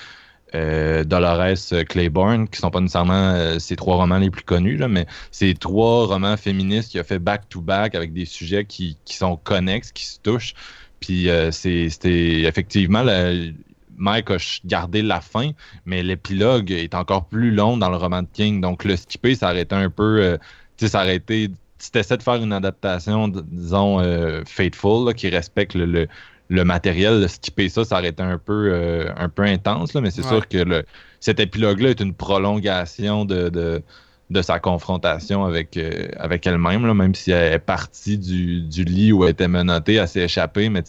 [0.55, 5.07] euh, Dolores Claiborne, qui sont pas nécessairement ses trois romans les plus connus, là, mais
[5.31, 9.93] c'est trois romans féministes qui a fait back-to-back avec des sujets qui, qui, sont connexes,
[9.93, 10.55] qui se touchent.
[11.01, 13.53] Puis euh, c'était effectivement, le,
[13.97, 15.51] Mike a gardé la fin,
[15.87, 18.61] mais l'épilogue est encore plus long dans le roman de King.
[18.61, 20.21] Donc le skipper, ça aurait été un peu...
[20.23, 20.37] Euh,
[20.77, 21.51] tu sais, ça aurait été...
[21.79, 24.01] Si tu essaies de faire une adaptation, disons,
[24.47, 26.09] Fateful, là, qui respecte le, le
[26.49, 30.01] le matériel, de skipper ça, ça aurait été un peu, euh, un peu intense, là,
[30.01, 30.29] mais c'est Ouais.
[30.29, 30.85] sûr que le,
[31.21, 33.83] cet épilogue-là est une prolongation de, de,
[34.31, 36.09] de sa confrontation avec, euh,
[36.47, 40.69] elle-même, même si elle est partie du, lit où elle était menottée, elle s'est échappée,
[40.69, 40.83] mais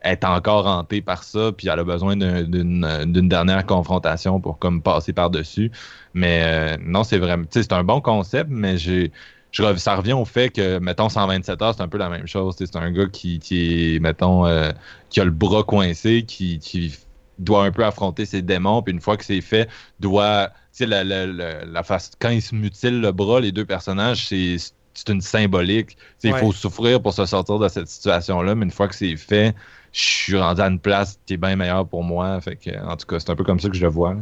[0.00, 4.58] elle est encore hantée par ça, puis elle a besoin d'un- d'une dernière confrontation pour
[4.58, 5.70] comme passer par-dessus.
[6.14, 9.08] Mais euh, non, c'est vraiment, tu sais, c'est un bon concept, mais je
[9.76, 12.54] ça revient au fait que, mettons, 127 heures, c'est un peu la même chose.
[12.58, 14.72] C'est un gars qui, qui est, mettons, euh,
[15.10, 16.96] qui a le bras coincé, qui, qui
[17.38, 19.68] doit un peu affronter ses démons, puis une fois que c'est fait,
[20.00, 20.48] doit.
[20.72, 23.66] Tu sais, la, la, la, la face, quand il se mutile le bras, les deux
[23.66, 24.56] personnages, c'est.
[24.94, 25.96] C'est une symbolique.
[25.96, 26.30] Tu sais, Ouais.
[26.30, 29.54] Il faut souffrir pour se sortir de cette situation-là, mais une fois que c'est fait,
[29.90, 32.38] je suis rendu à une place qui est bien meilleure pour moi.
[32.42, 34.12] Fait que, en tout cas, c'est un peu comme ça que je le vois.
[34.14, 34.20] là.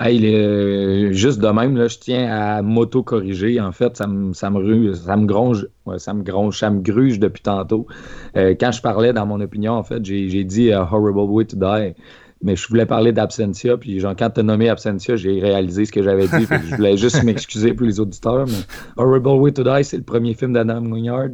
[0.00, 3.60] Hey, le- juste de même, là, je tiens à m'auto-corriger.
[3.60, 6.70] En fait, ça me, ça me, ru- ça me gronge, ouais, ça me gronge, ça
[6.70, 7.86] me gruge depuis tantôt.
[8.36, 11.46] Euh, quand je parlais dans mon opinion, en fait, j'ai j'ai dit euh, Horrible Way
[11.46, 11.94] to Die.
[12.44, 15.92] Mais je voulais parler d'Absentia, puis genre, quand tu as nommé Absentia, j'ai réalisé ce
[15.92, 16.46] que j'avais dit.
[16.46, 18.44] puis je voulais juste m'excuser pour les auditeurs.
[18.98, 21.30] Horrible Way to Die, c'est le premier film d'Adam Wingard.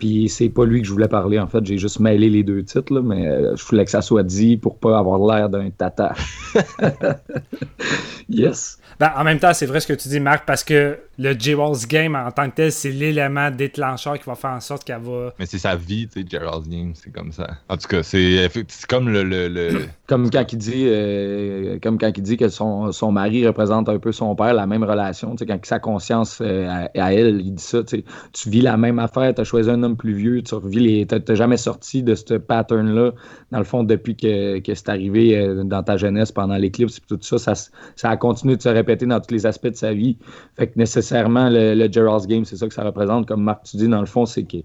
[0.00, 1.64] Puis c'est pas lui que je voulais parler, en fait.
[1.64, 4.78] J'ai juste mêlé les deux titres, mais euh, je voulais que ça soit dit pour
[4.78, 6.12] pas avoir l'air d'un tata.
[8.28, 8.78] yes.
[8.98, 11.86] Ben, en même temps, c'est vrai ce que tu dis, Marc, parce que le J-Walls
[11.88, 15.32] Game en tant que tel, c'est l'élément déclencheur qui va faire en sorte qu'elle va.
[15.38, 17.48] Mais c'est sa vie, tu sais, Gerald's Game, c'est comme ça.
[17.68, 19.68] En tout cas, c'est c'est comme le- le- le,
[20.08, 23.98] Comme quand il dit, euh, comme quand il dit que son, son mari représente un
[23.98, 25.32] peu son père, la même relation.
[25.32, 26.66] Tu sais, quand sa conscience euh,
[26.96, 27.82] à, à elle, il dit ça.
[27.82, 30.54] Tu, sais, tu vis la même affaire, tu as choisi un homme plus vieux, tu
[30.54, 31.06] revis les.
[31.06, 33.12] Tu n'as jamais sorti de ce pattern-là,
[33.50, 37.00] dans le fond, depuis que, que c'est arrivé euh, dans ta jeunesse pendant l'éclipse et
[37.06, 37.52] tout ça, ça.
[37.52, 40.16] s- Ça a continué de se répéter dans tous les aspects de sa vie.
[40.56, 43.26] Fait que nécessairement, le, le Gerald's Game, c'est ça que ça représente.
[43.26, 44.58] Comme Marc, tu dis, dans le fond, c'est que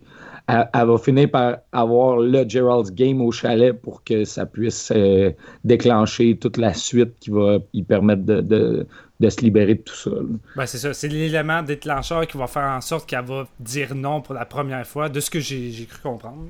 [0.47, 4.91] elle, elle va finir par avoir le Gerald's Game au chalet pour que ça puisse
[4.95, 5.31] euh,
[5.63, 8.87] déclencher toute la suite qui va y permettre de, de-
[9.19, 10.09] de se libérer de tout ça.
[10.57, 10.93] Ben, c'est ça.
[10.93, 14.85] C'est l'élément déclencheur qui va faire en sorte qu'elle va dire non pour la première
[14.85, 16.43] fois, de ce que j'ai j'ai cru comprendre.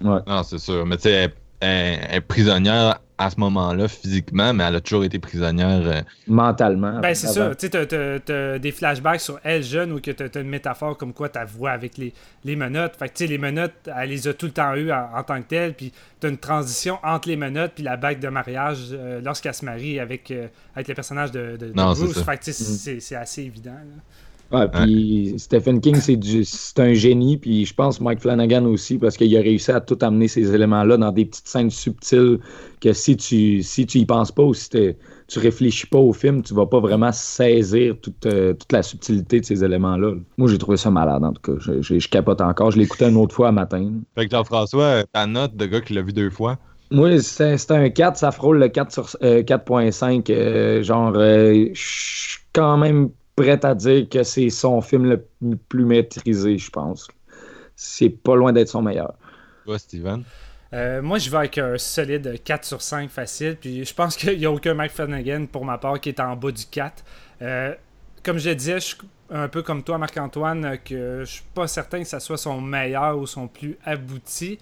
[0.00, 0.20] Ouais.
[0.26, 0.86] Non, c'est sûr.
[0.86, 1.32] Mais tu sais,
[1.64, 5.80] est prisonnière à ce moment-là physiquement, mais elle a toujours été prisonnière.
[5.86, 6.98] euh, Mentalement.
[7.00, 7.54] Ben, c'est ça.
[7.54, 11.28] Tu sais, des flashbacks sur elle jeune ou que t'as t'as une métaphore comme quoi
[11.28, 12.12] t'as voix avec les,
[12.44, 12.96] les menottes.
[12.96, 15.22] Fait que, tu sais, les menottes, elle les a tout le temps eues en, en
[15.22, 15.74] tant que telles.
[15.74, 19.64] Puis t'as une transition entre les menottes puis la bague de mariage euh, lorsqu'elle se
[19.64, 22.20] marie avec, euh, avec le personnage de, de, de Non, c'est Bruce.
[22.22, 22.52] Fait que, tu Mm.
[22.54, 23.70] c'est c'est assez évident.
[23.72, 24.02] là.
[24.52, 29.36] Ouais, puis Stephen King, c'est un génie, puis je pense Mike Flanagan aussi, parce qu'il
[29.36, 32.38] a réussi à tout amener ces éléments-là dans des petites scènes subtiles
[32.80, 36.42] que si tu si tu y penses pas ou si tu réfléchis pas au film,
[36.42, 40.14] tu vas pas vraiment saisir toute, euh, toute la subtilité de ces éléments-là.
[40.38, 41.58] Moi, j'ai trouvé ça malade, en tout cas.
[41.60, 42.70] Je, je- je capote encore.
[42.70, 43.90] Je écouté une autre fois à matin.
[44.14, 46.58] Fait que Jean-François, ta note de gars qui l'a vu deux fois?
[46.90, 50.30] Moi, c'est un 4, ça frôle le 4 sur euh, 4.5.
[50.30, 55.56] euh, genre, euh, je suis quand même prêt à dire que c'est son film le
[55.56, 57.08] plus maîtrisé, je pense.
[57.76, 59.14] C'est pas loin d'être son meilleur.
[59.64, 60.24] Toi, Steven?
[60.72, 63.56] Euh, moi, je vais avec un solide 4 sur 5 facile.
[63.60, 66.36] Puis je pense qu'il n'y a aucun Mike Flanagan, pour ma part, qui est en
[66.36, 67.04] bas du 4.
[67.42, 67.74] Euh,
[68.22, 68.96] comme je le disais, je suis
[69.30, 73.18] un peu comme toi, Marc-Antoine, que je suis pas certain que ça soit son meilleur
[73.18, 74.58] ou son plus abouti.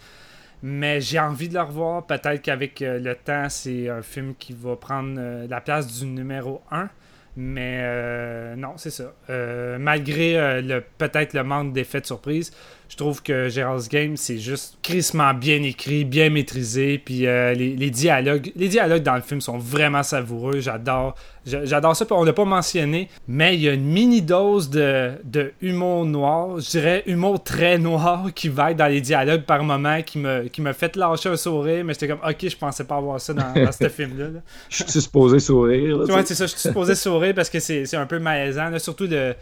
[0.63, 2.07] Mais j'ai envie de le revoir.
[2.07, 6.63] Peut-être qu'avec euh, le temps, c'est un film qui va prendre la place du numéro
[6.71, 6.89] 1.
[7.37, 9.15] Mais euh, non, c'est ça.
[9.31, 12.53] Euh, malgré euh, le peut-être le manque d'effets de surprise,
[12.93, 16.99] je trouve que Gerald's Game, c'est juste crissement bien écrit, bien maîtrisé.
[17.03, 20.61] Puis euh, les, les dialogues les dialogues dans le film sont vraiment savoureux.
[20.61, 21.15] J'adore
[21.47, 22.05] j'a- j'adore ça.
[22.11, 26.61] On l'a pas mentionné, mais il y a une mini dose de, de humour noir.
[26.61, 30.49] Je dirais humour très noir qui va être dans les dialogues par moment, qui me,
[30.49, 31.87] qui me fait lâcher un sourire.
[31.87, 34.25] Mais j'étais comme, ok, je pensais pas avoir ça dans, dans ce film-là.
[34.27, 34.41] là.
[34.69, 35.97] Je suis supposé sourire.
[35.97, 36.45] là, tu Ouais, c'est ça.
[36.45, 38.69] Je suis supposé sourire parce que c'est un peu malaisant.
[38.69, 38.79] là.
[38.79, 39.35] surtout le,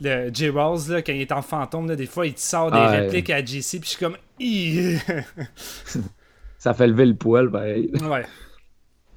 [0.00, 0.48] le J.
[0.50, 2.90] Rawls, là, quand il est en fantôme, là, des fois, il te sort des Ah,
[2.90, 3.00] ouais.
[3.00, 3.78] répliques à JC.
[3.80, 4.16] Puis je suis comme.
[6.58, 7.90] Ça fait lever le poil, pareil.
[8.02, 8.24] ouais.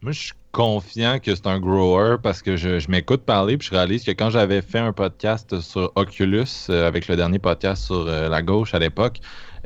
[0.01, 3.67] Moi, je suis confiant que c'est un grower parce que je, je m'écoute parler puis
[3.69, 7.85] je réalise que quand j'avais fait un podcast sur Oculus euh, avec le dernier podcast
[7.85, 9.19] sur euh, la gauche à l'époque,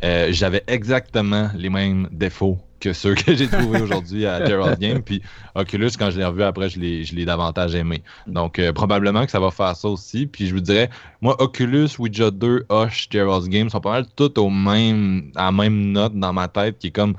[0.04, 5.02] euh, j'avais exactement les mêmes défauts que ceux que j'ai trouvés aujourd'hui à Gerald's Game.
[5.02, 5.22] Puis
[5.56, 8.04] Oculus, quand je l'ai revu après, je l'ai, je l'ai davantage aimé.
[8.28, 10.28] Donc, euh, probablement que ça va faire ça aussi.
[10.28, 10.90] Puis je vous dirais,
[11.22, 15.52] moi, Oculus, Ouija 2, Hush, Gerald's Game sont pas mal toutes au même, à la
[15.52, 17.16] même note dans ma tête, qui est comme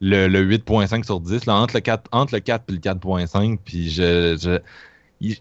[0.00, 3.58] le, le 8.5 sur 10, là, entre, le 4, entre le 4 et le 4.5.
[3.64, 4.58] Puis je, je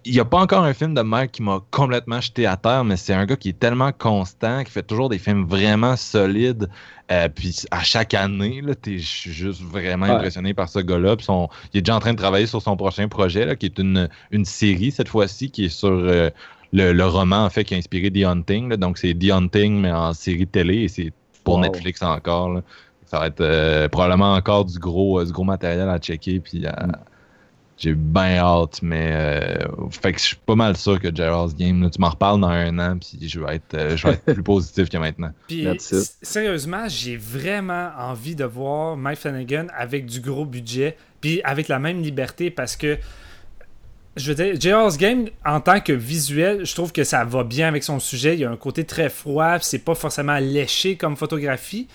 [0.06, 2.84] il n'y a pas encore un film de Mike qui m'a complètement jeté à terre,
[2.84, 6.70] mais c'est un gars qui est tellement constant, qui fait toujours des films vraiment solides.
[7.12, 10.12] Euh, puis à chaque année, je suis juste vraiment Ouais.
[10.14, 11.16] impressionné par ce gars-là.
[11.74, 14.08] Il est déjà en train de travailler sur son prochain projet, là, qui est une,
[14.30, 16.30] une série cette fois-ci, qui est sur euh,
[16.74, 18.70] le, le roman en fait qui a inspiré The Hunting.
[18.70, 18.78] là.
[18.78, 21.12] Donc c'est The Hunting, mais en série télé, et c'est
[21.44, 21.62] pour Wow.
[21.62, 22.50] Netflix encore.
[22.54, 22.62] là.
[23.08, 26.40] Ça va être euh, probablement encore du gros, du gros matériel à checker.
[26.40, 26.92] Puis à- Mm.
[27.82, 31.82] J'ai bien hâte, mais euh, fait que je suis pas mal sûr que Gerald's Game,
[31.82, 34.34] là, tu m'en reparles dans un an, puis je vais être, euh, je vais être
[34.34, 35.32] plus positif que maintenant.
[35.48, 35.68] Puis,
[36.22, 41.80] sérieusement, j'ai vraiment envie de voir Mike Flanagan avec du gros budget, puis avec la
[41.80, 43.00] même liberté, parce que,
[44.16, 47.68] je veux dire, J.R.'s Game, en tant que visuel, je trouve que ça va bien
[47.68, 48.36] avec son sujet.
[48.36, 51.88] Il y a un côté très froid, puis c'est pas forcément léché comme photographie,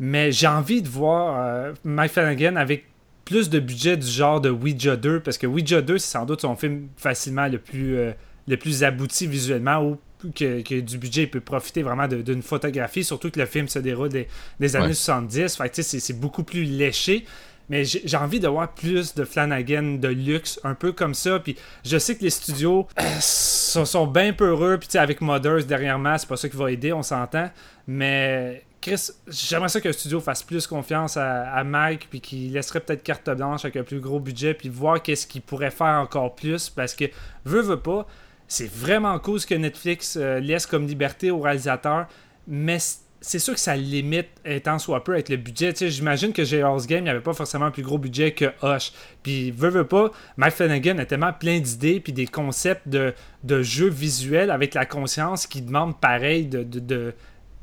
[0.00, 2.86] mais j'ai envie de voir euh, Mike Flanagan avec
[3.26, 6.40] plus de budget du genre de Ouija 2, parce que Ouija 2, c'est sans doute
[6.40, 8.12] son film facilement le plus, euh,
[8.48, 9.98] le plus abouti visuellement, ou
[10.34, 13.80] que, que du budget il peut profiter vraiment d'une photographie, surtout que le film se
[13.80, 14.28] déroule des,
[14.60, 14.94] des années Ouais.
[14.94, 15.56] 70.
[15.56, 17.26] Fait que, tu sais, c'est beaucoup plus léché.
[17.68, 21.40] Mais j'ai envie de voir plus de Flanagan de luxe, un peu comme ça.
[21.40, 24.78] Puis je sais que les studios euh, sont, sont bien peureux.
[24.78, 27.50] Puis tu sais, avec Mothers derrière moi, c'est pas ça qui va aider, on s'entend.
[27.88, 33.02] Mais Chris, j'aimerais ça qu'un studio fasse plus confiance à, Mike, puis qu'il laisserait peut-être
[33.02, 36.70] carte blanche avec un plus gros budget, puis voir qu'est-ce qu'il pourrait faire encore plus.
[36.70, 37.06] Parce que,
[37.44, 38.06] veut, veut pas,
[38.46, 42.06] c'est vraiment cool ce que Netflix euh, laisse comme liberté aux réalisateurs,
[42.46, 42.78] mais
[43.20, 45.72] c'est sûr que ça limite étant soit peu avec le budget.
[45.76, 48.92] J'imagine que J.R.'s Game n'avait pas forcément un plus gros budget que Hush.
[49.24, 53.62] Puis, veut, veut pas, Mike Flanagan a tellement plein d'idées puis des concepts de, de
[53.62, 57.14] jeux visuels avec la conscience qui demande pareil de- de-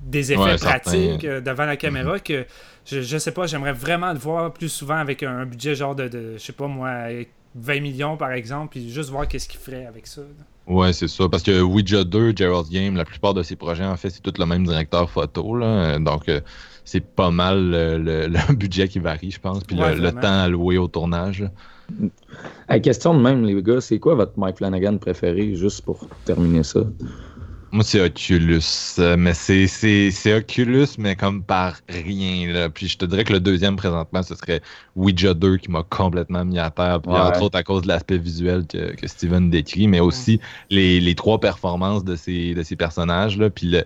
[0.04, 2.46] des effets Ouais, pratiques euh, devant la caméra que
[2.86, 5.96] je, je sais pas, j'aimerais vraiment le voir plus souvent avec un, un budget genre
[5.96, 6.92] de, de, je sais pas moi,
[7.56, 10.22] 20 millions par exemple, puis juste voir qu'est-ce qu'il ferait avec ça.
[10.22, 10.74] là.
[10.74, 11.28] Ouais, c'est ça.
[11.30, 14.34] Parce que Ouija 2, Gerald's Game, la plupart de ses projets, en fait, c'est tout
[14.40, 15.58] le même directeur photo.
[15.58, 16.00] Là.
[16.00, 16.40] Donc, euh,
[16.86, 19.62] c'est pas mal le, le- le budget qui varie, je pense.
[19.66, 21.44] Puis Ouais, le, le temps alloué au tournage.
[22.70, 26.64] À question de même, les gars, c'est quoi votre Mike Flanagan préféré, juste pour terminer
[26.64, 26.80] ça?
[27.74, 28.62] Moi, c'est Oculus.
[29.00, 32.54] euh, Mais c'est, c'est, c'est Oculus, mais comme par rien.
[32.54, 32.70] Là.
[32.70, 34.62] Puis je te dirais que le deuxième présentement, ce serait
[34.96, 37.02] Ouija 2 qui m'a complètement mis à terre.
[37.02, 37.18] Puis Ouais.
[37.20, 41.16] entre autres à cause de l'aspect visuel que, que Steven décrit, mais aussi les, les
[41.16, 43.40] trois performances de ces, de ces personnages.
[43.40, 43.50] Là.
[43.50, 43.84] Puis le,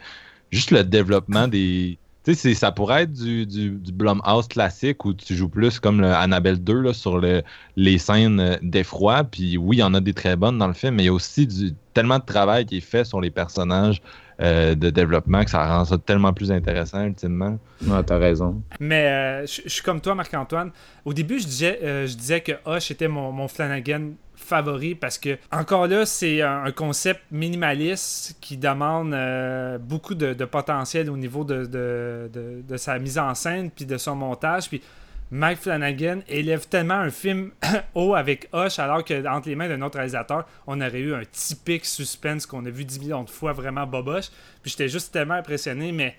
[0.51, 1.97] juste le développement des.
[2.27, 5.79] Tu sais, c'est- ça pourrait être du, du, du Blumhouse classique où tu joues plus
[5.79, 7.41] comme le Annabelle 2 là, sur le,
[7.77, 9.23] les scènes euh, d'effroi.
[9.23, 11.09] Puis oui, il y en a des très bonnes dans le film, mais il y
[11.09, 14.01] a aussi du, tellement de travail qui est fait sur les personnages
[14.41, 17.57] euh, de développement que ça rend ça tellement plus intéressant ultimement.
[17.87, 18.61] Ouais, t'as raison.
[18.81, 20.71] Mais euh, je suis comme toi, Marc-Antoine.
[21.05, 24.09] Au début, je disais, euh, je disais que Hush était mon, mon Flanagan
[24.47, 31.09] favori parce que, encore là, c'est un, concept minimaliste qui demande euh, beaucoup de, potentiel
[31.09, 34.69] au niveau de sa mise en scène puis de son montage.
[34.69, 34.81] Puis
[35.29, 37.51] Mike Flanagan élève tellement un film
[37.95, 41.23] haut avec Hush alors que entre les mains d'un autre réalisateur, on aurait eu un
[41.29, 44.29] typique suspense qu'on a vu 10 millions de fois vraiment boboche.
[44.61, 46.15] Puis j'étais juste tellement impressionné, mais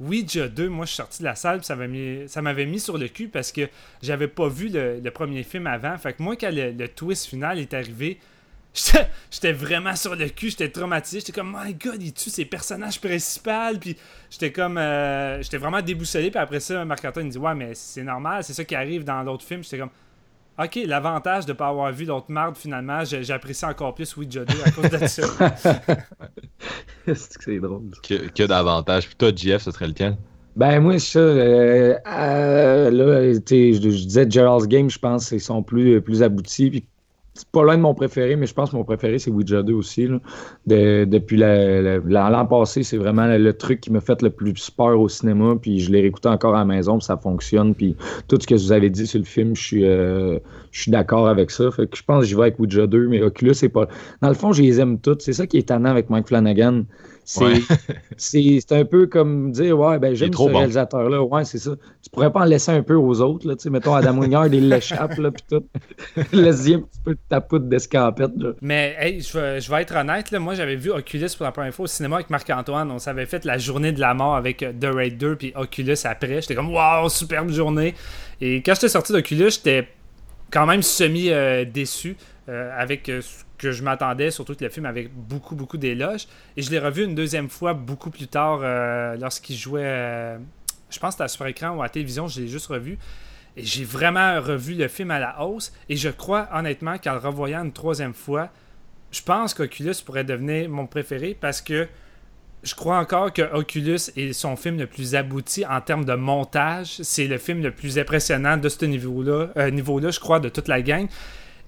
[0.00, 3.28] Ouija 2, moi je suis sorti de la salle, ça m'avait mis, sur le cul
[3.28, 3.68] parce que
[4.02, 5.96] j'avais pas vu le, premier film avant.
[5.98, 8.18] Fait que moi, quand le, twist final est arrivé,
[9.30, 11.20] j'étais vraiment sur le cul, j'étais traumatisé.
[11.20, 13.78] J'étais comme, my god, il tue ses personnages principaux.
[13.80, 13.96] Puis
[14.30, 16.30] j'étais comme, euh, j'étais vraiment déboussolé.
[16.30, 19.44] Puis après ça, Marc-Antoine dit, ouais, mais c'est normal, c'est ça qui arrive dans l'autre
[19.44, 19.62] film.
[19.62, 19.90] J'étais comme,
[20.58, 24.70] ok, l'avantage de pas avoir vu l'autre marde finalement, j'apprécie encore plus Ouija 2 à
[24.70, 25.22] cause de ça.
[27.06, 27.90] c'est que c'est drôle.
[28.02, 29.06] Que, que d'avantages.
[29.06, 30.16] Puis toi, JF, ce serait lequel?
[30.54, 35.30] Ben, moi, ça, euh, euh, là, tu sais, je, je disais Gerald's Game, je pense
[35.30, 36.70] qu'ils sont plus, plus aboutis.
[36.70, 36.86] Puis
[37.34, 39.72] c'est pas l'un de mon préféré, mais je pense que mon préféré, c'est Ouija 2
[39.72, 40.06] aussi.
[40.06, 40.18] là.
[40.66, 44.28] De- depuis la- la- l'an passé, c'est vraiment le, le truc qui m'a fait le
[44.30, 45.54] plus peur au cinéma.
[45.60, 47.74] Puis je l'ai réécouté encore à la maison, puis ça fonctionne.
[47.74, 47.96] Puis
[48.28, 50.38] tout ce que vous avez dit sur le film, je suis, euh,
[50.72, 51.70] je suis d'accord avec ça.
[51.70, 53.88] Fait que je pense que j'y vais avec Ouija 2, mais Oculus, c'est pas.
[54.20, 55.22] Dans le fond, je les aime toutes.
[55.22, 56.82] C'est ça qui est étonnant avec Mike Flanagan.
[57.24, 57.60] C'est Ouais.
[58.16, 60.58] c'est- c'est un peu comme dire Ouais, ben j'aime ce trop bon.
[60.58, 61.22] réalisateur-là.
[61.22, 61.70] Ouais, c'est ça.
[62.02, 63.46] Tu pourrais pas en laisser un peu aux autres.
[63.46, 65.64] Là, tu sais, mettons Adam Wingard, il l'échappe, là, puis tout.
[66.32, 68.32] Laisse-y un petit peu de ta poudre d'escampette.
[68.36, 68.50] là.
[68.60, 71.52] Mais hey, je, vais, je vais être honnête, là, moi j'avais vu Oculus pour la
[71.52, 72.90] première fois au cinéma avec Marc-Antoine.
[72.90, 75.94] On s'avait fait la journée de la mort avec euh, The Raid 2 puis Oculus
[76.04, 76.40] après.
[76.40, 77.94] J'étais comme waouh, superbe journée.
[78.40, 79.86] Et quand j'étais sorti d'Oculus, j'étais
[80.50, 82.16] quand même semi-déçu
[82.48, 86.26] avec euh, ce que je m'attendais, surtout que le film avait beaucoup, beaucoup d'éloges.
[86.56, 90.38] Et je l'ai revu une deuxième fois beaucoup plus tard euh, lorsqu'il jouait, euh,
[90.90, 92.98] je pense que c'était à super écran ou à télévision, je l'ai juste revu.
[93.56, 95.72] Et j'ai vraiment revu le film à la hausse.
[95.88, 98.50] Et je crois honnêtement qu'en le revoyant une troisième fois,
[99.12, 101.86] je pense qu'Oculus pourrait devenir mon préféré parce que
[102.64, 106.96] je crois encore que Oculus est son film le plus abouti en termes de montage.
[107.02, 110.66] C'est le film le plus impressionnant de ce niveau-là, euh, niveau-là, je crois, de toute
[110.66, 111.06] la gang.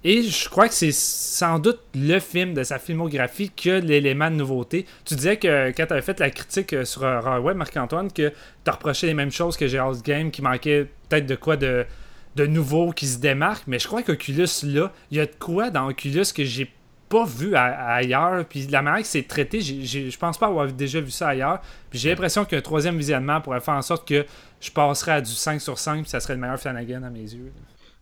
[0.07, 4.29] Et je crois que c'est sans doute le film de sa filmographie qui a l'élément
[4.29, 4.85] de nouveauté.
[5.03, 8.29] Tu disais que quand tu avais fait la critique euh, sur euh, Raw Marc-Antoine, que
[8.29, 11.87] tu reproché les mêmes choses que Gerald's Game, qui manquait peut-être de quoi de,
[12.35, 13.63] de nouveau qui se démarque.
[13.65, 16.71] Mais je crois qu'Oculus, là, il y a de quoi dans Oculus que j'ai
[17.09, 18.45] pas vu ailleurs.
[18.45, 21.61] Puis la manière que c'est traité, je pense pas avoir déjà vu ça ailleurs.
[21.89, 24.23] Puis j'ai l'impression qu'un troisième visionnement pourrait faire en sorte que
[24.61, 27.21] je passerais à du 5 sur 5, puis ça serait le meilleur Flanagan à mes
[27.21, 27.51] yeux.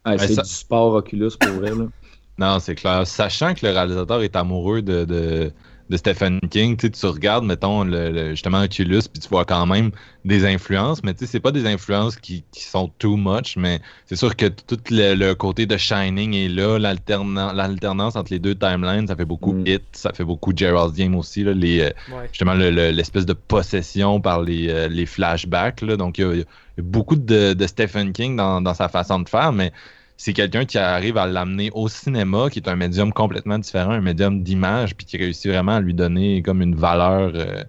[0.06, 1.70] Ouais, c'est ça- du sport Oculus pour vrai.
[1.72, 1.86] Là.
[2.40, 3.06] Non, c'est clair.
[3.06, 5.52] Sachant que le réalisateur est amoureux de, de,
[5.92, 9.92] de Stephen King, tu regardes, mettons, le, le- justement Oculus, puis tu vois quand même
[10.26, 13.82] des influences, mais tu sais, c'est pas des influences qui, qui sont too much, mais
[14.08, 18.40] c'est sûr que tout le, le côté de Shining est là, l'alternan- l'alternance entre les
[18.40, 19.68] deux timelines, ça fait beaucoup Mm.
[19.68, 21.94] Hit, ça fait beaucoup Gerald's Game aussi, là, les, Ouais.
[22.32, 25.82] justement le- le- l'espèce de possession par les, euh, les flashbacks.
[25.84, 25.98] Là.
[25.98, 26.46] Donc, il y, a, il y a
[26.78, 29.72] beaucoup de, Stephen King dans, dans sa façon de faire, mais
[30.18, 34.02] c'est quelqu'un qui arrive à l'amener au cinéma, qui est un médium complètement différent, un
[34.02, 37.64] médium d'image, puis qui réussit vraiment à lui donner comme une valeur, euh,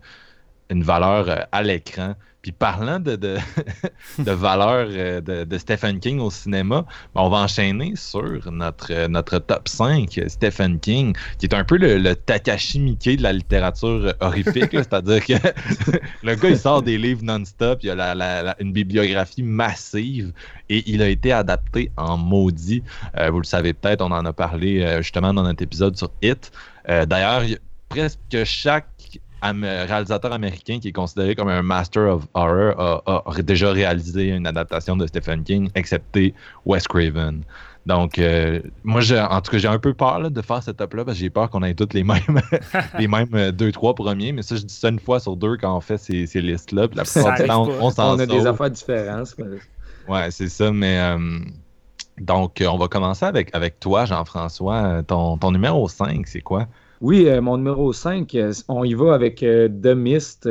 [0.71, 2.15] une valeur euh, à l'écran.
[2.45, 3.39] Puis parlant de, de,
[4.19, 6.85] valeur euh, de, Stephen King au cinéma,
[7.15, 11.55] ben, on va enchaîner sur notre, euh, notre top 5, euh, Stephen King, qui est
[11.55, 14.73] un peu le, Takashi Miike de la littérature horrifique.
[14.73, 15.33] C'est-à-dire que
[16.23, 20.35] le gars, il sort des livres non-stop, il a la- la- une bibliographie massive
[20.69, 22.83] et il a été adapté en maudit.
[23.31, 26.53] Vous le savez peut-être, on en a parlé justement dans notre épisode sur Hit.
[26.91, 27.43] Euh, D'ailleurs,
[27.89, 28.89] presque chaque
[29.49, 32.75] am- réalisateur américain qui est considéré comme un master of horror
[33.07, 36.35] a, a déjà réalisé une adaptation de Stephen King, excepté
[36.67, 37.43] Wes Craven.
[37.87, 40.71] Donc, euh, moi, j'ai- en tout cas, j'ai un peu peur là, de faire ce
[40.71, 42.41] top-là parce que j'ai peur qu'on ait toutes les mêmes,
[42.99, 44.33] les mêmes euh, deux, trois premiers.
[44.33, 46.89] Mais ça, je dis ça une fois sur deux quand on fait ces, ces listes-là.
[46.89, 49.35] Puis la plupart du temps, on, on s'en On a des affaires différentes.
[49.39, 49.59] mais-
[50.13, 51.39] Ouais, c'est ça, mais euh,
[52.21, 55.03] donc on va commencer avec, avec toi, Jean-François.
[55.03, 56.67] Ton, ton numéro 5, c'est quoi?
[57.01, 60.49] Oui, euh, mon numéro 5, euh, on y va avec euh, The Mist,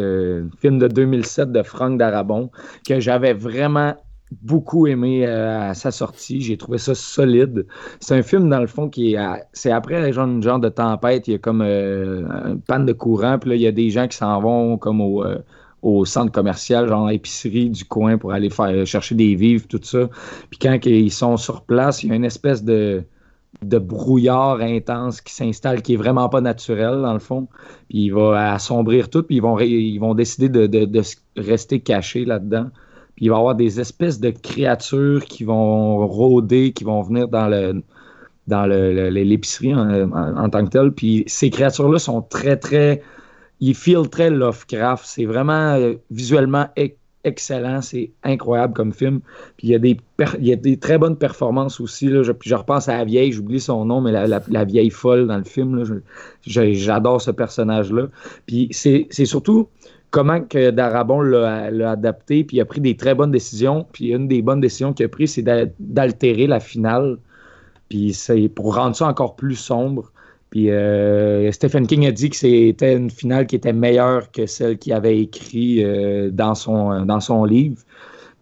[0.60, 2.52] film de 2007 de Franck Darabon,
[2.88, 3.96] que j'avais vraiment
[4.42, 6.42] beaucoup aimé à sa sortie.
[6.42, 7.66] J'ai trouvé ça solide.
[8.00, 9.20] C'est un film, dans le fond, qui est.
[9.54, 11.28] C'est après genre, une genre de tempête.
[11.28, 13.38] Il y a comme une panne de courant.
[13.40, 17.12] Puis là, il y a des gens qui s'en vont comme au, centre commercial, genre
[17.12, 20.10] épicerie du coin pour aller faire chercher des vivres, tout ça.
[20.50, 23.04] Puis quand ils sont sur place, il y a une espèce de
[23.62, 27.48] de brouillard intense qui s'installe, qui est vraiment pas naturel, dans le fond.
[27.90, 31.02] Puis il va assombrir tout, puis ils vont, décider de,
[31.38, 32.68] rester cachés là-dedans.
[33.16, 37.28] Puis il va y avoir des espèces de créatures qui vont rôder, qui vont venir
[37.28, 37.84] dans le
[38.48, 40.92] dans l'épicerie en, tant que telle.
[40.92, 43.02] Puis ces créatures-là sont très, très...
[43.62, 43.78] Ils
[44.10, 45.06] très Lovecraft.
[45.06, 46.68] C'est vraiment euh, visuellement
[47.24, 47.82] excellent.
[47.82, 49.22] C'est incroyable comme film.
[49.62, 52.10] Il y a des, très bonnes performances aussi.
[52.10, 55.44] Je, je repense à la vieille, j'oublie son nom, mais la, vieille folle dans le
[55.44, 56.02] film.
[56.46, 58.08] J'adore ce personnage-là.
[58.46, 59.68] Puis c'est surtout
[60.12, 63.86] comment que Darabon l'a adapté, puis il a pris des très bonnes décisions.
[63.92, 67.18] Puis une des bonnes décisions qu'il a prises, c'est d'a- d'altérer la finale.
[67.90, 70.13] Puis c'est pour rendre ça encore plus sombre.
[70.54, 74.78] Puis euh, Stephen King a dit que c'était une finale qui était meilleure que celle
[74.78, 77.82] qu'il avait écrite euh, dans, son, dans son livre.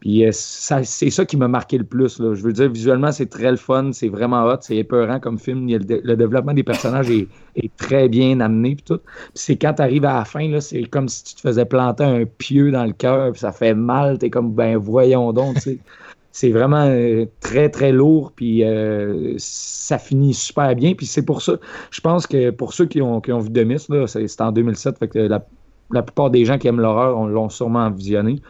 [0.01, 2.17] Puis euh, c'est ça qui m'a marqué le plus.
[2.17, 5.69] Je veux dire, visuellement, c'est très le fun, c'est vraiment hot, c'est épeurant comme film.
[5.69, 7.29] Le, dé- le développement des personnages est,
[7.77, 8.75] très bien amené.
[8.75, 8.83] Puis.
[8.87, 8.99] Puis
[9.35, 12.25] c'est quand tu arrives à la fin, c'est comme si tu te faisais planter un
[12.25, 14.17] pieu dans le cœur, puis ça fait mal.
[14.19, 15.79] Tu es comme, ben voyons donc, tu sais.
[16.31, 20.93] C'est vraiment euh, très, très lourd, puis euh, ça finit super bien.
[20.93, 21.57] Puis c'est pour ça,
[21.91, 25.07] je pense que pour ceux qui ont, qui ont vu là, c'est en 2007, fait
[25.09, 25.45] que la,
[25.91, 28.41] la plupart des gens qui aiment l'horreur on l'ont sûrement visionné.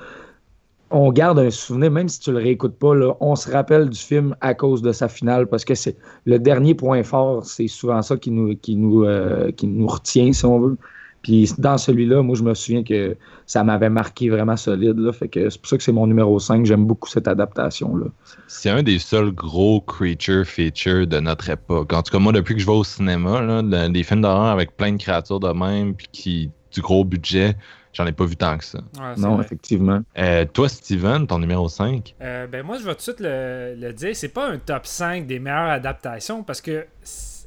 [0.94, 3.98] On garde un souvenir, même si tu le réécoutes pas, là, on se rappelle du
[3.98, 8.02] film à cause de sa finale, parce que c'est le dernier point fort, c'est souvent
[8.02, 10.78] ça qui nous, qui nous, euh, qui nous retient, si on veut.
[11.22, 13.16] Puis dans celui-là, moi, je me souviens que
[13.46, 14.98] ça m'avait marqué vraiment solide.
[14.98, 16.66] Là, fait que c'est pour ça que c'est mon numéro 5.
[16.66, 18.08] J'aime beaucoup cette adaptation-là.
[18.48, 21.94] C'est un des seuls gros creature feature de notre époque.
[21.94, 24.76] En tout cas, moi, depuis que je vais au cinéma, là, des films d'horreur avec
[24.76, 27.56] plein de créatures de même, puis qui du gros budget,
[27.94, 28.80] j'en ai pas vu tant que ça.
[28.98, 29.46] Ouais, Non, vrai.
[29.46, 30.00] effectivement.
[30.18, 32.16] Euh, toi, Steven, ton numéro 5.
[32.22, 34.16] Euh, ben moi, je vais tout de suite le, le dire.
[34.16, 36.86] C'est pas un top 5 des meilleures adaptations parce que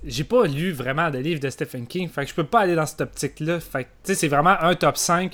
[0.06, 2.08] j'ai pas lu vraiment de livres de Stephen King.
[2.08, 3.60] Fait que je peux pas aller dans cette optique-là.
[3.60, 5.32] Fait que, tu sais, c'est vraiment un top 5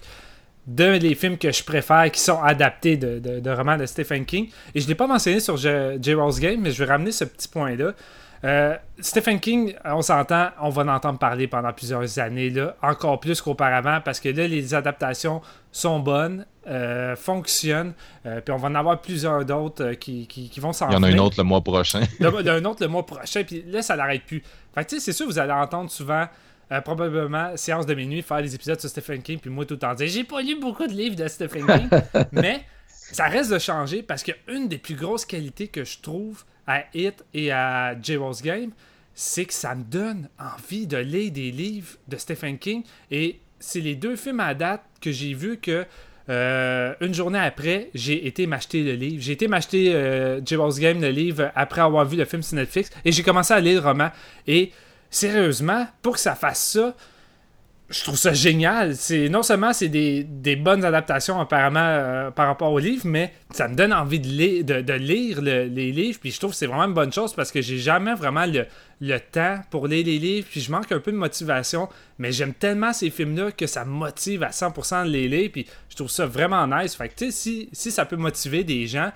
[0.66, 4.24] de les films que je préfère qui sont adaptés de, de- de romans de Stephen
[4.24, 4.48] King.
[4.74, 5.98] Et je l'ai pas mentionné sur J-
[6.40, 7.92] Game, mais je vais ramener ce petit point-là.
[8.42, 13.20] Euh, Stephen King, on s'entend, on va en entendre parler pendant plusieurs années, là, encore
[13.20, 17.92] plus qu'auparavant, parce que là, les adaptations sont bonnes, euh, fonctionnent,
[18.24, 20.94] euh, puis on va en avoir plusieurs d'autres euh, qui, qui, qui vont s'en Il
[20.94, 22.00] y en a une autre le mois prochain.
[22.18, 24.42] Le- d'un autre le mois prochain, puis là, ça l'arrête plus.
[24.74, 26.26] Fait que, tu sais, c'est sûr, vous allez entendre souvent,
[26.72, 29.80] euh, probablement, séance de minuit, faire des épisodes sur Stephen King, puis moi, tout le
[29.80, 31.88] temps dire J'ai pas lu beaucoup de livres de Stephen King,
[32.32, 36.44] mais ça reste de changer parce que une des plus grosses qualités que je trouve
[36.70, 38.70] à Hit et à J-Rose Game,
[39.14, 42.84] c'est que ça me donne envie de lire des livres de Stephen King.
[43.10, 45.84] Et c'est les deux films à date que j'ai vus que
[46.28, 49.20] euh, une journée après, j'ai été m'acheter le livre.
[49.20, 52.90] J'ai été m'acheter euh, J-Rose Game, le livre, après avoir vu le film sur Netflix.
[53.04, 54.10] Et j'ai commencé à lire le roman.
[54.46, 54.70] Et
[55.10, 56.94] sérieusement, pour que ça fasse ça,
[57.90, 58.94] je trouve ça génial.
[58.94, 63.32] C'est non seulement c'est des, des bonnes adaptations apparemment euh, par rapport au livre, mais
[63.50, 66.18] ça me donne envie de, li- de, lire le- les livres.
[66.20, 68.66] Puis je trouve que c'est vraiment une bonne chose parce que j'ai jamais vraiment le,
[69.00, 70.46] le temps pour lire les livres.
[70.48, 71.88] Puis je manque un peu de motivation,
[72.18, 75.50] mais j'aime tellement ces films-là que ça me motive à 100% de les lire.
[75.52, 76.94] Puis je trouve ça vraiment nice.
[76.94, 79.10] Fait que tu sais, si, si ça peut motiver des gens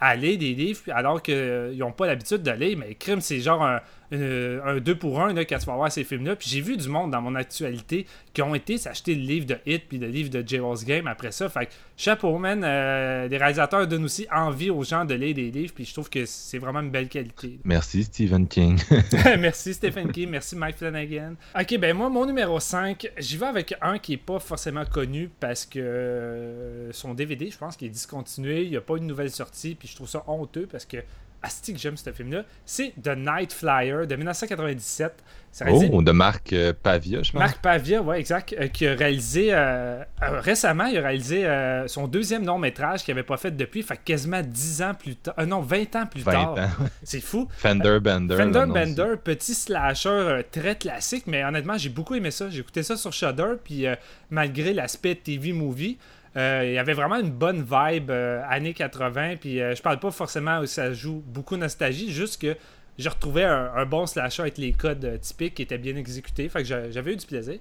[0.00, 3.64] à lire des livres alors qu'ils n'ont pas l'habitude de lire, mais crime, c'est genre
[3.64, 6.36] un, une- un 2 pour 1 là, quand tu vas voir ces films-là.
[6.36, 9.56] Puis j'ai vu du monde dans mon actualité qui ont été s'acheter le livre de
[9.66, 10.58] Hit puis le livre de J.
[10.86, 11.48] Game après ça.
[11.48, 12.62] Fait que chapeau, man.
[12.64, 15.72] euh, les réalisateurs donnent aussi envie aux gens de lire des livres.
[15.74, 17.58] Puis je trouve que c'est vraiment une belle qualité.
[17.64, 18.78] Merci, Stephen King.
[19.38, 21.34] merci Stephen King, merci Mike Flanagan.
[21.58, 25.30] Ok, ben moi, mon numéro 5, j'y vais avec un qui est pas forcément connu
[25.40, 29.06] parce que euh, son DVD, je pense qu'il est discontinué, il n'y a pas une
[29.06, 30.98] nouvelle sortie, puis je trouve ça honteux parce que
[31.42, 32.44] Asti que j'aime ce film-là.
[32.64, 35.22] C'est The Night Flyer de 1997.
[35.50, 37.38] C'est réalisé- oh, de Marc euh, Pavia, je pense.
[37.38, 41.46] Marc Pavia, ouais, exact, euh, qui a réalisé euh, récemment, il a réalisé
[41.86, 45.34] son deuxième long métrage qu'il n'avait pas fait depuis, fait quasiment 10 ans plus tard,
[45.46, 46.56] non, 20 ans plus 20 tard.
[47.02, 47.48] C'est fou.
[47.56, 48.36] Fender Bender.
[48.36, 48.64] Fender.
[48.68, 52.50] Bender, petit slasher très classique, mais honnêtement, j'ai beaucoup aimé ça.
[52.50, 53.86] J'ai écouté ça sur Shudder, puis
[54.30, 55.98] malgré l'aspect TV movie,
[56.64, 59.36] il y avait vraiment une bonne vibe euh, années 80.
[59.40, 62.56] Puis euh, je parle pas forcément où ça joue beaucoup nostalgie, juste que
[62.98, 66.48] je retrouvais un, bon slasher avec les codes euh, typiques qui étaient bien exécutés.
[66.48, 67.58] Fait que j'a- j'avais eu du plaisir.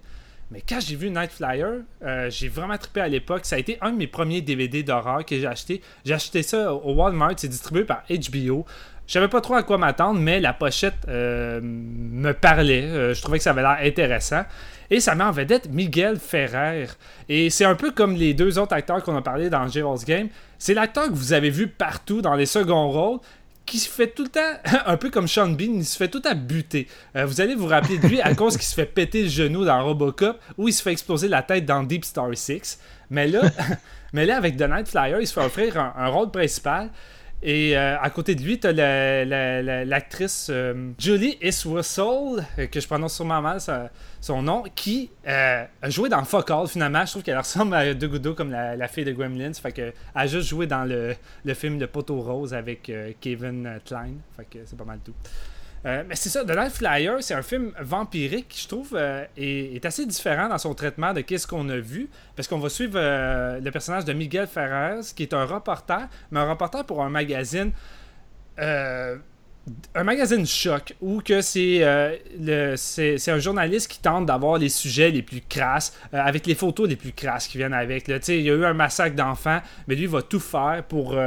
[0.50, 3.46] Mais quand j'ai vu Night Flyer, euh, j'ai vraiment trippé à l'époque.
[3.46, 5.82] Ça a été un de mes premiers DVD d'horreur que j'ai acheté.
[6.06, 8.66] J'ai acheté ça au Walmart, c'est distribué par HBO.
[9.08, 12.84] Je savais pas trop à quoi m'attendre, mais la pochette euh, me parlait.
[12.84, 14.44] Euh, je trouvais que ça avait l'air intéressant.
[14.90, 16.88] Et ça met en vedette Miguel Ferrer.
[17.30, 20.28] Et c'est un peu comme les deux autres acteurs qu'on a parlé dans J-Rose Game.
[20.60, 23.20] C'est l'acteur que vous avez vu partout dans les seconds rôles
[23.66, 24.40] qui se fait tout le temps,
[24.86, 26.88] un peu comme Sean Bean, il se fait tout temps buter.
[27.16, 29.66] Euh, vous allez vous rappeler de lui à cause qu'il se fait péter le genou
[29.66, 32.80] dans Robocop ou il se fait exploser la tête dans Deep Star 6.
[33.10, 33.42] Mais là,
[34.14, 36.90] mais là avec The Night Flyer, il se fait offrir un rôle principal.
[37.44, 42.66] Et euh, à côté de lui, t'as la- la- la- l'actrice euh, Julie Iswasol, euh,
[42.66, 43.60] que je prononce sûrement mal
[44.20, 47.06] son nom, qui a joué dans Fuck All finalement.
[47.06, 49.54] Je trouve qu'elle ressemble à De Goudo comme la, fille de Gremlins.
[49.54, 51.16] Fait que, elle a juste joué dans le,
[51.46, 54.14] le film Le Poteau Rose avec Kevin Klein.
[54.36, 55.14] Fait que c'est pas mal tout.
[55.88, 59.24] Euh, mais c'est ça, The Night Flyer, c'est un film vampirique qui, je trouve, euh,
[59.38, 62.10] est, assez différent dans son traitement de qu'est-ce qu'on a vu.
[62.36, 66.42] Parce qu'on va suivre euh, le personnage de Miguel Ferrer, qui est un reporter, mais
[66.42, 67.72] un reporter pour un magazine.
[68.60, 69.16] euh,
[69.96, 71.82] un magazine choc où que c'est
[72.78, 76.96] c'est un journaliste qui tente d'avoir les sujets les plus crasses avec les photos les
[76.96, 78.08] plus crasses qui viennent avec.
[78.08, 78.18] là.
[78.30, 81.20] Il y a eu un massacre d'enfants, mais lui il va tout faire pour,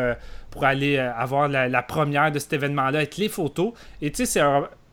[0.51, 3.72] pour aller euh, avoir la, première de cet événement-là avec les photos.
[4.03, 4.40] Et tu sais,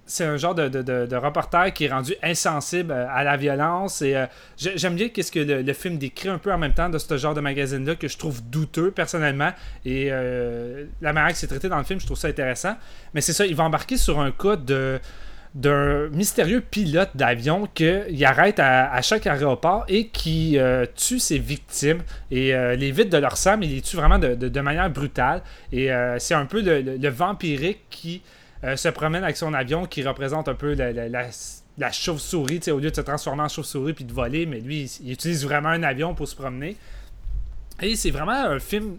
[0.05, 4.01] c'est un, genre de, reporter qui est rendu insensible euh, à la violence.
[4.01, 6.89] Et euh, j'ai- j'aime bien qu'est-ce que le, film décrit un peu en même temps
[6.89, 9.51] de ce genre de magazine-là que je trouve douteux personnellement.
[9.85, 12.75] Et la manière que c'est traité dans le film, je trouve ça intéressant.
[13.13, 14.99] Mais c'est ça, il va embarquer sur un cas de
[15.55, 22.03] d'un mystérieux pilote d'avion qu'il arrête à, chaque aéroport et qui euh, tue ses victimes
[22.31, 25.41] et euh, les vide de leur sang, mais il les tue vraiment de, manière brutale.
[25.71, 28.21] Et euh, c'est un peu le, vampirique qui
[28.75, 32.95] se promène avec son avion qui représente un peu la, la- chauve-souris, au lieu de
[32.95, 36.15] se transformer en chauve-souris puis de voler, mais lui, il, il utilise vraiment un avion
[36.15, 36.75] pour se promener.
[37.81, 38.97] Et c'est vraiment un film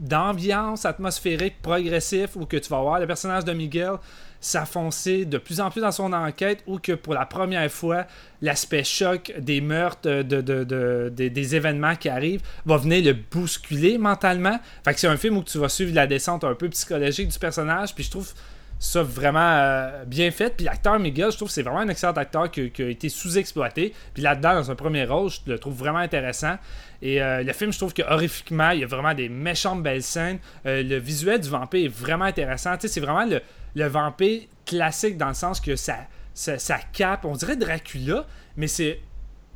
[0.00, 3.92] d'ambiance atmosphérique progressif où que tu vas voir le personnage de Miguel
[4.40, 8.06] s'affoncer de plus en plus dans son enquête ou que pour la première fois
[8.42, 14.94] l'aspect choc des meurtres de- des- événements qui arrivent va venir le bousculer mentalement fait
[14.94, 17.94] que c'est un film où tu vas suivre la descente un peu psychologique du personnage
[17.94, 18.32] puis je trouve
[18.80, 20.56] ça vraiment euh, bien fait.
[20.56, 23.94] Puis l'acteur Miguel, je trouve c'est vraiment un excellent acteur qui, a été sous-exploité.
[24.14, 26.56] Puis là-dedans, dans un premier rôle, je le trouve vraiment intéressant.
[27.02, 30.02] Et euh, le film, je trouve que horrifiquement, il y a vraiment des méchantes belles
[30.02, 30.38] scènes.
[30.64, 32.74] Euh, le visuel du vampire est vraiment intéressant.
[32.76, 33.42] Tu sais, c'est vraiment le,
[33.74, 39.00] le vampire classique dans le sens que ça, ça, cape, on dirait Dracula, mais c'est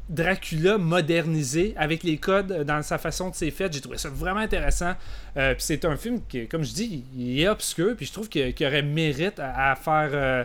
[0.09, 3.73] Dracula modernisé avec les codes euh, dans sa façon de s'est fait.
[3.73, 4.93] J'ai trouvé ça vraiment intéressant.
[5.37, 7.97] Euh, puis c'est un film qui, comme je dis, il est obscur.
[7.97, 10.11] Puis je trouve qu'il aurait mérite à, à faire.
[10.12, 10.45] euh,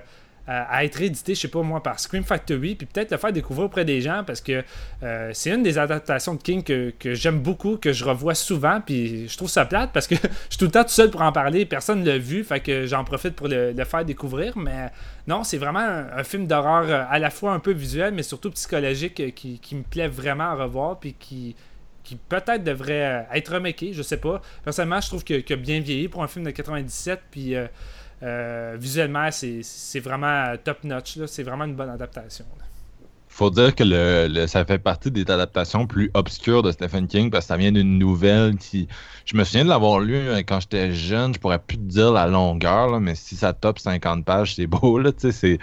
[0.49, 3.67] à, être édité, je sais pas moi, par Scream Factory, puis peut-être le faire découvrir
[3.67, 4.63] auprès des gens parce que
[5.03, 8.81] euh, c'est une des adaptations de King que, que j'aime beaucoup, que je revois souvent,
[8.81, 11.21] puis je trouve ça plate parce que je suis tout le temps tout seul pour
[11.21, 14.57] en parler, personne ne l'a vu, fait que j'en profite pour le, le faire découvrir,
[14.57, 14.89] mais
[15.27, 18.49] non, c'est vraiment un, film d'horreur euh, à la fois un peu visuel, mais surtout
[18.49, 21.55] psychologique euh, qui, qui me plaît vraiment à revoir, puis qui,
[22.03, 24.41] qui peut-être devrait être remaké, je sais pas.
[24.63, 27.67] Personnellement, je trouve que, que bien vieilli pour un film de 97, puis euh,
[28.23, 31.27] euh, visuellement, c'est vraiment top notch, là.
[31.27, 32.45] c'est vraiment une bonne adaptation.
[32.57, 32.65] là.
[33.31, 37.29] Faut dire que le, le- ça fait partie des adaptations plus obscures de Stephen King
[37.29, 38.87] parce que ça vient d'une nouvelle qui.
[39.23, 42.11] Je me souviens de l'avoir lu euh, quand j'étais jeune, je pourrais plus te dire
[42.11, 45.59] la longueur, là, mais si ça top 50 pages, c'est beau, là, tu sais, c'est.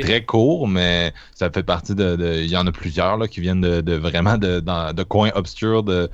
[0.00, 2.16] Très court, mais ça fait partie de.
[2.16, 5.02] de- Il y en a plusieurs là, qui viennent de, de vraiment de, dans- de
[5.04, 6.08] coins obscurs de,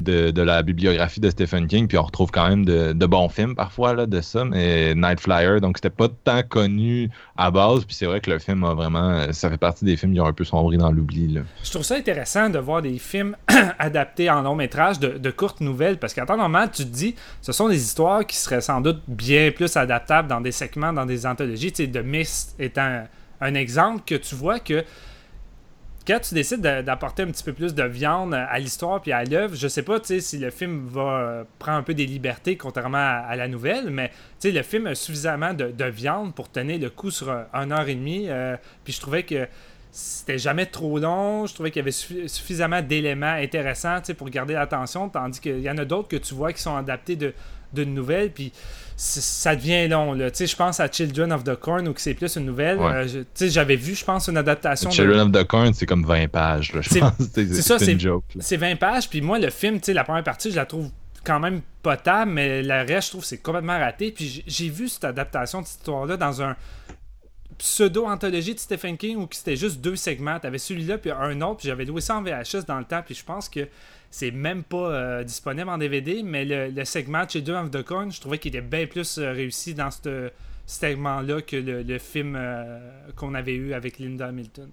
[0.00, 1.88] de, la bibliographie de Stephen King.
[1.88, 4.44] Puis on retrouve quand même de, bons films parfois là, de ça.
[4.44, 7.84] Mais Night Flyer, donc c'était pas tant connu à base.
[7.84, 9.32] Puis c'est vrai que le film a vraiment.
[9.32, 11.38] Ça fait partie des films qui ont un peu sombré dans l'oubli.
[11.62, 13.36] Je trouve ça intéressant de voir des films
[13.78, 17.14] adaptés en long métrage de, de courtes nouvelles parce qu'en temps normal, tu te dis,
[17.42, 21.06] ce sont des histoires qui seraient sans doute bien plus adaptables dans des segments, dans
[21.06, 21.72] des anthologies.
[21.72, 23.04] Tu sais, The Mist étant un,
[23.40, 24.84] un exemple que tu vois que
[26.06, 29.24] quand tu décides de- d'apporter un petit peu plus de viande à l'histoire puis à
[29.24, 32.98] l'œuvre, je sais pas si le film va euh, prendre un peu des libertés contrairement
[32.98, 34.10] à, la nouvelle, mais
[34.42, 37.88] le film a suffisamment de, de viande pour tenir le coup sur un, une heure
[37.88, 38.26] et demie.
[38.28, 39.46] euh, puis je trouvais que
[39.92, 41.46] c'était jamais trop long.
[41.46, 45.70] Je trouvais qu'il y avait suffi- suffisamment d'éléments intéressants pour garder l'attention, tandis qu'il y
[45.70, 47.34] en a d'autres que tu vois qui sont adaptés de
[47.72, 48.52] d'une nouvelle, puis
[49.02, 50.12] ça devient long.
[50.12, 50.30] Là.
[50.30, 52.78] Tu sais, Je pense à Children of the Corn, où que c'est plus une nouvelle.
[52.78, 52.92] Ouais.
[52.92, 54.90] Euh, je- tu sais, J'avais vu, je pense, une adaptation.
[54.90, 56.72] de- Children of the Corn, c'est comme 20 pages.
[56.82, 58.24] C'est- ça, c'est c'est- une joke.
[58.34, 58.42] là.
[58.44, 60.90] C'est 20 pages, puis moi, le film, tu sais, la première partie, je la trouve
[61.24, 64.10] quand même potable, mais le reste, je trouve que c'est complètement raté.
[64.12, 66.54] Puis j'ai vu cette adaptation de cette histoire-là dans un
[67.58, 70.38] pseudo-anthologie de Stephen King où c'était juste deux segments.
[70.38, 73.14] T'avais celui-là, puis un autre, puis j'avais loué ça en VHS dans le temps, puis
[73.14, 73.68] je pense que
[74.10, 78.20] c'est même pas euh, disponible en DVD, mais le, le segment Children of the je
[78.20, 80.30] trouvais qu'il était bien plus euh, réussi dans ce
[80.66, 82.78] segment-là que le, le film euh,
[83.14, 84.68] qu'on avait eu avec Linda Hamilton.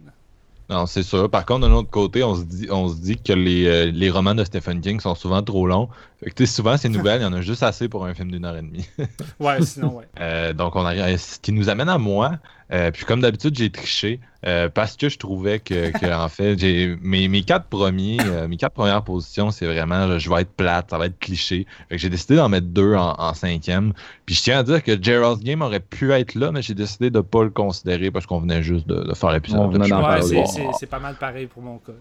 [0.70, 1.30] Non, c'est sûr.
[1.30, 4.36] Par contre, d'un autre côté, on se dit, on se dit que les, les romans
[4.36, 5.88] de Stephen King sont souvent trop longs.
[6.20, 8.14] Fait que, tu sais, souvent, ces nouvelles, il y en a juste assez pour un
[8.16, 8.88] film d'une heure et demie.
[9.40, 10.06] Ouais, sinon, ouais.
[10.20, 12.32] Euh, donc, on arrive, ce qui nous amène à moi.
[12.72, 16.58] euh, puis, comme d'habitude, j'ai triché euh, parce que je trouvais que, que, en fait,
[16.58, 20.42] j'ai mes, mes quatre premiers, euh, mes quatre premières positions, c'est vraiment, je, je vais
[20.42, 21.68] être plate, ça va être cliché.
[21.88, 23.94] Fait que j'ai décidé d'en mettre deux en, en cinquième.
[24.26, 27.12] Puis, je tiens à dire que Gerald's Game aurait pu être là, mais j'ai décidé
[27.12, 29.60] de pas le considérer parce qu'on venait juste de, de faire l'épisode.
[30.08, 30.46] Ouais, c'est- Bon.
[30.48, 31.92] c'est c'est pas mal pareil pour mon cas.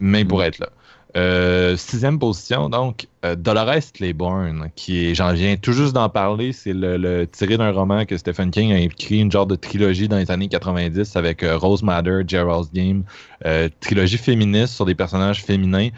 [0.00, 0.68] mais il pourrait être là.
[1.16, 6.52] Euh, sixième position, donc, euh, Dolores Claiborne, qui est, j'en viens tout juste d'en parler,
[6.52, 10.16] c'est le, tiré d'un roman que Stephen King a écrit, une genre de trilogie dans
[10.18, 13.04] les années 90 avec euh, Rose Madder, Gerald's Game,
[13.46, 15.90] euh, trilogie féministe sur des personnages féminins.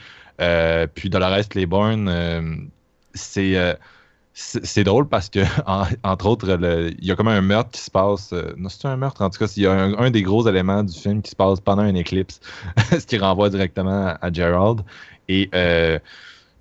[0.94, 2.68] Puis Dolores Claiborne,
[3.14, 3.76] c'est
[4.38, 6.58] c'est drôle parce que, en- entre autres,
[6.98, 8.32] il y a comme un meurtre qui se passe.
[8.58, 10.92] non, c'est un meurtre, en tout cas, il y a un, des gros éléments du
[10.98, 12.40] film qui se passe pendant un éclipse,
[12.90, 14.82] ce qui renvoie directement à Gerald.
[15.28, 15.98] Et euh,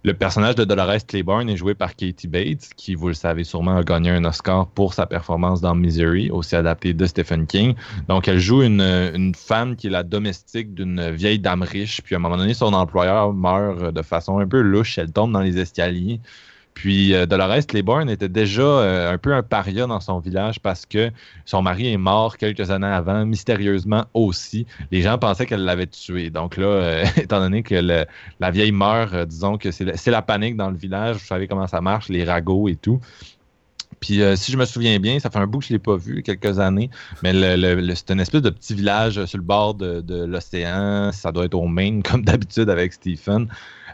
[0.03, 3.77] le personnage de Dolores Claiborne est joué par Katie Bates, qui, vous le savez sûrement,
[3.77, 7.73] a gagné un Oscar pour sa performance dans Misery, aussi adapté de Stephen King.
[8.07, 12.13] Donc, elle joue une, une femme qui est la domestique d'une vieille dame riche, puis
[12.13, 15.41] à un moment donné, son employeur meurt de façon un peu louche, elle tombe dans
[15.41, 16.19] les escaliers.
[16.75, 20.85] Puis euh, Dolores Claiborne était déjà euh, un peu un paria dans son village parce
[20.85, 21.09] que
[21.45, 24.67] son mari est mort quelques années avant, mystérieusement aussi.
[24.91, 26.29] Les gens pensaient qu'elle l'avait tué.
[26.29, 30.69] Donc là, euh, étant donné que la vieille meurt, disons que c'est la, panique dans
[30.69, 32.99] le village, vous savez comment ça marche, les ragots et tout.
[34.01, 35.81] Puis euh, si je me souviens bien, ça fait un bout que je ne l'ai
[35.81, 36.89] pas vu, quelques années,
[37.23, 37.31] mais
[37.95, 41.11] c'est une espèce de petit village sur le bord de l'océan.
[41.13, 43.47] Ça doit être au Maine, comme d'habitude avec Stephen.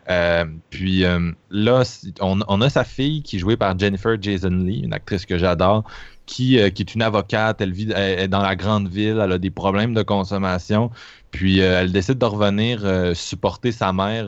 [0.09, 1.83] Euh, puis euh, là,
[2.21, 5.83] on, a sa fille qui est jouée par Jennifer Jason Lee, une actrice que j'adore,
[6.25, 7.61] qui, euh, est une avocate.
[7.61, 10.91] Elle vit dans la grande ville, elle a des problèmes de consommation.
[11.31, 12.81] Puis elle décide de revenir
[13.15, 14.27] supporter sa mère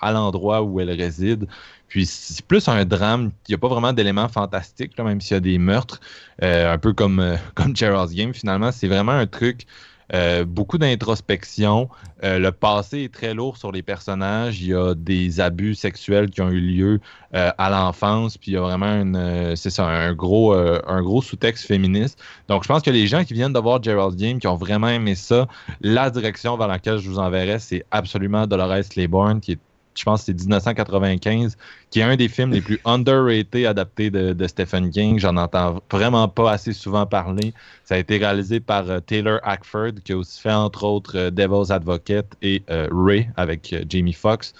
[0.00, 1.46] à l'endroit où elle réside.
[1.86, 3.30] Puis c'est plus un drame.
[3.46, 6.00] Il n'y a pas vraiment d'éléments fantastiques, même s'il y a des meurtres.
[6.42, 8.72] un peu comme, comme Gerald's Game, finalement.
[8.72, 9.66] C'est vraiment un truc
[10.12, 11.88] euh, beaucoup d'introspection.
[12.24, 14.60] Euh, le passé est très lourd sur les personnages.
[14.60, 17.00] Il y a des abus sexuels qui ont eu lieu
[17.34, 22.18] euh, à l'enfance, puis il y a vraiment c'est un gros, sous-texte féministe.
[22.48, 24.88] Donc, je pense que les gens qui viennent de voir Gerald Game, qui ont vraiment
[24.88, 25.46] aimé ça,
[25.80, 29.58] la direction vers laquelle je vous enverrai, c'est absolument Dolores Claiborne, qui est
[29.94, 31.56] je pense que c'est 1995,
[31.90, 35.18] qui est un des films les plus underrated adaptés de, Stephen King.
[35.18, 37.52] J'en entends vraiment pas assez souvent parler.
[37.84, 41.30] Ça a été réalisé par euh, Taylor Hackford, qui a aussi fait entre autres euh,
[41.30, 44.52] Devil's Advocate et euh, Ray avec Jamie Foxx.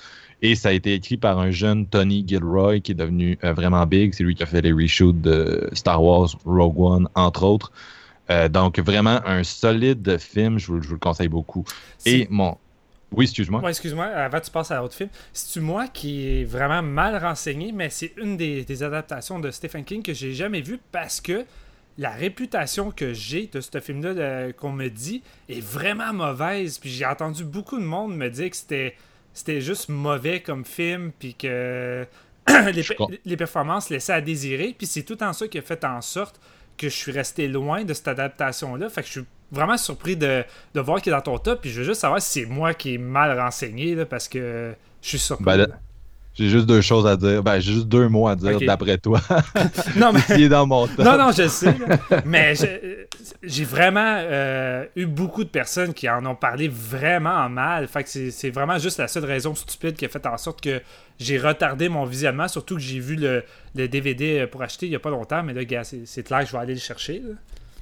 [0.43, 4.15] Et ça a été écrit par un jeune Tony Gilroy qui est devenu vraiment big.
[4.15, 7.71] C'est lui qui a fait les reshoots de Star Wars, Rogue One, entre autres.
[8.49, 11.67] donc vraiment un solide film, je vous, je vous le conseille beaucoup.
[12.07, 12.57] Et mon,
[13.13, 13.69] oui, excuse-moi.
[13.69, 15.11] excuse-moi, avant que tu passes à l'autre film.
[15.33, 20.03] C'est-tu moi qui est vraiment mal renseigné, mais c'est une des, adaptations de Stephen King
[20.03, 21.45] que j'ai jamais vue parce que
[21.99, 26.79] la réputation que j'ai de ce film-là qu'on me dit est vraiment mauvaise.
[26.79, 28.97] Puis j'ai entendu beaucoup de monde me dire que c'était,
[29.35, 32.07] c'était juste mauvais comme film, puis que
[32.49, 32.85] les,
[33.25, 34.75] les, performances laissaient à désirer.
[34.79, 36.41] Puis c'est tout en ça qui a fait en sorte
[36.81, 38.89] que je suis resté loin de cette adaptation-là.
[38.89, 40.45] Fait que je suis vraiment surpris de,
[40.75, 41.61] voir qu'il est dans ton top.
[41.61, 44.75] Puis je veux juste savoir si c'est moi qui est mal renseigné là, parce que
[45.03, 45.45] je suis surpris.
[45.45, 45.67] Ben,
[46.41, 47.43] j'ai juste deux choses à dire.
[47.43, 49.21] Ben, j'ai juste deux mots à dire d'après toi.
[49.97, 50.21] non, mais.
[50.39, 51.05] Il est dans mon top.
[51.05, 51.75] Non, non, je sais.
[52.25, 52.55] mais
[53.43, 57.87] j'ai vraiment euh, eu beaucoup de personnes qui en ont parlé vraiment mal.
[57.89, 60.81] Fait que c'est vraiment juste la seule raison stupide qui a fait en sorte que
[61.19, 62.49] j'ai retardé mon visionnement.
[62.49, 63.45] Surtout que j'ai vu le,
[63.75, 65.43] le, DVD pour acheter il n'y a pas longtemps.
[65.43, 67.23] Mais là, gars, c'est clair que je vais aller le chercher.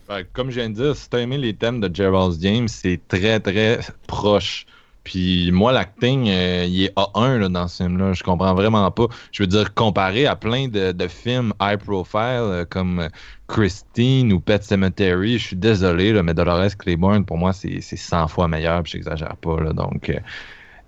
[0.09, 2.99] Ben, comme je viens de dire, si t'as aimé les thèmes de Gerald's Game, c'est
[3.07, 3.79] très très
[4.09, 4.67] proche.
[5.09, 8.13] Puis moi, l'acting, euh, il est A1 là, dans ce film-là.
[8.13, 9.07] Je comprends vraiment pas.
[9.33, 13.09] Je veux dire, comparé à plein de, films high profile euh, comme
[13.47, 18.29] Christine ou Pet Cemetery, je suis désolé, là, mais Dolores Claiborne, pour moi, c'est 100
[18.29, 18.83] fois meilleur.
[18.83, 19.59] Puis j'exagère pas.
[19.59, 20.11] Là, donc.
[20.11, 20.19] Euh,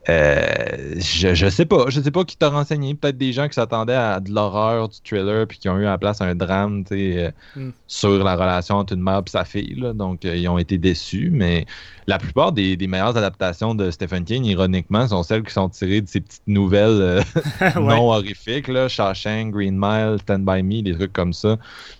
[0.09, 1.85] euh, je, je sais pas.
[1.89, 2.95] Je sais pas qui t'a renseigné.
[2.95, 5.91] Peut-être des gens qui s'attendaient à de l'horreur du thriller puis qui ont eu à
[5.91, 7.71] la place un drame euh, hmm.
[7.87, 9.75] sur la relation entre une mère et sa fille.
[9.77, 9.93] Là.
[9.93, 11.31] Donc, euh, ils ont été déçus.
[11.31, 11.67] Mais
[12.11, 16.09] la plupart des, meilleures adaptations de Stephen King, ironiquement, sont celles qui sont tirées de
[16.09, 17.23] ces petites nouvelles
[17.77, 18.67] non horrifiques.
[18.67, 18.89] Là.
[18.89, 21.57] Shawshank, Green Mile, Stand By Me, des trucs comme ça.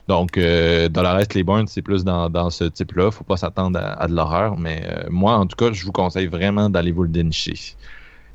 [0.09, 3.13] Donc, Dolores Claiborne, c'est plus dans, ce type-là.
[3.13, 4.59] Faut pas s'attendre à, de l'horreur.
[4.59, 7.55] Mais moi, en tout cas, je vous conseille vraiment d'aller vous le dénicher.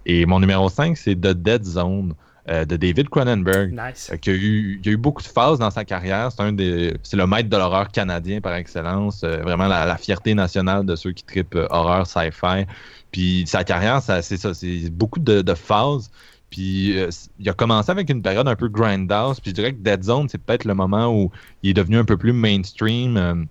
[0.06, 2.14] Et mon numéro 5, c'est The Dead Zone.
[2.48, 4.12] Euh, de David Cronenberg, nice.
[4.14, 6.32] euh, qui a eu, il a eu beaucoup de phases dans sa carrière.
[6.32, 10.36] C'est un des, c'est le maître de l'horreur canadien par excellence, euh, vraiment la, fierté
[10.36, 12.68] nationale de ceux qui tripent horreur, sci-fi.
[13.12, 16.12] Puis sa carrière, ça, c'est ça, c'est beaucoup de, de phases.
[16.52, 16.96] Puis
[17.40, 19.40] il a commencé avec une période un peu grindhouse.
[19.40, 21.32] Puis je dirais que Dead Zone, c'est peut-être le moment où
[21.64, 23.48] il est devenu un peu plus mainstream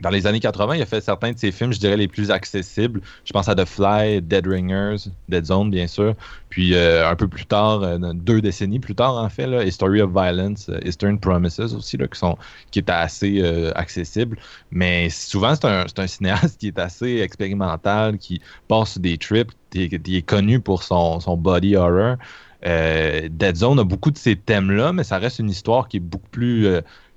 [0.00, 2.32] dans les années 80, il a fait certains de ses films, je dirais, les plus
[2.32, 3.00] accessibles.
[3.24, 6.14] Je pense à The Fly, Dead Ringers, Dead Zone, bien sûr.
[6.48, 10.10] Puis euh, un peu plus tard, euh, deux décennies plus tard, en fait, History of
[10.10, 12.36] Violence, euh, Eastern Promises aussi, qui, sont,
[12.72, 13.42] qui est assez
[13.76, 14.36] accessible.
[14.72, 19.84] Mais souvent, c'est un, un, cinéaste qui est assez expérimental, qui passe des trips, qui,
[19.84, 22.16] est connu pour son, son body horror.
[22.62, 26.28] Dead Zone a beaucoup de ces thèmes-là, mais ça reste une histoire qui est beaucoup
[26.30, 26.66] plus.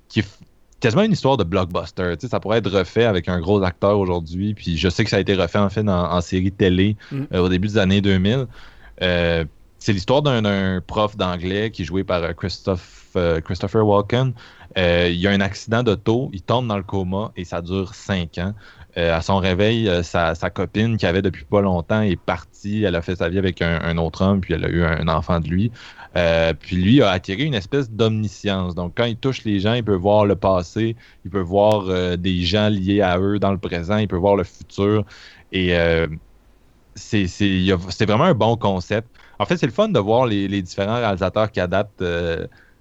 [0.08, 0.22] qui
[0.80, 2.16] quasiment une histoire de blockbuster.
[2.18, 4.54] Tu sais, ça pourrait être refait avec un gros acteur aujourd'hui.
[4.54, 7.22] Puis je sais que ça a été refait en fait en, série télé mm.
[7.34, 8.46] euh, au début des années 2000.
[9.02, 9.44] Euh,
[9.78, 14.32] c'est l'histoire d'un prof d'anglais qui est joué par euh, Christophe, Christopher Walken.
[14.76, 18.38] il y a un accident d'auto, il tombe dans le coma et ça dure cinq
[18.38, 18.54] ans.
[18.96, 22.84] à son réveil, sa, copine qui avait depuis pas longtemps est partie.
[22.84, 25.08] Elle a fait sa vie avec un, un autre homme, puis elle a eu un
[25.08, 25.72] enfant de lui.
[26.16, 28.74] Euh, puis lui a attiré une espèce d'omniscience.
[28.74, 32.16] Donc, quand il touche les gens, il peut voir le passé, il peut voir euh,
[32.16, 35.04] des gens liés à eux dans le présent, il peut voir le futur.
[35.52, 36.06] Et euh,
[36.94, 37.26] c'est
[38.06, 39.08] vraiment un bon concept.
[39.38, 42.04] En fait, c'est le fun de voir les, différents réalisateurs qui adaptent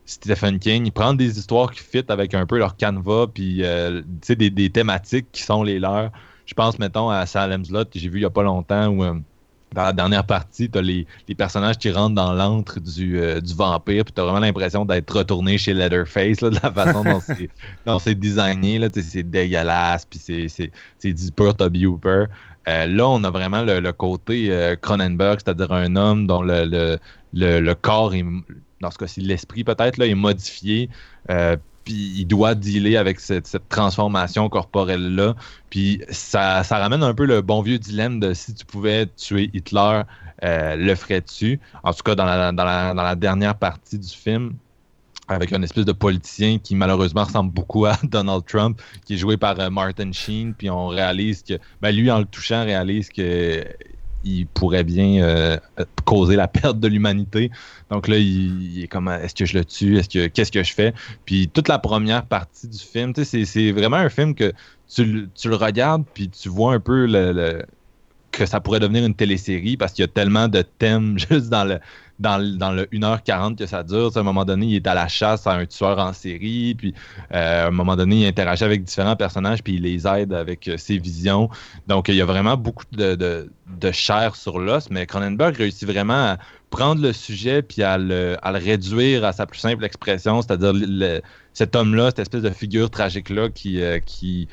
[0.06, 0.88] Stephen King.
[0.88, 3.62] Ils prennent des histoires qui fit avec un peu leur canevas, puis
[4.28, 6.12] des, des thématiques qui sont les leurs.
[6.48, 9.04] Je pense, mettons, à Salem's Lot, que j'ai vu il n'y a pas longtemps, où
[9.74, 13.54] dans la dernière partie, t'as les, les personnages qui rentrent dans l'antre du, euh, du
[13.54, 17.50] vampire, puis t'as vraiment l'impression d'être retourné chez Leatherface, là, de la façon dont c'est,
[17.86, 22.26] dont c'est designé, là, c'est dégueulasse, puis c'est, c'est, c'est du pur Toby Hooper.
[22.68, 26.66] Euh, là, on a vraiment le, le côté euh, Cronenberg, c'est-à-dire un homme dont le,
[26.66, 26.98] le,
[27.34, 28.26] le, le corps, est,
[28.82, 30.90] dans ce cas-ci l'esprit peut-être, là, est modifié,
[31.30, 31.56] euh,
[31.88, 35.36] puis il doit dealer avec cette, cette transformation corporelle-là.
[35.70, 39.50] Puis ça, ça ramène un peu le bon vieux dilemme de si tu pouvais tuer
[39.54, 40.02] Hitler,
[40.44, 41.62] euh, le ferais-tu?
[41.84, 44.56] En tout cas, dans la, dans, la, dans la dernière partie du film,
[45.30, 49.38] avec un espèce de politicien qui malheureusement ressemble beaucoup à Donald Trump, qui est joué
[49.38, 53.64] par euh, Martin Sheen, puis on réalise que, ben lui en le touchant, réalise que
[54.28, 55.58] il pourrait bien euh,
[56.06, 57.52] causer la perte de l'humanité.
[57.90, 60.74] Donc là, il, est comme est-ce que je le tue, est-ce que qu'est-ce que je
[60.74, 60.94] fais?
[61.26, 64.54] Puis toute la première partie du film, c'est, vraiment un film que
[64.94, 67.66] tu, tu le regardes puis tu vois un peu le-
[68.32, 71.64] que ça pourrait devenir une télésérie parce qu'il y a tellement de thèmes juste dans
[71.64, 71.80] le
[72.20, 74.12] dans, le- dans le 1h40 que ça dure.
[74.16, 76.94] À un moment donné, il est à la chasse à un tueur en série, puis
[77.34, 80.68] euh, à un moment donné, il interagit avec différents personnages, puis il les aide avec
[80.68, 81.50] euh, ses visions.
[81.88, 85.88] Donc, il y a vraiment beaucoup de, de, de chair sur l'os, mais Cronenberg réussit
[85.88, 86.38] vraiment à
[86.70, 90.74] prendre le sujet puis à le, à le réduire à sa plus simple expression, c'est-à-dire
[91.54, 94.48] cet homme-là, cette espèce de figure tragique-là qui, euh, qui,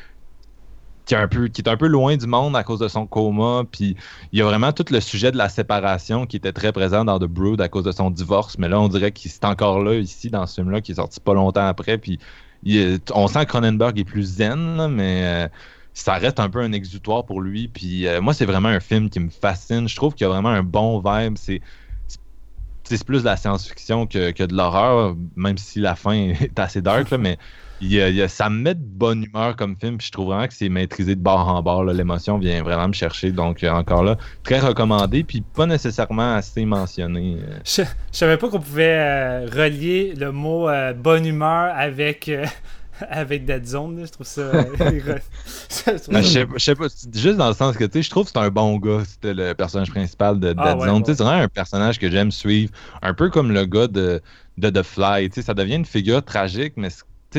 [1.06, 3.06] qui, est un peu, qui est un peu loin du monde à cause de son
[3.06, 3.64] coma.
[3.70, 3.97] Puis
[4.32, 7.18] il y a vraiment tout le sujet de la séparation qui était très présent dans
[7.18, 8.59] The Brood à cause de son divorce.
[8.59, 11.20] Mais là, on dirait qu'il c'est encore là, ici, dans ce film-là, qui est sorti
[11.20, 11.98] pas longtemps après.
[11.98, 12.18] Puis
[12.66, 15.48] est- on sent que Cronenberg est plus zen, là, mais euh,
[15.94, 17.68] ça reste un peu un exutoire pour lui.
[17.68, 19.89] Puis euh, moi, c'est vraiment un film qui me fascine.
[19.89, 21.36] Je trouve qu'il y a vraiment un bon vibe.
[21.39, 21.60] C'est
[22.09, 22.18] c'est
[22.85, 26.82] c'est plus de la science-fiction que, que de l'horreur, même si la fin est assez
[26.82, 27.39] dark, là, mais
[27.80, 30.68] il ça me met de bonne humeur comme film, puis je trouve vraiment que c'est
[30.68, 31.84] maîtrisé de bord en bord.
[31.84, 33.32] L'émotion vient vraiment me chercher.
[33.32, 37.36] Donc, euh, encore là, très recommandé, puis pas nécessairement assez mentionné.
[37.40, 37.59] euh.
[37.64, 42.46] Je, je savais pas qu'on pouvait euh, relier le mot euh, bonne humeur avec, euh,
[43.10, 43.98] avec Dead Zone.
[43.98, 44.06] là.
[44.06, 44.51] Je trouve ça.
[44.78, 47.76] je trouve Ben, je ça- sais pas- je sais pas, c'est juste dans le sens
[47.76, 50.48] que, tu sais, je trouve que c'est un bon gars, c'était le personnage principal de
[50.48, 50.96] Dead Ah, ouais, Zone.
[50.98, 51.02] Ouais.
[51.06, 52.72] C'est vraiment un personnage que j'aime suivre,
[53.02, 54.22] un peu comme le gars de,
[54.59, 55.28] de The Fly.
[55.28, 56.88] Tu sais, ça devient une figure tragique, mais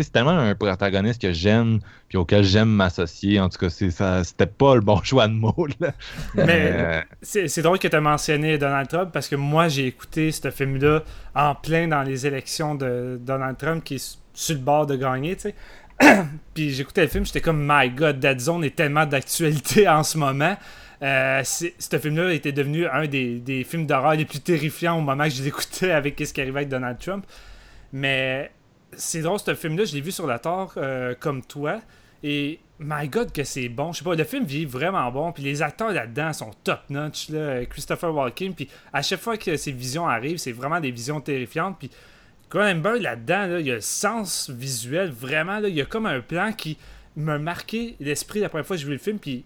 [0.04, 3.40] c'est- tellement un protagoniste que j'aime, puis auquel j'aime m'associer.
[3.40, 5.68] En tout cas, c'est ça, c'était pas le bon choix de mots.
[5.80, 5.94] Là.
[6.36, 10.32] Mais- Euh, C'est drôle que tu as mentionné Donald Trump parce que moi, j'ai écouté
[10.32, 11.04] ce film-là
[11.36, 14.96] en plein dans les élections de Donald Trump qui est su- sur le bord de
[14.96, 15.56] gagner, sais.
[16.54, 20.18] Puis j'écoutais le film, j'étais comme My God, Dead Zone est tellement d'actualité en ce
[20.18, 20.58] moment.
[21.02, 25.26] Euh, ce film-là était devenu un des, des films d'horreur les plus terrifiants au moment
[25.26, 27.26] que je l'écoutais avec ce qui arrivait avec Donald Trump.
[27.94, 28.52] Mais
[28.98, 31.82] c'est drôle, ce film-là, je l'ai vu sur la tort euh, comme toi.
[32.24, 33.94] Et my God, que c'est bon.
[33.94, 35.32] Je sais pas, le film vit vraiment bon.
[35.32, 37.30] Puis les acteurs là-dedans sont top-notch.
[37.30, 37.66] là.
[37.66, 38.54] Christopher Walken.
[38.54, 41.78] Puis à chaque fois que ces visions arrivent, c'est vraiment des visions terrifiantes.
[41.78, 41.92] Puis
[42.50, 45.12] Cronenberg là-dedans, là, il y a le sens visuel.
[45.12, 46.78] Vraiment, là, il y a comme un plan qui
[47.16, 49.20] m'a marqué l'esprit la première fois que j'ai vu le film.
[49.20, 49.46] Puis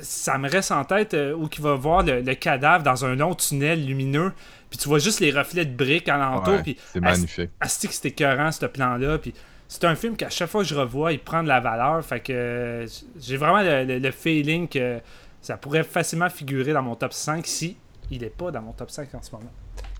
[0.00, 3.14] ça me reste en tête euh, où il va voir le, le cadavre dans un
[3.14, 4.32] long tunnel lumineux.
[4.70, 6.54] Puis tu vois juste les reflets de briques alentour.
[6.54, 7.50] ouais, puis c'est magnifique.
[7.60, 9.18] Asti que c'était écœurant, ce plan-là.
[9.18, 9.34] Puis
[9.68, 12.02] c'est un film qu'à chaque fois que je revois, il prend de la valeur.
[12.04, 12.86] Fait que euh,
[13.20, 14.98] j'ai vraiment le, le- le feeling que
[15.42, 17.76] ça pourrait facilement figurer dans mon top 5 si
[18.10, 19.50] il est pas dans mon top 5 en ce moment.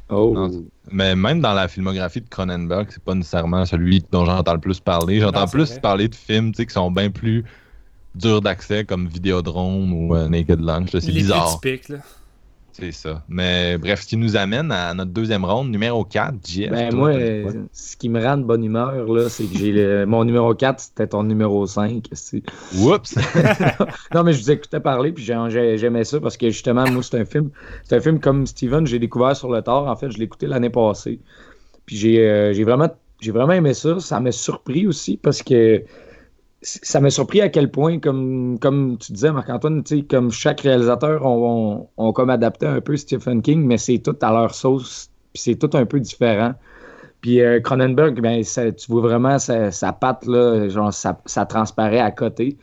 [0.09, 0.33] Oh.
[0.35, 0.51] Non,
[0.91, 4.79] Mais même dans la filmographie de Cronenberg, c'est pas nécessairement celui dont j'entends le plus
[4.81, 5.21] parler.
[5.21, 5.81] J'entends c'est plus vrai.
[5.81, 7.45] parler de films tu sais, qui sont bien plus
[8.15, 10.91] durs d'accès, comme Vidéodrome ou euh, Naked Lunch.
[10.93, 11.47] C'est bizarre.
[12.75, 13.23] C'est ça.
[13.29, 16.71] Mais bref, ce qui nous amène à notre deuxième ronde, numéro 4, JF.
[16.71, 19.73] Ben toi, moi, euh, ce qui me rend de bonne humeur, là, c'est que j'ai
[19.73, 22.07] le- mon numéro 4, c'était ton numéro 5.
[22.13, 22.43] c'est-
[22.79, 23.15] Oups!
[24.15, 27.03] non, mais je vous écoutais parler, puis j'ai- j'ai- j'aimais ça parce que justement, moi,
[27.03, 27.51] c'est un film.
[27.85, 29.87] C'est un film comme Steven, j'ai découvert sur le tard.
[29.87, 31.21] En fait, je l'ai écouté l'année passée.
[31.85, 32.89] Puis j'ai euh, j'ai vraiment,
[33.21, 34.01] j'ai vraiment aimé ça.
[34.01, 35.83] Ça m'a surpris aussi parce que
[36.63, 41.89] ça m'a surpris à quel point, comme, comme tu disais, Marc-Antoine, comme chaque réalisateur ont,
[41.97, 45.57] ont comme adapté un peu Stephen King, mais c'est tout à leur sauce, puis c'est
[45.57, 46.55] tout un peu différent.
[47.21, 52.01] Puis euh, Cronenberg, ben, tu vois vraiment sa, sa patte, là, genre, ça, ça transparaît
[52.01, 52.57] à côté.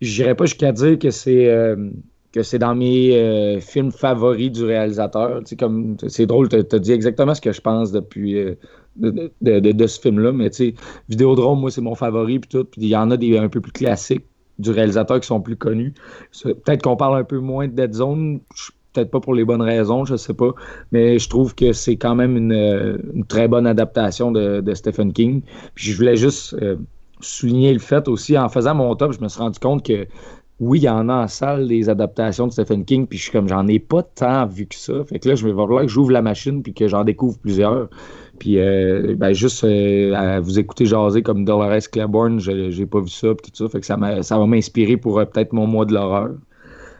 [0.00, 1.90] J'irais pas jusqu'à dire que c'est euh,
[2.32, 5.40] que c'est dans mes euh, films favoris du réalisateur.
[5.58, 8.56] Comme c'est drôle, tu as dit exactement ce que je pense depuis
[8.96, 10.32] de, ce film-là.
[10.32, 10.74] Mais tu sais,
[11.08, 12.64] Vidéodrome, moi, c'est mon favori puis tout.
[12.64, 14.24] Puis il y en a des un peu plus classiques
[14.58, 15.94] du réalisateur qui sont plus connus.
[16.42, 18.40] Peut-être qu'on parle un peu moins de Dead Zone.
[18.92, 20.54] Peut-être pas pour les bonnes raisons, je sais pas.
[20.92, 25.42] Mais je trouve que c'est quand même une, euh, très bonne adaptation de, Stephen King.
[25.74, 26.76] Puis je voulais juste euh,
[27.20, 30.06] souligner le fait aussi, en faisant mon top, je me suis rendu compte que
[30.60, 33.32] oui, il y en a en salle des adaptations de Stephen King, puis je suis
[33.32, 35.04] comme, j'en ai pas tant vu que ça.
[35.04, 37.88] Fait que là, je vais voir que j'ouvre la machine, puis que j'en découvre plusieurs.
[38.38, 43.00] Puis, euh, ben, juste euh, à vous écouter jaser comme Dolores Claiborne, je- j'ai pas
[43.00, 43.68] vu ça, puis tout ça.
[43.70, 43.96] Fait que ça,
[44.38, 46.30] va m'inspirer pour euh, peut-être mon mois de l'horreur.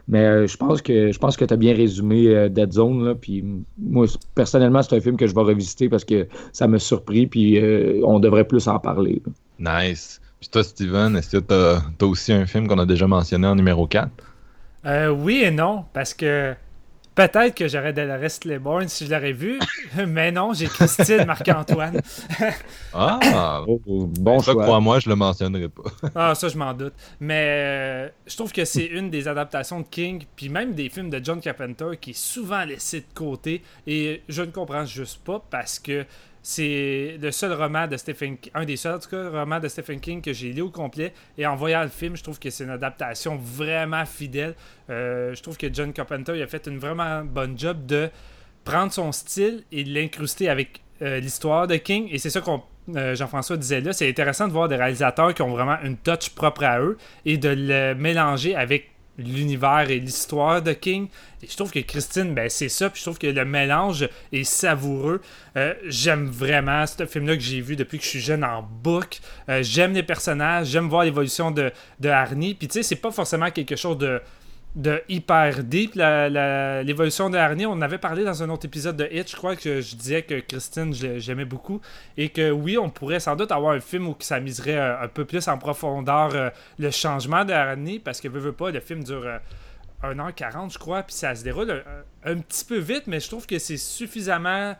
[0.07, 3.03] Mais euh, je pense que je pense que tu as bien résumé euh, Dead Zone.
[3.05, 3.43] Là, puis
[3.77, 4.05] moi,
[4.35, 8.01] personnellement, c'est un film que je vais revisiter parce que ça m'a surpris, puis euh,
[8.03, 9.21] on devrait plus en parler.
[9.59, 9.81] là.
[9.87, 10.21] Nice.
[10.39, 13.55] Puis toi, Steven, est-ce que t'as as aussi un film qu'on a déjà mentionné en
[13.55, 14.09] numéro 4?
[14.85, 16.53] Euh, oui et non, parce que
[17.15, 19.59] peut-être que j'aurais Dolores Claiborne si je l'aurais vu,
[20.07, 22.01] mais non, j'ai Christine Marc-Antoine.
[22.93, 23.63] Ah!
[23.67, 25.83] Oh, bon ça, crois-moi, je le mentionnerai pas.
[26.13, 26.93] Ah, ça, je m'en doute.
[27.19, 31.09] Mais euh, je trouve que c'est une des adaptations de King, puis même des films
[31.09, 33.61] de John Carpenter, qui est souvent laissé de côté.
[33.87, 36.05] Et je ne comprends juste pas parce que
[36.47, 40.31] c'est le seul roman de Stephen King, un des seuls romans de Stephen King que
[40.31, 41.11] j'ai lu au complet.
[41.39, 44.53] Et en voyant le film, je trouve que c'est une adaptation vraiment fidèle.
[44.91, 48.11] Euh, je trouve que John Carpenter a fait une vraiment bonne job de
[48.63, 52.09] prendre son style et l'incruster avec euh, l'histoire de King.
[52.11, 52.61] Et c'est ça qu'on
[52.95, 56.29] euh, Jean-François disait là, c'est intéressant de voir des réalisateurs qui ont vraiment une touch
[56.29, 61.07] propre à eux et de le mélanger avec l'univers et l'histoire de King.
[61.41, 62.89] Et je trouve que Christine, ben c'est ça.
[62.89, 65.21] Puis je trouve que le mélange est savoureux.
[65.57, 69.19] Euh, j'aime vraiment ce film-là que j'ai vu depuis que je suis jeune en book.
[69.49, 72.55] Euh, j'aime les personnages, j'aime voir l'évolution de, de Arnie.
[72.55, 74.21] Puis tu sais, c'est pas forcément quelque chose de
[74.75, 77.65] de hyper deep l'évolution de Arnie.
[77.65, 80.39] On avait parlé dans un autre épisode de Hitch, je crois que je disais que
[80.41, 81.81] Christine, j'aimais beaucoup.
[82.17, 85.07] Et que oui, on pourrait sans doute avoir un film où ça miserait euh, un
[85.07, 88.81] peu plus en profondeur euh, le changement de Arnie, parce que veut, veut pas, le
[88.81, 91.83] film dure euh, 1h40, je crois, puis ça se déroule
[92.25, 94.75] un, un petit peu vite, mais je trouve que c'est suffisamment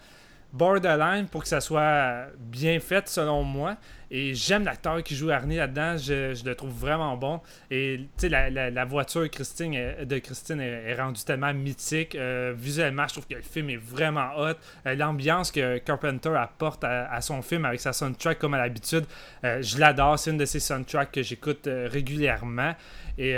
[0.56, 3.78] borderline pour que ça soit bien fait selon moi.
[4.12, 7.42] Et j'aime l'acteur qui joue Arnie là-dedans, je, le trouve vraiment bon.
[7.72, 9.74] Et tu sais, la, voiture Christine
[10.06, 12.16] de Christine est, rendue tellement mythique.
[12.16, 14.54] Euh, visuellement, je trouve que le film est vraiment hot.
[14.86, 19.06] Euh, L'ambiance que Carpenter apporte à, son film avec sa soundtrack comme à l'habitude,
[19.44, 20.20] euh, je l'adore.
[20.20, 22.74] C'est une de ses soundtracks que j'écoute régulièrement.
[23.18, 23.36] Et.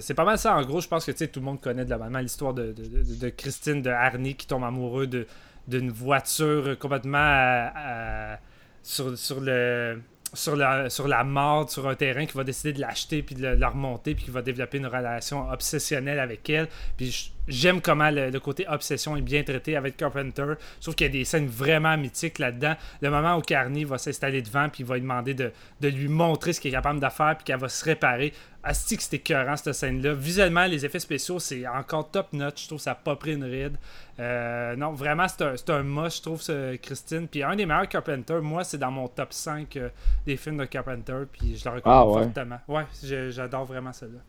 [0.00, 0.80] c'est pas mal ça, en gros.
[0.80, 4.34] Je pense que tout le monde connaît de la l'histoire de- de Christine, de Arnie
[4.34, 5.26] qui tombe amoureux de-
[5.68, 8.38] d'une voiture complètement à- à-
[8.82, 13.68] sur, la, sur mort, sur un terrain, qui va décider de l'acheter puis de la
[13.68, 16.68] remonter, puis qui va développer une relation obsessionnelle avec elle.
[16.96, 20.54] Puis j'aime comment le, côté obsession est bien traité avec Carpenter.
[20.80, 22.74] Trouve qu'il y a des scènes vraiment mythiques là-dedans.
[23.00, 25.52] Le moment où Carney va s'installer devant, puis il va lui demander de,
[25.82, 28.32] lui montrer ce qu'il est capable de faire, puis qu'elle va se réparer.
[28.64, 30.14] Asti que c'était écœurant cette scène-là.
[30.14, 32.62] Visuellement, les effets spéciaux, c'est encore top notch.
[32.62, 33.76] Je trouve que ça n'a pas pris une ride.
[34.22, 37.26] Euh, non, vraiment, c'est un, c'est un must, je trouve, ce Christine.
[37.28, 39.88] Puis un des meilleurs Carpenter, moi, c'est dans mon top 5 euh,
[40.26, 41.24] des films de Carpenter.
[41.32, 42.22] Puis je le recommande Ah ouais.
[42.24, 42.58] fortement.
[42.68, 42.84] Ouais,
[43.30, 44.20] j'adore vraiment celle-là.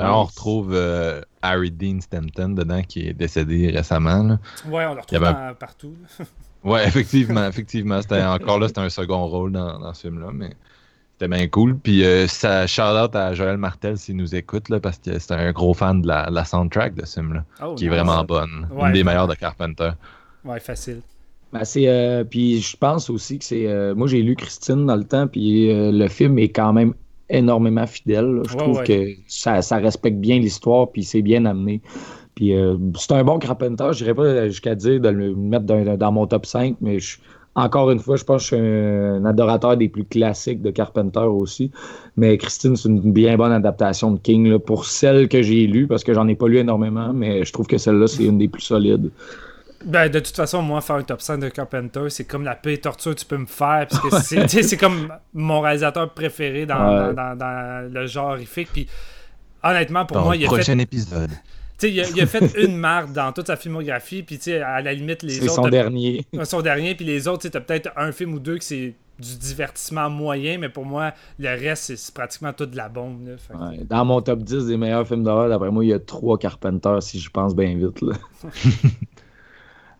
[0.00, 0.30] Alors, on Nice.
[0.32, 4.22] retrouve euh, Harry Dean Stanton dedans qui est décédé récemment.
[4.22, 4.38] là.
[4.66, 5.94] Ouais, on le retrouve avait dans- partout.
[6.64, 8.00] Ouais, effectivement, effectivement.
[8.02, 10.50] C'était encore là, c'était un second rôle dans, dans ce film-là, mais
[11.18, 11.76] c'était bien cool.
[11.78, 15.32] Puis euh, ça shout out à Joël Martel s'il nous écoute là, parce que c'est
[15.32, 18.68] un gros fan de la, la soundtrack de ce film-là, Oh, qui est vraiment bonne.
[18.70, 19.90] Ouais, Une des meilleures de Carpenter.
[20.44, 21.00] Ouais, facile.
[21.52, 23.66] Ben, c'est, euh, puis je pense aussi que c'est.
[23.66, 26.92] euh, moi, j'ai lu Christine dans le temps, puis euh, le film est quand même
[27.30, 28.26] énormément fidèle.
[28.26, 28.42] là.
[28.48, 28.84] Je Ouais, trouve ouais.
[28.84, 31.80] que ça, ça respecte bien l'histoire, puis c'est bien amené.
[32.34, 33.88] Puis euh, c'est un bon Carpenter.
[33.92, 37.18] Je dirais pas jusqu'à dire de le mettre dans, dans mon top 5, mais je-
[37.56, 38.66] encore une fois, je pense que je suis
[39.18, 41.70] un, adorateur des plus classiques de Carpenter aussi.
[42.16, 45.86] Mais Christine, c'est une bien bonne adaptation de King là, pour celle que j'ai lue,
[45.86, 48.48] parce que j'en ai pas lu énormément, mais je trouve que celle-là, c'est une des
[48.48, 49.10] plus solides.
[49.84, 52.80] Ben, de toute façon, moi, faire un top 5 de Carpenter, c'est comme la pire
[52.80, 53.86] torture que tu peux me faire.
[53.88, 57.14] Parce que c'est, comme mon réalisateur préféré dans, Ouais.
[57.14, 58.68] dans, dans- dans le genre horrifique.
[58.72, 58.86] Puis,
[59.62, 61.30] honnêtement, pour Dans moi, il a, fait, prochain épisode.
[61.78, 64.22] Tu sais, il, a, il a fait une marde dans toute sa filmographie.
[64.22, 65.54] Puis, tu sais, à la limite, les C'est autres.
[65.54, 66.24] son t'as- dernier.
[66.44, 66.94] son dernier.
[66.94, 70.58] Puis les autres, t'as peut-être un film ou deux que c'est du divertissement moyen.
[70.58, 73.26] Mais pour moi, le reste, c'est, c'est pratiquement tout de la bombe.
[73.26, 73.36] Là.
[73.38, 75.92] Fait que- Ouais, dans mon top 10 des meilleurs films d'horreur, d'après moi, il y
[75.94, 78.00] a trois Carpenters, si j'y pense bien vite.
[78.02, 78.14] Là.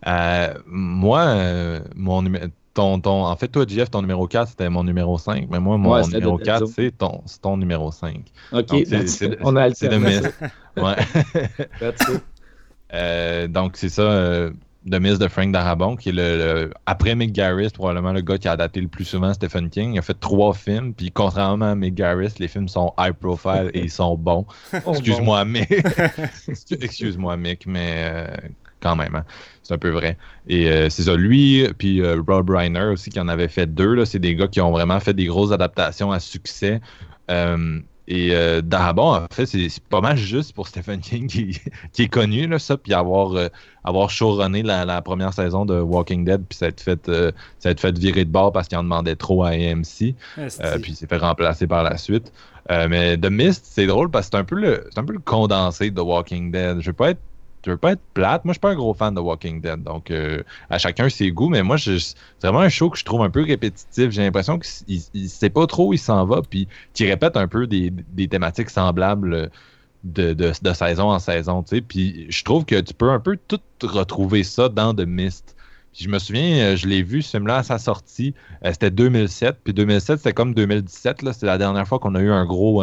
[0.07, 2.23] Euh, moi, euh, mon
[2.74, 5.48] ton, ton, en fait, toi, Jeff, ton numéro 4, c'était mon numéro 5.
[5.51, 8.20] Mais moi, mon Ouais, numéro de- 4, de- c'est ton, c'est ton numéro 5.
[8.53, 10.20] OK, Donc, c'est- c'est- on a C'est alterné.
[10.77, 10.97] Ouais.
[11.81, 12.23] That's it.
[12.94, 14.51] Euh, donc, c'est ça, euh,
[14.90, 16.36] The Mist de Frank Darabont, qui est le,
[16.66, 19.94] le- après Mick Garris, probablement le gars qui a adapté le plus souvent Stephen King.
[19.94, 23.70] Il a fait trois films, puis contrairement à Mick Garris, les films sont high profile
[23.74, 24.47] et ils sont bons.
[24.86, 25.73] Oh, Excuse-moi, Mick.
[26.81, 28.27] Excuse-moi, Mick, mais euh,
[28.81, 29.24] quand même, hein,
[29.65, 30.16] c'est un peu vrai.
[30.47, 33.94] Et euh, c'est ça, lui, puis euh, Rob Reiner aussi, qui en avait fait deux.
[33.94, 36.81] là, C'est des gars qui ont vraiment fait des grosses adaptations à succès.
[38.08, 41.60] Et euh, Darabon, en fait, c'est pas mal juste pour Stephen King qui,
[41.92, 43.48] qui est connu, là, ça, puis avoir, euh,
[43.82, 47.32] avoir showrunné la, la première saison de Walking Dead, puis ça a été fait, euh,
[47.58, 50.14] ça a été fait virer de bord parce qu'il en demandait trop à AMC,
[50.64, 52.32] euh, puis il s'est fait remplacer par la suite.
[52.70, 55.12] Euh, mais The Mist, c'est drôle parce que c'est un, peu le- c'est un peu
[55.12, 56.80] le condensé de Walking Dead.
[56.80, 57.20] Je veux pas être
[57.66, 58.44] je veux pas être plate.
[58.44, 59.82] Moi, je suis pas un gros fan de Walking Dead.
[59.82, 61.48] Donc, euh, à chacun ses goûts.
[61.51, 61.98] Mais moi, c'est
[62.43, 64.10] vraiment un show que je trouve un peu répétitif.
[64.10, 66.40] J'ai l'impression qu'il il sait pas trop où il s'en va.
[66.48, 69.51] Puis, qu'il répète un peu des, des thématiques semblables
[70.05, 71.62] de, de- de saison en saison.
[71.62, 75.55] Puis, je trouve que tu peux un peu tout retrouver ça dans The Mist.
[75.93, 78.34] Puis je me souviens, euh, je l'ai vu ce film-là à sa sortie.
[78.64, 79.56] Euh, c'était 2007.
[79.64, 81.22] Puis 2007, c'était comme 2017.
[81.22, 81.32] là.
[81.32, 82.82] C'était la dernière fois qu'on a eu un gros.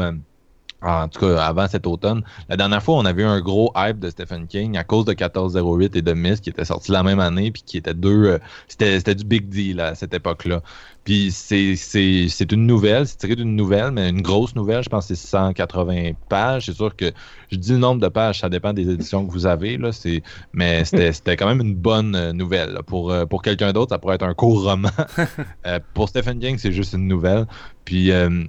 [0.84, 2.24] En tout cas, avant cet automne.
[2.50, 5.12] La dernière fois, on avait eu un gros hype de Stephen King à cause de
[5.12, 8.26] 1408 et de Mist qui étaient sortis la même année, puis qui étaient deux.
[8.26, 10.62] euh, c'était, du big deal à cette époque-là.
[11.04, 15.16] Puis c'est, une nouvelle, c'est tiré d'une nouvelle, mais une grosse nouvelle, je pense que
[15.16, 16.68] c'est 180 pages.
[16.68, 17.12] C'est sûr que
[17.52, 20.24] je dis le nombre de pages, ça dépend des éditions que vous avez, là, c'est,
[20.54, 22.72] mais c'était, quand même une bonne euh, nouvelle.
[22.72, 22.84] là.
[22.84, 24.90] Pour, euh, pour quelqu'un d'autre, ça pourrait être un court roman.
[25.66, 27.46] Euh, pour Stephen King, c'est juste une nouvelle.
[27.86, 28.44] Puis euh,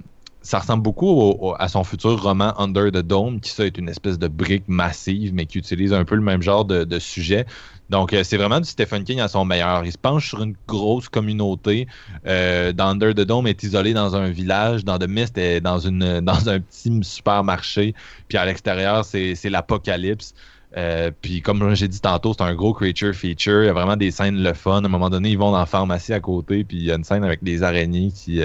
[0.45, 3.77] ça ressemble beaucoup au- au- à son futur roman Under the Dome, qui ça est
[3.79, 7.45] une espèce de brique massive, mais qui utilise un peu le même genre de, sujet.
[7.89, 9.83] Donc, euh, c'est vraiment du Stephen King à son meilleur.
[9.85, 11.87] Il se penche sur une grosse communauté.
[12.27, 14.85] Euh, dans Under the Dome est isolé dans un village.
[14.85, 17.95] Dans The Mist est dans, une, dans un petit supermarché.
[18.27, 20.33] Puis à l'extérieur, c'est l'apocalypse.
[20.77, 23.63] Euh, puis comme j'ai dit tantôt, c'est un gros creature feature.
[23.63, 24.83] Il y a vraiment des scènes le fun.
[24.83, 26.63] À un moment donné, ils vont dans la pharmacie à côté.
[26.63, 28.41] Puis il y a une scène avec des araignées qui,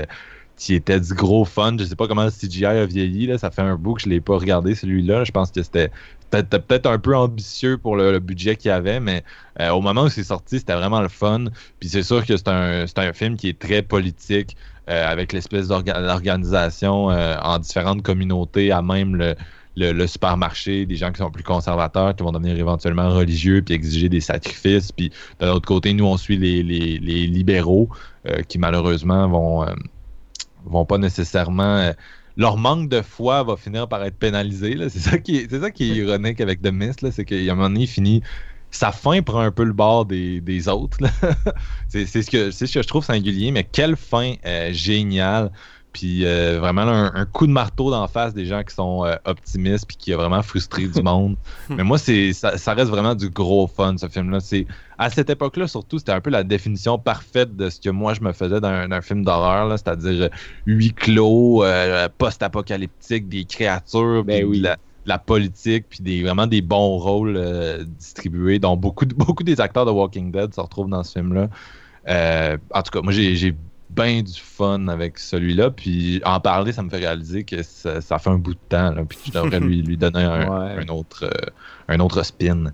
[0.61, 1.75] qui était du gros fun.
[1.79, 3.27] Je sais pas comment le CGI a vieilli.
[3.27, 3.39] Là.
[3.39, 5.25] Ça fait un bout que je l'ai pas regardé celui-là.
[5.25, 5.91] Je pense que c'était
[6.31, 9.25] peut-être un peu ambitieux pour le, budget qu'il avait, mais
[9.59, 11.47] euh, au moment où c'est sorti, c'était vraiment le fun.
[11.81, 14.55] Puis c'est sûr que c'est un, un film qui est très politique,
[14.91, 19.35] euh, avec l'espèce d'orga- d'organisation euh, en différentes communautés, à même le,
[19.77, 24.11] le, supermarché, des gens qui sont plus conservateurs, qui vont devenir éventuellement religieux, puis exiger
[24.11, 24.93] des sacrifices.
[24.93, 25.11] Puis
[25.41, 27.89] de l'autre côté, nous, on suit les, les, libéraux,
[28.49, 29.67] qui malheureusement vont,
[30.65, 31.77] vont pas nécessairement...
[31.79, 31.93] euh,
[32.37, 34.77] leur manque de foi va finir par être pénalisé.
[34.89, 37.55] C'est ça qui est, c'est ça qui est ironique avec The Mist, c'est qu'à un
[37.55, 38.23] moment donné, il finit.
[38.73, 40.99] Sa fin prend un peu le bord des, des autres.
[41.89, 45.51] c'est, ce que, c'est ce que je trouve singulier, mais quelle fin euh, géniale.
[45.93, 49.05] Puis euh, vraiment là, un, un coup de marteau d'en face des gens qui sont
[49.05, 51.37] euh, optimistes puis qui a vraiment frustré du monde.
[51.69, 54.39] Mais moi, c'est ça, ça reste vraiment du gros fun, ce film-là.
[54.39, 54.67] C'est,
[54.99, 58.21] à cette époque-là, surtout, c'était un peu la définition parfaite de ce que moi, je
[58.21, 60.29] me faisais d'un, d'un film d'horreur, c'est-à-dire euh,
[60.67, 61.65] huis clos,
[62.19, 64.67] post-apocalyptique, des créatures, Ben puis oui.
[65.07, 67.37] la, politique, puis des, vraiment des bons rôles
[67.99, 71.49] distribués, dont beaucoup, de- beaucoup des acteurs de Walking Dead se retrouvent dans ce film-là.
[72.73, 73.55] En tout cas, moi, j'ai
[73.95, 78.19] bien du fun avec celui-là, puis en parler, ça me fait réaliser que ça, ça
[78.19, 80.85] fait un bout de temps, là, puis que je devrais lui, lui donner un, Ouais.
[80.85, 81.51] un autre, euh,
[81.89, 82.73] un autre spin.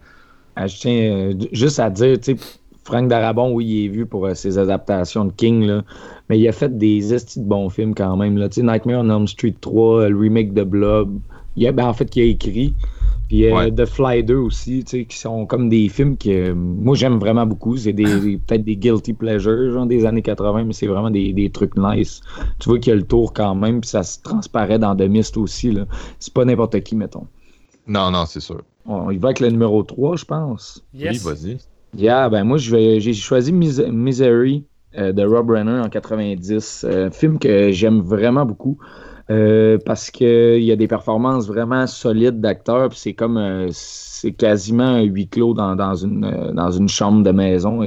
[0.56, 2.44] Ah, je tiens euh, juste à dire, tu sais,
[2.86, 5.82] Frank Darabon, oui, il est vu pour euh, ses adaptations de King, là,
[6.28, 8.38] mais il a fait des estis de bons films quand même.
[8.38, 8.48] Là.
[8.56, 11.18] Nightmare on Elm Street 3, euh, le remake de Blob,
[11.56, 12.74] il a, ben, en fait, qu'il a écrit.
[13.28, 13.72] Puis euh, Ouais.
[13.72, 17.18] The Fly 2 aussi, tu sais, qui sont comme des films que euh, moi j'aime
[17.18, 17.76] vraiment beaucoup.
[17.76, 21.32] C'est des, des- peut-être des guilty pleasures, genre des années 80, mais c'est vraiment des,
[21.32, 22.20] des trucs nice.
[22.60, 25.02] Tu vois qu'il y a le tour quand même, puis ça se transparaît dans The
[25.08, 25.72] Mist aussi.
[25.72, 25.86] là.
[26.20, 27.26] C'est pas n'importe qui, mettons.
[27.88, 28.62] Non, non, c'est sûr.
[28.86, 30.84] On, il va avec le numéro 3, je pense.
[30.94, 31.24] Yes.
[31.24, 31.58] Oui, vas-y.
[31.96, 34.64] Yeah, ben moi, je vais- j'ai choisi Mis- Misery
[34.98, 36.84] euh, de Rob Reiner en 90.
[36.88, 38.78] Euh, film que j'aime vraiment beaucoup
[39.30, 42.88] euh, parce qu'il y a des performances vraiment solides d'acteurs.
[42.90, 46.88] puis C'est comme euh, c'est quasiment un huis clos dans, dans, une, euh, dans une
[46.88, 47.80] chambre de maison.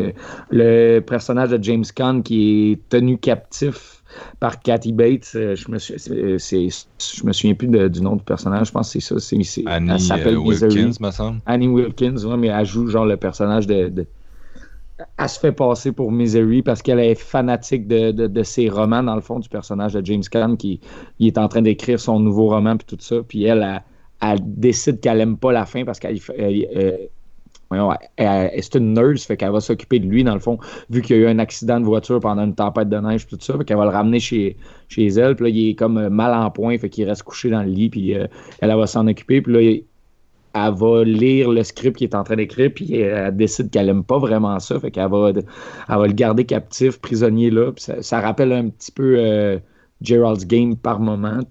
[0.51, 4.03] Le personnage de James Caan qui est tenu captif
[4.39, 8.67] par Kathy Bates, je me suis, je me souviens plus de- du nom du personnage.
[8.67, 9.19] Je pense que c'est ça.
[9.19, 10.37] c'est- Annie elle s'appelle.
[10.37, 11.39] Wilkins, me semble.
[11.45, 13.89] Annie Wilkins, ouais, mais elle joue genre le personnage de.
[13.89, 14.05] de-
[15.17, 19.15] Elle se fait passer pour Misery parce qu'elle est fanatique de, de, ses romans, dans
[19.15, 20.81] le fond, du personnage de James Caan qui
[21.19, 23.17] il est en train d'écrire son nouveau roman puis tout ça.
[23.27, 23.81] Puis elle,
[24.21, 26.19] elle, décide qu'elle aime pas la fin parce qu'elle
[27.71, 30.57] c'est une nurse, fait qu'elle va s'occuper de lui, dans le fond,
[30.89, 33.37] vu qu'il y a eu un accident de voiture pendant une tempête de neige, tout
[33.39, 34.57] ça, fait qu'elle va le ramener chez,
[34.87, 37.61] chez elle, puis là, il est comme mal en point, fait qu'il reste couché dans
[37.61, 38.25] le lit, puis euh,
[38.59, 39.81] elle, elle va s'en occuper, puis là,
[40.53, 44.03] elle va lire le script qu'il est en train d'écrire, puis elle décide qu'elle aime
[44.03, 45.43] pas vraiment ça, fait qu'elle va, elle
[45.87, 49.59] va le garder captif, prisonnier là, ça, rappelle un petit peu euh,
[50.01, 51.41] Gerald's Game par moment.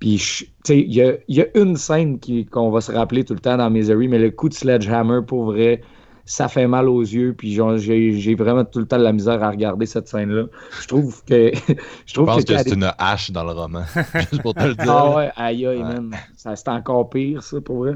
[0.00, 2.18] Puis, il y a, y a une scène
[2.50, 5.44] qu'on va se rappeler tout le temps dans Misery, mais le coup de Sledgehammer, pour
[5.44, 5.80] vrai,
[6.28, 9.50] ça fait mal aux yeux, puis j'ai vraiment tout le temps de la misère à
[9.50, 10.44] regarder cette scène-là.
[10.82, 11.52] Je trouve que.
[11.54, 11.74] je
[12.06, 13.82] Je trouve pense que, que c'est une hache dans le roman.
[14.30, 14.90] Juste pour te le dire.
[14.90, 15.82] Ah ouais, aïe aïe, Ouais.
[15.84, 16.10] man.
[16.36, 17.94] Ça, c'est encore pire, ça, pour vrai.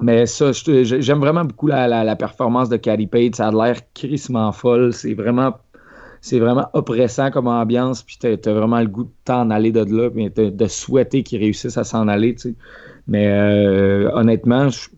[0.00, 3.34] Mais ça, je- je- j'aime vraiment beaucoup la, la- la performance de Caddy Page.
[3.34, 4.92] Ça a l'air crissement folle.
[4.92, 5.54] C'est vraiment,
[6.20, 8.02] c'est vraiment oppressant comme ambiance.
[8.02, 11.22] Puis t'as, t'as vraiment le goût de t'en aller de là, mais de, de souhaiter
[11.22, 12.54] qu'ils réussissent à s'en aller, tu sais.
[13.06, 14.88] Mais euh, honnêtement, je-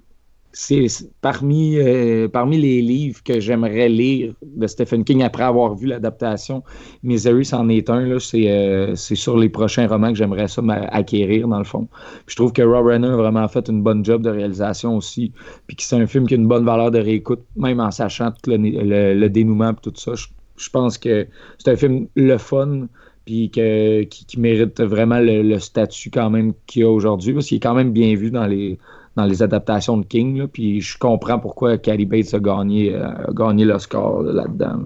[0.56, 0.86] c'est
[1.20, 6.62] parmi, euh, parmi les livres que j'aimerais lire de Stephen King après avoir vu l'adaptation.
[7.02, 8.18] Misery, c'en est un.
[8.20, 11.88] C'est euh, sur les prochains romans que j'aimerais ça m'acquérir, dans le fond.
[12.26, 15.32] Puis je trouve que Rob Reiner a vraiment fait une bonne job de réalisation aussi.
[15.66, 18.30] Puis que c'est un film qui a une bonne valeur de réécoute, même en sachant
[18.30, 20.14] tout le, le- le dénouement et tout ça.
[20.14, 20.26] Je,
[20.56, 21.26] je pense que
[21.58, 22.86] c'est un film le fun,
[23.24, 27.46] puis que, qui, qui mérite vraiment le, le statut quand même qu'il a aujourd'hui, parce
[27.46, 28.78] qu'il est quand même bien vu dans les,
[29.16, 30.38] dans les adaptations de King.
[30.38, 30.46] là.
[30.48, 34.80] Puis je comprends pourquoi Cady Bates a gagné, euh, a gagné l'Oscar là, là-dedans.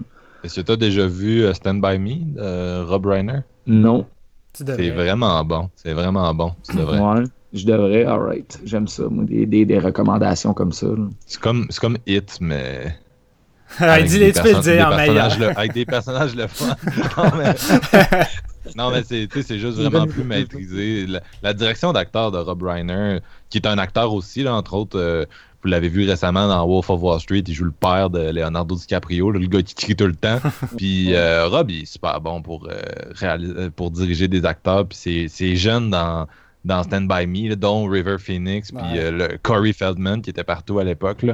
[0.45, 3.41] Est-ce que tu as déjà vu euh, Stand By Me de Rob Reiner?
[3.67, 4.07] Non.
[4.53, 4.85] Tu devrais.
[4.85, 5.71] C'est vraiment bon.
[5.75, 6.53] C'est vraiment bon.
[6.69, 6.99] Tu devrais.
[7.01, 8.59] Ouais, je devrais, alright.
[8.65, 10.87] J'aime ça, moi, des, des, des recommandations comme ça.
[11.27, 12.95] C'est comme, c'est comme Hit, mais.
[13.79, 15.15] Avec des tu peux le perso- dire des en meilleur.
[15.29, 16.75] personnages le- Avec des personnages le fun.
[17.19, 17.55] non, mais,
[18.77, 21.07] non, mais c'est, tu sais, c'est juste vraiment plus maîtrisé.
[21.07, 23.19] La, la direction d'acteur de Rob Reiner,
[23.51, 25.25] qui est un acteur aussi, là, entre autres, euh,
[25.63, 28.77] vous l'avez vu récemment dans Wolf of Wall Street, il joue le père de Leonardo
[28.77, 30.39] DiCaprio, le gars qui crie tout le temps.
[30.77, 32.77] Puis euh, Rob, il est super bon pour, euh,
[33.15, 34.87] réalis- euh, pour diriger des acteurs.
[34.87, 36.27] Puis c'est, jeune dans,
[36.65, 38.99] dans Stand By Me, là, dont River Phoenix, puis Ouais.
[39.01, 41.25] euh, le Corey Feldman, qui était partout à l'époque.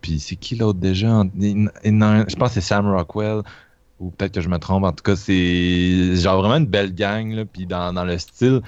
[0.00, 1.24] puis c'est qui l'autre déjà?
[1.38, 3.42] Il- il- je pense que c'est Sam Rockwell.
[3.98, 4.84] Ou peut-être que je me trompe.
[4.84, 7.32] En tout cas, c'est genre vraiment une belle gang.
[7.34, 8.62] Là, puis dans, dans le style.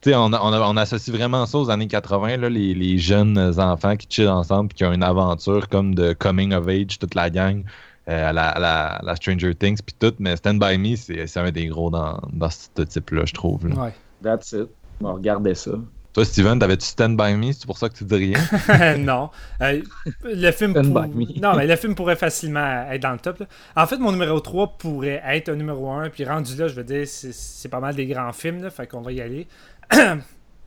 [0.00, 3.96] Tu sais, on, on, associe vraiment ça aux années 80, là, les, les jeunes enfants
[3.96, 7.30] qui chillent ensemble puis qui ont une aventure comme de coming of age, toute la
[7.30, 7.64] gang,
[8.08, 10.14] euh, à, la, à la- à la Stranger Things puis tout.
[10.20, 13.66] Mais Stand By Me, c'est c'est un des gros dans, dans ce type-là, je trouve.
[13.68, 13.74] là.
[13.74, 13.94] Ouais.
[14.22, 14.68] That's it.
[15.00, 15.72] On va regarder ça.
[16.14, 17.52] Toi, Steven, t'avais-tu Stand By Me?
[17.52, 18.96] C'est pour ça que tu dis rien?
[18.98, 19.30] non.
[19.60, 19.82] Euh,
[20.24, 21.40] le film Stand pour- by me.
[21.40, 23.40] Non, mais le film pourrait facilement être dans le top.
[23.40, 23.46] là.
[23.76, 26.08] En fait, mon numéro 3 pourrait être un numéro 1.
[26.10, 28.62] Puis rendu là, je veux dire, c'est- c'est pas mal des grands films.
[28.62, 29.46] Là, fait qu'on va y aller.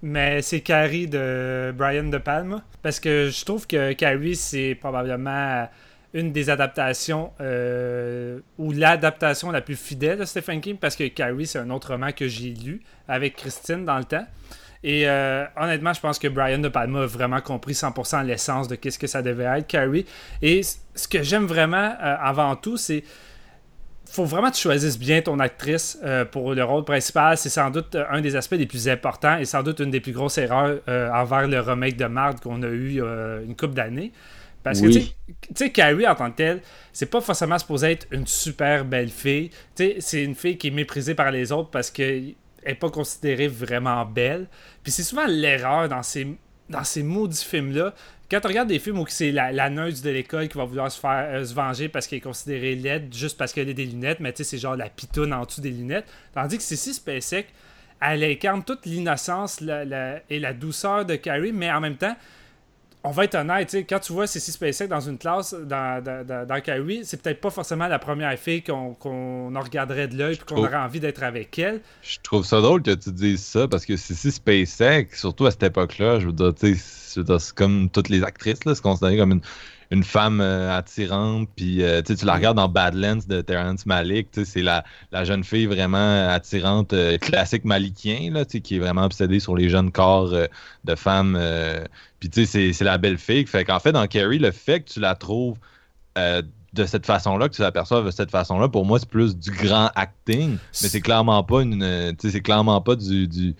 [0.01, 2.63] mais c'est Carrie de Brian De Palma.
[2.81, 5.67] Parce que je trouve que Carrie, c'est probablement
[6.13, 11.47] une des adaptations euh, ou l'adaptation la plus fidèle de Stephen King parce que Carrie
[11.47, 14.25] c'est un autre roman que j'ai lu avec Christine dans le temps
[14.83, 18.75] et euh, honnêtement, je pense que Brian De Palma a vraiment compris 100% l'essence de
[18.75, 20.05] qu'est-ce que ça devait être, Carrie.
[20.41, 23.03] Et ce que j'aime vraiment euh, avant tout, c'est
[24.11, 27.37] faut vraiment que tu choisisses bien ton actrice euh, pour le rôle principal.
[27.37, 29.99] C'est sans doute euh, un des aspects les plus importants et sans doute une des
[30.01, 33.73] plus grosses erreurs euh, envers le remake de Marde qu'on a eu euh, une couple
[33.75, 34.11] d'années.
[34.63, 34.93] Parce que, Oui.
[34.93, 36.61] tu sais- tu sais, Carrie en tant que telle,
[36.93, 39.49] c'est pas forcément supposé être une super belle fille.
[39.75, 42.33] Tu sais, c'est une fille qui est méprisée par les autres parce qu'elle
[42.65, 44.47] n'est pas considérée vraiment belle.
[44.83, 46.27] Puis c'est souvent l'erreur dans ces,
[46.69, 47.93] dans ces maudits films-là.
[48.31, 50.97] Quand tu regardes des films où c'est la, la de l'école qui va vouloir se
[50.97, 54.21] faire euh, se venger parce qu'elle est considérée laide juste parce qu'elle a des lunettes,
[54.21, 56.05] mais tu sais, c'est genre la pitoune en dessous des lunettes.
[56.33, 57.43] Tandis que c'est si SpaceX,
[57.99, 62.15] elle incarne toute l'innocence et la douceur de Carrie, mais en même temps,
[63.03, 66.61] on va être honnête, quand tu vois Cissy SpaceX dans une classe, dans, dans, dans,
[67.03, 68.95] c'est peut-être pas forcément la première fille qu'on
[69.55, 71.81] en regarderait de l'œil et qu'on aurait envie d'être avec elle.
[72.03, 75.63] Je trouve ça drôle que tu dises ça parce que si SpaceX, surtout à cette
[75.63, 79.41] époque-là, je veux dire, c'est comme toutes les actrices, c'est considéré comme une,
[79.91, 81.49] une femme euh, attirante.
[81.55, 84.83] Puis euh, tu la regardes dans Badlands de Terrence Malick, c'est la,
[85.23, 89.91] jeune fille vraiment attirante, euh, classique malikien, là, qui est vraiment obsédée sur les jeunes
[89.91, 90.33] corps
[90.85, 91.37] de femmes.
[92.19, 93.45] puis tu sais, c'est- la belle fille.
[93.45, 95.57] Fait qu'en fait, dans Carrie, le fait que tu la trouves
[96.15, 99.91] de cette façon-là, que tu l'aperçoives de cette façon-là, pour moi, c'est plus du grand
[99.95, 100.51] acting,
[100.81, 102.15] mais c'est clairement pas une.
[102.17, 103.27] c'est clairement pas du.
[103.27, 103.55] du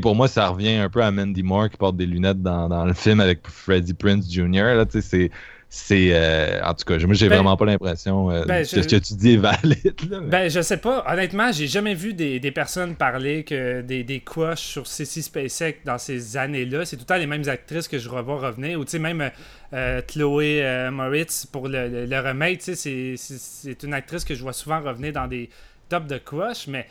[0.00, 2.94] pour moi, ça revient un peu à Mandy Moore qui porte des lunettes dans, le
[2.94, 4.74] film avec Freddie Prince Jr.
[4.76, 5.30] Là, c'est.
[5.76, 6.10] C'est.
[6.12, 8.86] euh, en tout cas, moi, j'ai Ben- vraiment pas l'impression euh, ben, que je- ce
[8.88, 9.94] que tu dis est valide.
[10.08, 11.04] Là, mais- Ben, je sais pas.
[11.08, 14.22] Honnêtement, j'ai jamais vu des, des personnes parler que des, des
[14.56, 16.84] sur Cissy SpaceX dans ces années-là.
[16.84, 18.78] C'est tout le temps les mêmes actrices que je revois revenir.
[18.78, 19.30] Ou tu sais, même
[19.72, 24.42] euh, Chloé Moritz pour le, le, le remake, tu sais, c'est- une actrice que je
[24.42, 25.50] vois souvent revenir dans des
[25.88, 26.86] tops de crush, mais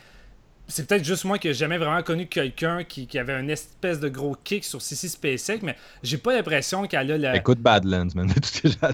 [0.66, 4.00] c'est peut-être juste moi qui n'ai jamais vraiment connu quelqu'un qui, qui avait une espèce
[4.00, 7.36] de gros kick sur Cissy SpaceX, mais j'ai pas l'impression qu'elle a le.
[7.36, 8.28] Écoute Badlands, man.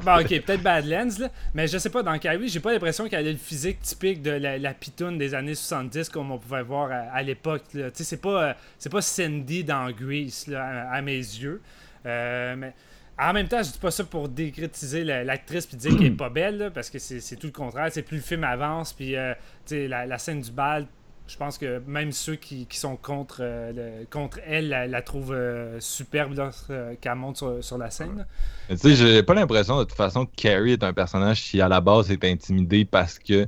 [0.04, 0.38] Bon, dire.
[0.38, 1.30] ok, peut-être Badlands, là.
[1.54, 4.32] Mais je sais pas, dans Carrie, j'ai pas l'impression qu'elle a le physique typique de
[4.32, 7.62] la, la pitoune des années 70 comme on pouvait voir à, à l'époque.
[7.70, 11.60] Tu sais, c'est pas, euh, c'est pas Cindy dans Grease, là, à, à mes yeux.
[12.06, 12.72] Euh, mais
[13.18, 16.10] En même temps, je dis pas ça pour décritiser la- l'actrice puis dire qu'elle est
[16.10, 17.88] pas belle, là, parce que c'est tout le contraire.
[17.92, 19.34] C'est plus le film avance, puis euh,
[19.66, 20.86] tu sais, la, la scène du bal,
[21.30, 25.00] je pense que même ceux qui, qui sont contre, euh, le- contre elle la, la
[25.02, 28.26] trouvent euh, superbe lorsqu'elle monte sur, sur la scène.
[28.68, 31.68] Tu sais, j'ai pas l'impression de toute façon que Carrie est un personnage qui à
[31.68, 33.46] la base est intimidé parce que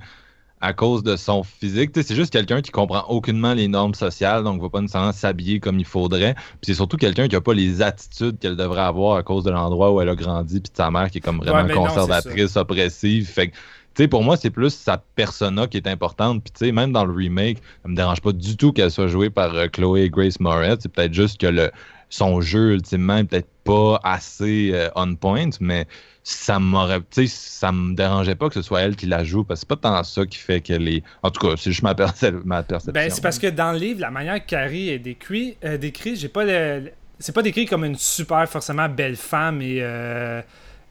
[0.61, 4.63] à cause de son physique, c'est juste quelqu'un qui comprend aucunement les normes sociales, donc
[4.63, 6.35] va pas nécessairement s'habiller comme il faudrait.
[6.35, 9.51] Puis c'est surtout quelqu'un qui a pas les attitudes qu'elle devrait avoir à cause de
[9.51, 12.57] l'endroit où elle a grandi, puis de sa mère qui est comme vraiment non, conservatrice,
[12.57, 13.27] oppressive.
[13.29, 13.61] Fait que tu
[13.97, 16.43] sais, pour moi, c'est plus sa persona qui est importante.
[16.45, 19.31] Puis, tu même dans le remake, ça me dérange pas du tout qu'elle soit jouée
[19.31, 20.79] par euh, Chloé Grace Moretz.
[20.83, 21.71] C'est peut-être juste que
[22.09, 25.87] son jeu, ultimement, est peut-être pas assez euh, on point, mais
[26.25, 29.67] ça m'aurait, ça me dérangeait pas que ce soit elle qui la joue, parce que
[29.69, 31.03] c'est pas tant ça qui fait qu'elle est.
[31.23, 32.93] En tout cas, c'est juste ma, perce- ma perception.
[32.93, 36.17] Ben, c'est parce que dans le livre, la manière que Carrie est décrit, euh, décrit
[36.17, 40.43] j'ai pas le- c'est pas décrit comme une super forcément belle femme et, euh,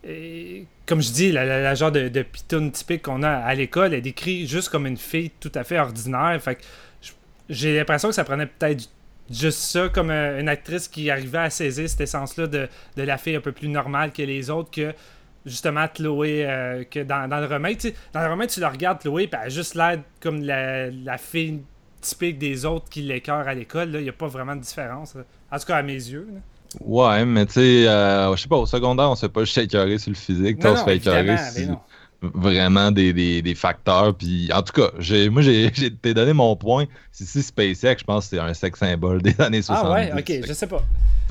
[0.03, 4.01] et comme je dis, la, genre de, de pitoune typique qu'on a à l'école est
[4.01, 6.39] décrit juste comme une fille tout à fait ordinaire.
[6.41, 6.57] Fait
[7.49, 8.89] j'ai l'impression que ça prenait peut-être
[9.29, 12.67] juste ça comme euh, une actrice qui arrivait à saisir cette essence-là de,
[12.97, 14.93] la fille un peu plus normale que les autres que
[15.45, 17.79] justement Chloé euh, que dans, le remake.
[17.79, 20.41] tu sais, Dans le remake, tu la regardes Chloé, puis elle a juste l'air comme
[20.43, 21.61] la, fille
[21.99, 23.91] typique des autres qui l'écœurent à l'école.
[23.93, 25.15] Il n'y a pas vraiment de différence.
[25.51, 26.27] En tout cas, à mes yeux.
[26.79, 29.97] Ouais, mais tu sais, euh, je sais pas, au secondaire, on se fait pas écœurer
[29.97, 31.77] sur le physique, Non, on se fait écœurer sur
[32.21, 34.15] vraiment des, des, des facteurs.
[34.15, 36.85] Puis, en tout cas, j'ai, moi, j'ai, j'ai t'ai donné mon point.
[37.11, 39.69] Si c'est SpaceX, je pense que c'est un sex symbole des années 70.
[39.69, 40.83] Ah ouais, ok, je sais pas.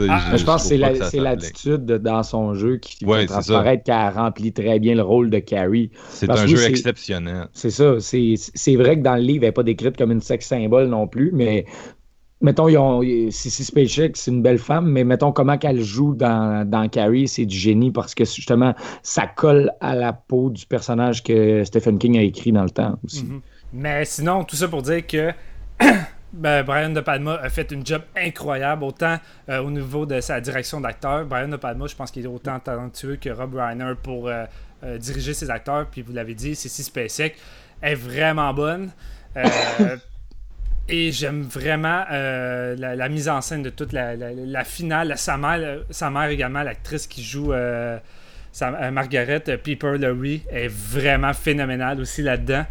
[0.08, 4.08] Ah, Je pense que c'est la- l'attitude de- dans son jeu qui Ouais, transparaître qu'elle
[4.14, 5.90] remplit très bien le rôle de Carrie.
[6.08, 7.48] C'est Parce un jeu c'est- exceptionnel.
[7.52, 8.00] C'est ça.
[8.00, 10.88] C'est c'est vrai que dans le livre, elle n'est pas décrite comme une sexe symbole
[10.88, 11.66] non plus, mais
[12.40, 16.14] mettons, ils ont, si si SpaceX, c'est une belle femme, mais mettons comment qu'elle joue
[16.14, 20.66] dans, dans Carrie, c'est du génie parce que justement, ça colle à la peau du
[20.66, 23.24] personnage que Stephen King a écrit dans le temps aussi.
[23.24, 23.40] Mhm.
[23.72, 25.32] Mais sinon, tout ça pour dire que
[26.32, 29.16] ben, Brian De Palma a fait une job incroyable, autant
[29.48, 31.24] euh, au niveau de sa direction d'acteur.
[31.26, 34.44] Brian De Palma, je pense qu'il est autant talentueux que Rob Reiner pour euh,
[34.82, 35.86] euh, diriger ses acteurs.
[35.90, 37.36] Puis vous l'avez dit, Cécile Spacek
[37.82, 38.90] est vraiment bonne.
[40.90, 45.14] Euh, et j'aime vraiment euh, la, mise en scène de toute la, finale.
[45.16, 47.98] Sa mère, sa mère également, l'actrice qui joue euh,
[48.62, 52.64] euh, Margaret euh, Piper Laurie, est vraiment phénoménale aussi là-dedans.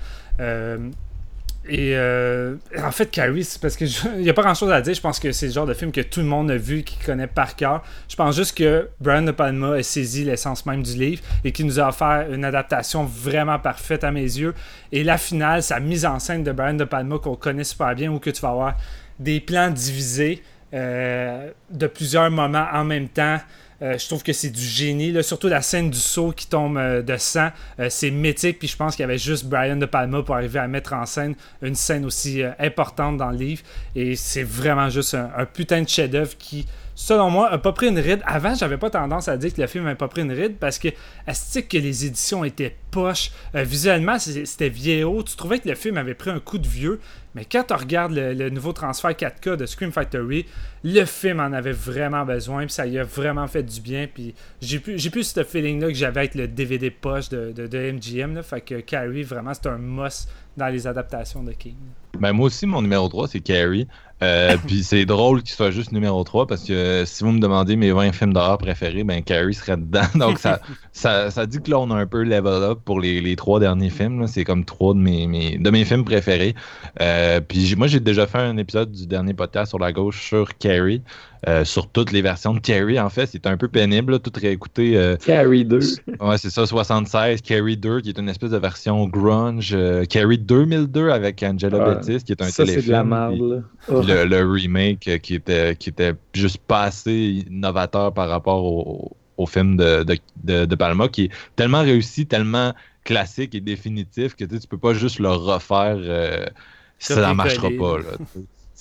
[1.69, 3.85] Et euh, en fait, Carrie, parce que
[4.15, 4.93] il n'y a pas grand chose à dire.
[4.93, 6.97] Je pense que c'est le genre de film que tout le monde a vu, qui
[6.97, 7.83] connaît par cœur.
[8.09, 11.63] Je pense juste que Brian De Palma a saisi l'essence même du livre et qui
[11.63, 14.55] nous a offert une adaptation vraiment parfaite à mes yeux.
[14.91, 18.11] Et la finale, sa mise en scène de Brian De Palma qu'on connaît super bien,
[18.11, 18.75] où que tu vas avoir
[19.19, 20.41] des plans divisés
[20.73, 23.37] euh, de plusieurs moments en même temps.
[23.81, 27.01] Euh, je trouve que c'est du génie, surtout la scène du saut qui tombe euh,
[27.01, 27.49] de sang.
[27.79, 30.59] Euh, c'est mythique, puis je pense qu'il y avait juste Brian De Palma pour arriver
[30.59, 33.61] à mettre en scène une scène aussi importante dans le livre.
[33.95, 36.65] Et c'est vraiment juste un putain de chef-d'œuvre qui,
[36.99, 38.21] selon moi, a pas pris une ride.
[38.25, 40.77] Avant, j'avais pas tendance à dire que le film n'avait pas pris une ride parce
[40.77, 43.31] que, est que les éditions étaient poches?
[43.55, 45.23] Euh, visuellement, c'était vieillot.
[45.23, 46.99] Tu trouvais que le film avait pris un coup de vieux.
[47.35, 50.45] Mais quand tu regardes le, nouveau transfert 4K de Scream Factory,
[50.83, 54.07] le film en avait vraiment besoin, puis ça y a vraiment fait du bien.
[54.61, 58.43] J'ai plus, plus ce feeling-là que j'avais avec le DVD poche de, de, MGM.
[58.43, 61.77] Fait que Carrie, vraiment, c'est un must dans les adaptations de King.
[62.19, 63.87] Ben, moi aussi, mon numéro 3, c'est Carrie.
[64.21, 67.39] Euh, Puis c'est drôle qu'il soit juste numéro 3 parce que euh, si vous me
[67.39, 70.01] demandez mes 20 films d'horreur préférés, ben Carrie serait dedans.
[70.15, 70.59] Donc ça,
[70.91, 73.59] ça, ça dit que là, on a un peu level up pour les, les trois
[73.59, 74.27] derniers films.
[74.27, 76.55] C'est comme trois de mes, mes, de mes films préférés.
[77.01, 80.57] Euh, puis moi, j'ai déjà fait un épisode du dernier podcast sur la gauche sur
[80.57, 81.01] Carrie.
[81.47, 84.31] euh, sur toutes les versions de Carrie, en fait, c'est un peu pénible, là, tout
[84.35, 84.97] réécouter.
[84.97, 85.79] euh, Carrie 2.
[86.19, 89.71] Ouais, c'est ça, 76, Carrie 2, qui est une espèce de version grunge.
[89.73, 91.79] euh, Carrie 2002 avec Angela.
[91.79, 92.87] Bettis, qui est un Ça, c'est téléfilm.
[92.87, 93.63] de la merde.
[93.87, 94.01] Oh.
[94.09, 99.45] Le, le remake qui était, qui était juste pas assez novateur par rapport au, au
[99.47, 102.73] film de, de, de- de Palma, qui est tellement réussi, tellement
[103.03, 105.97] classique et définitif que tu peux pas juste le refaire.
[105.99, 106.45] euh,
[106.99, 107.97] ça ne marchera pas.
[107.99, 108.17] là.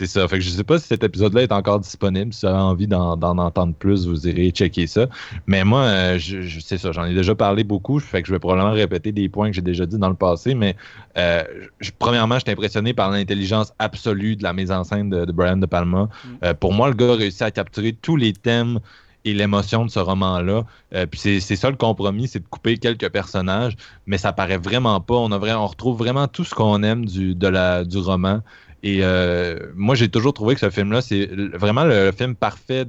[0.01, 0.29] C'est ça.
[0.29, 2.33] Fait que je sais pas si cet épisode-là est encore disponible.
[2.33, 5.09] Si vous avez envie d'en entendre plus, vous irez checker ça.
[5.49, 6.93] Mais moi, euh, je, je- c'est ça.
[6.93, 7.99] J'en ai déjà parlé beaucoup.
[7.99, 10.55] Fait que je vais probablement répéter des points que j'ai déjà dit dans le passé.
[10.55, 10.77] Mais
[11.17, 11.43] euh,
[11.81, 15.57] je- premièrement, j'étais impressionné par l'intelligence absolue de la mise en scène de, de Brian
[15.57, 16.09] De Palma.
[16.45, 18.79] Euh, pour moi, le gars a réussi à capturer tous les thèmes
[19.25, 20.63] et l'émotion de ce roman-là.
[20.95, 23.75] Euh, puis c'est ça le compromis, c'est de couper quelques personnages,
[24.07, 25.17] mais ça paraît vraiment pas.
[25.17, 28.43] On, a vra- on retrouve vraiment tout ce qu'on aime du, de la, du roman.
[28.83, 32.87] Et euh, moi, j'ai toujours trouvé que ce film-là, c'est vraiment le, film parfait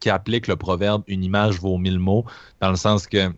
[0.00, 2.24] qui applique le proverbe une image vaut mille mots,
[2.60, 3.30] dans le sens que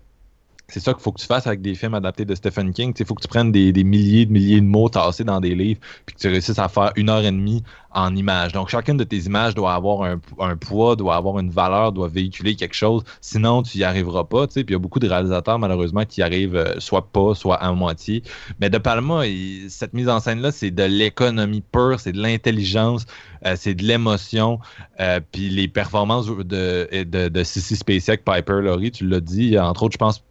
[0.69, 2.93] c'est ça qu'il faut que tu fasses avec des films adaptés de Stephen King.
[2.99, 5.55] Il faut que tu prennes des, des, milliers de milliers de mots tassés dans des
[5.55, 7.63] livres, puis que tu réussisses à faire une heure et demie
[7.93, 8.53] en images.
[8.53, 12.09] Donc, chacune de tes images doit avoir un, un, poids, doit avoir une valeur, doit
[12.09, 13.05] véhiculer quelque chose.
[13.21, 14.47] Sinon, tu n'y arriveras pas.
[14.49, 17.73] Puis il y a beaucoup de réalisateurs, malheureusement, qui arrivent euh, soit pas, soit à
[17.73, 18.23] moitié.
[18.61, 19.23] Mais De Palma,
[19.69, 23.07] cette mise en scène-là, c'est de l'économie pure, c'est de l'intelligence,
[23.47, 24.59] euh, c'est de l'émotion.
[25.01, 29.85] Euh, puis les performances de, de, de Sissy Spacek, Piper Laurie, tu l'as dit, entre
[29.85, 30.26] autres, je pense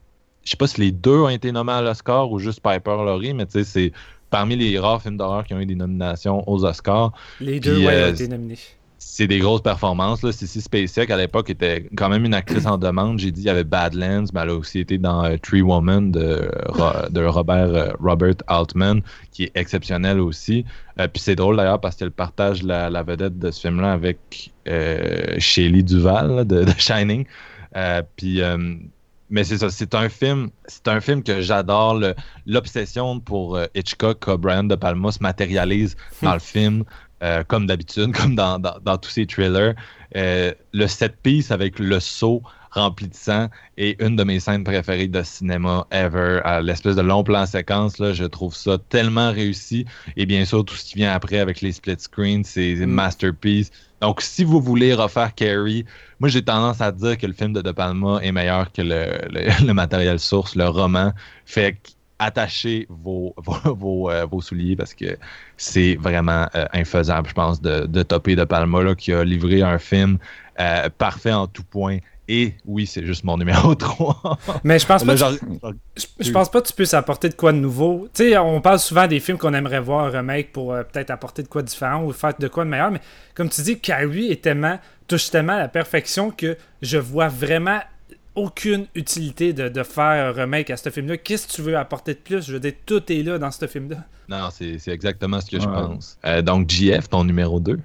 [0.46, 3.34] je sais pas si les deux ont été nommés à l'Oscar ou juste Piper Laurie,
[3.34, 3.92] mais tu sais, c'est
[4.30, 7.12] parmi les rares films d'horreur qui ont eu des nominations aux Oscars.
[7.42, 8.58] Les deux, Puis, ouais, euh, ont été nominés.
[8.98, 10.24] C'est des grosses performances.
[10.24, 10.32] Là.
[10.32, 13.18] Sissy Spacek, à l'époque, était quand même une actrice en demande.
[13.18, 16.12] J'ai dit il y avait Badlands, mais elle a aussi été dans euh, Tree Woman
[16.12, 16.50] de,
[17.10, 19.02] de Robert, euh, Robert Altman,
[19.32, 20.66] qui est exceptionnel aussi.
[20.98, 24.52] puis c'est drôle d'ailleurs parce qu'elle partage la, la, vedette de ce film-là avec
[25.40, 27.26] Shelley Duval là, de, de, Shining.
[28.16, 28.42] puis
[29.30, 32.00] mais c'est ça, c'est un film, c'est un film que j'adore.
[32.46, 36.84] L'obsession pour euh, Hitchcock, que Brian De Palma se matérialise dans le film,
[37.24, 39.74] euh, comme d'habitude, comme dans, dans, dans, tous ses thrillers.
[40.16, 42.44] Euh, le set piece avec le saut
[42.76, 43.48] rempli de sang
[43.78, 46.42] est une de mes scènes préférées de cinéma ever.
[46.62, 49.86] L'espèce de long plan séquence, là, je trouve ça tellement réussi.
[50.18, 52.94] Et bien sûr, tout ce qui vient après avec les split screens, c'est une mm.
[52.94, 53.72] masterpiece.
[54.02, 55.86] Donc, si vous voulez refaire Carrie,
[56.20, 59.18] moi j'ai tendance à dire que le film de De Palma est meilleur que le,
[59.30, 61.12] le, le matériel source, le roman.
[61.46, 61.78] Fait
[62.20, 65.18] attachez vos, vos, vos, euh, vos, souliers parce que
[65.58, 69.62] c'est vraiment euh, infaisable, je pense, de, de topper De Palma là, qui a livré
[69.62, 70.18] un film
[70.60, 72.00] euh, parfait en tout point.
[72.28, 74.38] Et oui, c'est juste mon numéro 3.
[74.64, 75.16] Mais je pense pas.
[75.16, 75.32] Là,
[75.96, 78.08] tu, je, pense pas que tu puisses apporter de quoi de nouveau.
[78.14, 81.12] Tu sais, on parle souvent des films qu'on aimerait voir un remake pour euh, peut-être
[81.12, 82.92] apporter de quoi de différent ou faire de quoi de meilleur.
[82.92, 83.02] Mais
[83.36, 87.80] comme tu dis, Carrie est tellement, touche tellement à la perfection que je vois vraiment
[88.34, 91.18] aucune utilité de, de faire un remake à ce film-là.
[91.18, 92.46] Qu'est-ce que tu veux apporter de plus?
[92.46, 93.98] Je veux dire, tout est là dans ce film-là.
[94.28, 96.18] Non, c'est exactement ce que je pense.
[96.26, 97.80] Euh, donc, JF, ton numéro 2.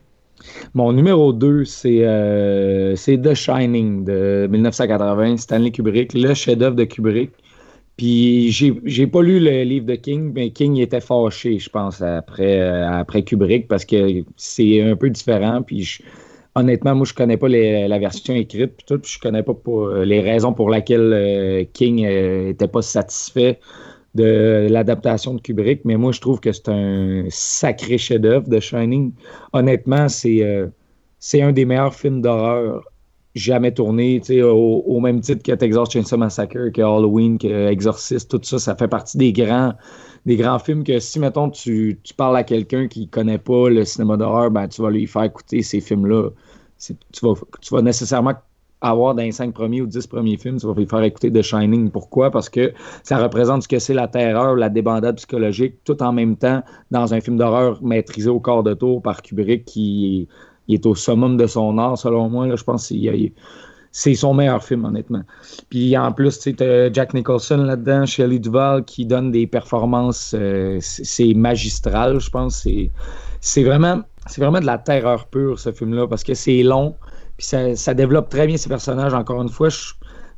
[0.74, 7.30] Mon numéro 2, euh, c'est The Shining de 1980, Stanley Kubrick, le chef-d'œuvre de Kubrick.
[7.96, 12.58] Puis j'ai pas lu le livre de King, mais King était fâché, je pense, après,
[12.60, 15.60] euh, après Kubrick, parce que c'est un peu différent.
[15.62, 15.98] Puis
[16.54, 19.54] honnêtement, moi, je connais pas la version écrite, puis tout, puis je connais pas,
[20.04, 23.58] les raisons pour lesquelles euh, King était pas satisfait
[24.14, 29.12] de l'adaptation de Kubrick, mais moi, je trouve que c'est un sacré chef-d'œuvre de Shining.
[29.52, 30.66] Honnêtement, c'est euh,
[31.34, 32.84] un des meilleurs films d'horreur
[33.36, 38.40] jamais tournés, au, au même titre que Texas Chainsaw Massacre, que Halloween, que Exorcist, tout
[38.42, 39.74] ça, ça fait partie des grands
[40.26, 43.84] des grands films que si, mettons, tu, tu parles à quelqu'un qui connaît pas le
[43.84, 46.30] cinéma d'horreur, ben, tu vas lui faire écouter ces films-là.
[46.78, 48.34] Tu tu vas nécessairement
[48.80, 51.42] avoir dans les cinq premiers ou dix premiers films, tu vas lui faire écouter The
[51.42, 51.90] Shining.
[51.90, 52.30] Pourquoi?
[52.30, 56.36] Parce que ça représente ce que c'est la terreur, la débandade psychologique, tout en même
[56.36, 60.28] temps dans un film d'horreur maîtrisé au corps de tour par Kubrick qui
[60.68, 62.54] est au summum de son art, selon moi.
[62.54, 62.94] Je pense que
[63.92, 65.22] c'est son meilleur film, honnêtement.
[65.68, 70.78] Puis en plus, tu sais, Jack Nicholson là-dedans, Shelley Duvall qui donne des performances, euh,
[70.80, 72.66] c'est magistral, je pense.
[73.40, 74.02] C'est vraiment,
[74.38, 76.94] vraiment de la terreur pure, ce film-là, parce que c'est long,
[77.40, 79.14] puis ça, développe très bien ses personnages.
[79.14, 79.94] Encore une fois, je,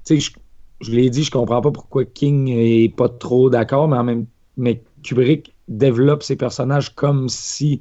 [0.08, 0.30] je,
[0.80, 4.26] je l'ai dit, je comprends pas pourquoi King est pas trop d'accord, mais en même
[4.56, 7.80] mais Kubrick développe ses personnages comme si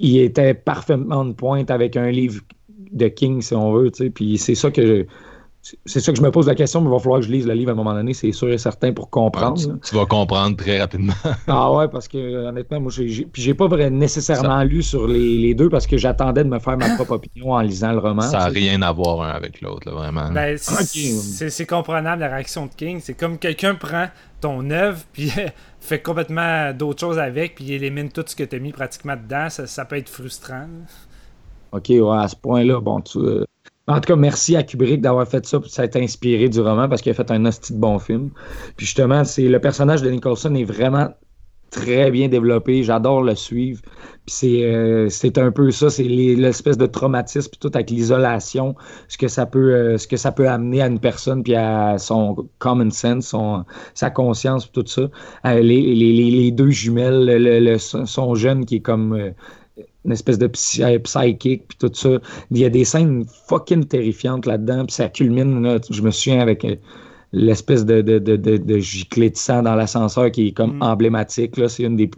[0.00, 2.42] il était parfaitement de pointe avec un livre
[2.90, 3.92] de King, si on veut.
[4.12, 5.06] Puis c'est ça que
[5.84, 7.46] c'est ça que je me pose la question, mais il va falloir que je lise
[7.46, 9.78] le livre à un moment donné, c'est sûr et certain pour comprendre.
[9.82, 11.14] tu, vas comprendre très rapidement.
[11.48, 15.86] ah ouais, parce que honnêtement, moi, j'ai, j'ai pas nécessairement lu sur les, deux parce
[15.86, 18.22] que j'attendais de me faire ma propre opinion en lisant le roman.
[18.22, 20.30] Ça n'a rien à voir un avec l'autre, vraiment.
[20.30, 23.00] Ben, c'est, comprenable la réaction de King.
[23.02, 24.06] C'est comme quelqu'un prend
[24.40, 25.32] ton œuvre puis
[25.80, 29.16] fait complètement d'autres choses avec puis il élimine tout ce que tu as mis pratiquement
[29.16, 29.48] dedans.
[29.48, 30.66] Ça, peut être frustrant.
[31.72, 33.18] Ok, ouais, à ce point-là, bon, tu.
[33.18, 33.44] Euh,
[33.88, 36.88] en tout cas, merci à Kubrick d'avoir fait ça, ça a été inspiré du roman
[36.88, 38.30] parce qu'il a fait un hostie de bon film.
[38.76, 41.08] Puis justement, c'est le personnage de Nicholson est vraiment
[41.70, 42.82] très bien développé.
[42.82, 43.80] J'adore le suivre.
[44.26, 48.74] Puis c'est, euh, c'est un peu ça, c'est l'espèce de traumatisme, puis tout avec l'isolation,
[49.06, 51.96] ce que ça peut, euh, ce que ça peut amener à une personne, puis à
[51.98, 53.64] son common sense, son,
[53.94, 55.02] sa conscience, puis tout ça.
[55.46, 59.32] Euh, les, les, les, deux jumelles, le, son jeune qui est comme
[60.06, 62.18] une espèce de euh, psychique, puis tout ça.
[62.50, 66.40] Il y a des scènes fucking terrifiantes là-dedans, puis ça culmine, là, je me souviens,
[66.40, 66.76] avec euh,
[67.32, 70.82] l'espèce de, de, de, de, giclée de sang dans l'ascenseur qui est comme mm.
[70.82, 71.56] emblématique.
[71.56, 71.68] Là.
[71.68, 72.10] C'est une des,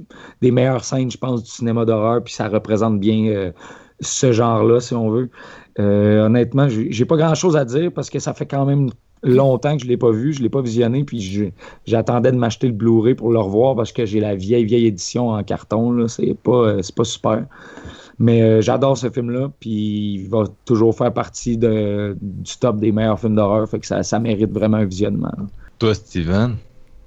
[0.42, 3.50] des, meilleures scènes, je pense, du cinéma d'horreur, puis ça représente bien euh,
[4.00, 5.30] ce genre-là, si on veut.
[5.78, 8.90] Euh, honnêtement, j'ai pas grand-chose à dire parce que ça fait quand même
[9.22, 11.52] longtemps que je l'ai pas vu, je l'ai pas visionné, puis
[11.86, 15.30] j'attendais de m'acheter le Blu-ray pour le revoir parce que j'ai la vieille, vieille édition
[15.30, 16.08] en carton, là.
[16.08, 17.44] C'est pas, euh, c'est pas super.
[18.20, 22.90] Mais euh, j'adore ce film-là, puis il va toujours faire partie de- du top des
[22.92, 25.32] meilleurs films d'horreur, fait que ça, ça mérite vraiment un visionnement.
[25.36, 25.44] là.
[25.78, 26.56] Toi, Steven?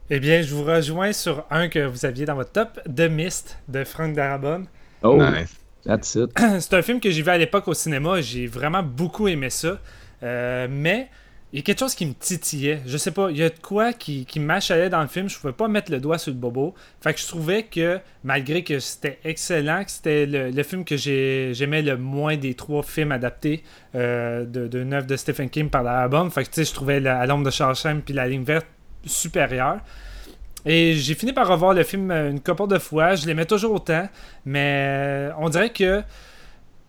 [0.09, 3.57] Eh bien, je vous rejoins sur un que vous aviez dans votre top, The Mist
[3.67, 4.63] de Frank Darabont.
[5.03, 5.55] Oh, Nice.
[5.85, 6.29] that's it.
[6.59, 8.21] c'est un film que j'ai vu à l'époque au cinéma.
[8.21, 9.79] J'ai vraiment beaucoup aimé ça.
[10.23, 11.07] Euh, mais
[11.53, 12.79] il y a quelque chose qui me titillait.
[12.85, 15.27] Je sais pas, il y a de quoi qui, qui m'achalait dans le film.
[15.27, 16.73] Je pouvais pas mettre le doigt sur le bobo.
[17.01, 20.95] Fait que je trouvais que, malgré que c'était excellent, que c'était le, le film que
[20.95, 23.63] j'ai- j'aimais le moins des trois films adaptés
[23.95, 26.31] euh, de, de œuvre de Stephen King par l'album.
[26.31, 28.67] Fait que tu sais, je trouvais la, À l'ombre de Shawshank puis La ligne verte
[29.05, 29.79] supérieure.
[30.65, 33.15] Et j'ai fini par revoir le film euh, une couple de fois.
[33.15, 34.07] Je l'aimais toujours autant.
[34.45, 36.03] Mais euh, on dirait que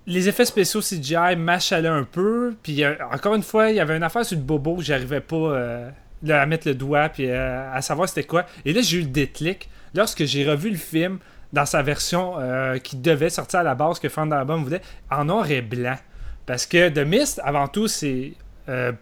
[0.07, 2.55] les effets spéciaux CGI m'achalaient un peu.
[2.63, 5.21] Puis euh, encore une fois, il y avait une affaire sur le bobo que j'arrivais
[5.21, 5.91] pas euh,
[6.29, 8.47] à mettre le doigt puis euh, à savoir c'était quoi.
[8.65, 11.19] Et là, j'ai eu le déclic lorsque j'ai revu le film
[11.53, 12.37] dans sa version
[12.83, 14.81] qui devait sortir à la base que Frank Darabont voulait
[15.11, 15.99] en noir et blanc.
[16.47, 18.33] Parce que The Mist, avant tout, c'est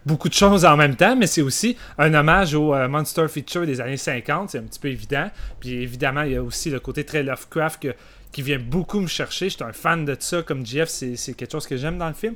[0.05, 3.79] beaucoup de choses en même temps, mais c'est aussi un hommage au Monster Feature des
[3.79, 5.31] années 50, c'est un petit peu évident.
[5.61, 7.95] Puis évidemment, il y a aussi le côté très Lovecraft que-
[8.31, 9.49] qui vient beaucoup me chercher.
[9.49, 12.13] Je suis un fan de ça, comme Jeff, c'est quelque chose que j'aime dans le
[12.13, 12.35] film.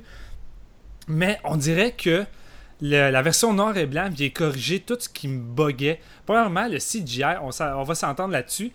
[1.08, 2.26] Mais on dirait que
[2.82, 6.00] la version noir et blanc vient corriger tout ce qui me buguait.
[6.26, 8.72] Premièrement, le CGI, on, va s'entendre là-dessus.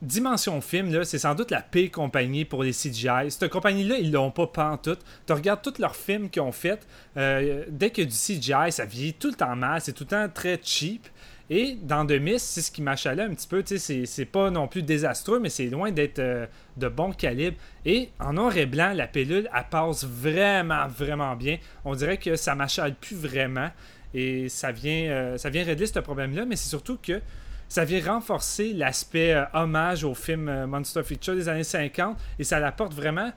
[0.00, 3.30] Dimension Film, c'est sans doute la pire compagnie pour les CGI.
[3.30, 5.00] Cette compagnie-là, ils l'ont pas pantoute.
[5.26, 6.86] Tu regardes tous leurs films qu'ils ont fait,
[7.18, 10.28] euh, dès a du CGI, ça vieillit tout le temps mal, c'est tout le temps
[10.32, 11.06] très cheap.
[11.52, 13.64] Et dans The Mist, c'est ce qui m'achalait un petit peu.
[13.66, 16.46] C'est, pas non plus désastreux, mais c'est loin d'être euh,
[16.76, 17.56] de bon calibre.
[17.84, 21.58] Et en noir et blanc, la pilule, elle passe vraiment, vraiment bien.
[21.84, 23.68] On dirait que ça m'achale plus vraiment.
[24.14, 27.20] Et ça vient, euh, régler ce problème-là, mais c'est surtout que
[27.68, 32.58] ça vient renforcer l'aspect euh, hommage au film Monster Feature des années 50 et ça
[32.58, 33.30] l'apporte vraiment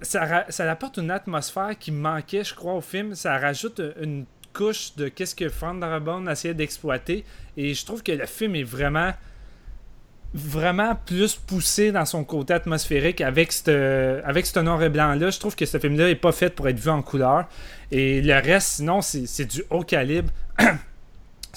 [0.00, 4.26] ça, ça apporte une atmosphère qui manquait je crois au film ça rajoute une
[4.96, 5.82] de qu'est-ce que Frank
[6.30, 7.24] essayait d'exploiter.
[7.56, 9.12] Et je trouve que le film est vraiment
[10.34, 15.30] vraiment plus poussé dans son côté atmosphérique avec ce avec ce noir et blanc là
[15.30, 17.48] je trouve que ce film là est pas fait pour être vu en couleur.
[17.90, 20.30] Et le reste sinon c'est du haut calibre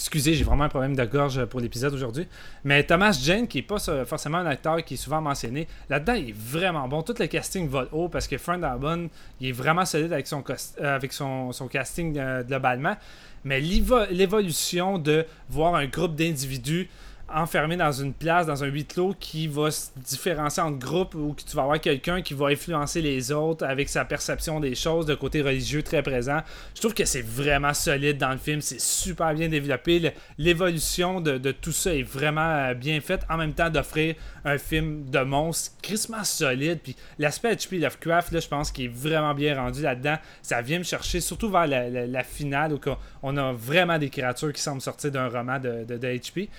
[0.02, 2.28] Excusez, j'ai vraiment un problème de gorge pour l'épisode aujourd'hui.
[2.64, 6.30] Mais Thomas Jane, qui n'est pas forcément un acteur qui est souvent mentionné, là-dedans, il
[6.30, 7.04] est vraiment bon.
[7.04, 9.10] Tout le casting vole haut parce que Frank Darabont,
[9.40, 10.44] il est vraiment solide avec son,
[10.82, 12.98] euh, casting euh, globalement.
[13.44, 16.90] Mais l'évo- l'évolution de voir un groupe d'individus
[17.34, 21.34] enfermés dans une place, dans un huis clos, qui va se différencier entre groupes ou
[21.34, 25.06] que tu vas avoir quelqu'un qui va influencer les autres avec sa perception des choses,
[25.06, 26.40] de côté religieux très présent.
[26.76, 30.14] Je trouve que c'est vraiment solide dans le film, c'est super bien développé.
[30.38, 35.10] L'évolution de, tout ça est vraiment euh, bien faite, en même temps d'offrir un film
[35.10, 36.80] de monstre crissement solide.
[36.84, 40.18] Puis l'aspect HP Lovecraft, là, je pense qu'il est vraiment bien rendu là-dedans.
[40.42, 42.80] Ça vient me chercher, surtout vers la, finale où
[43.24, 46.50] on a vraiment des créatures qui semblent sortir d'un roman de, HP.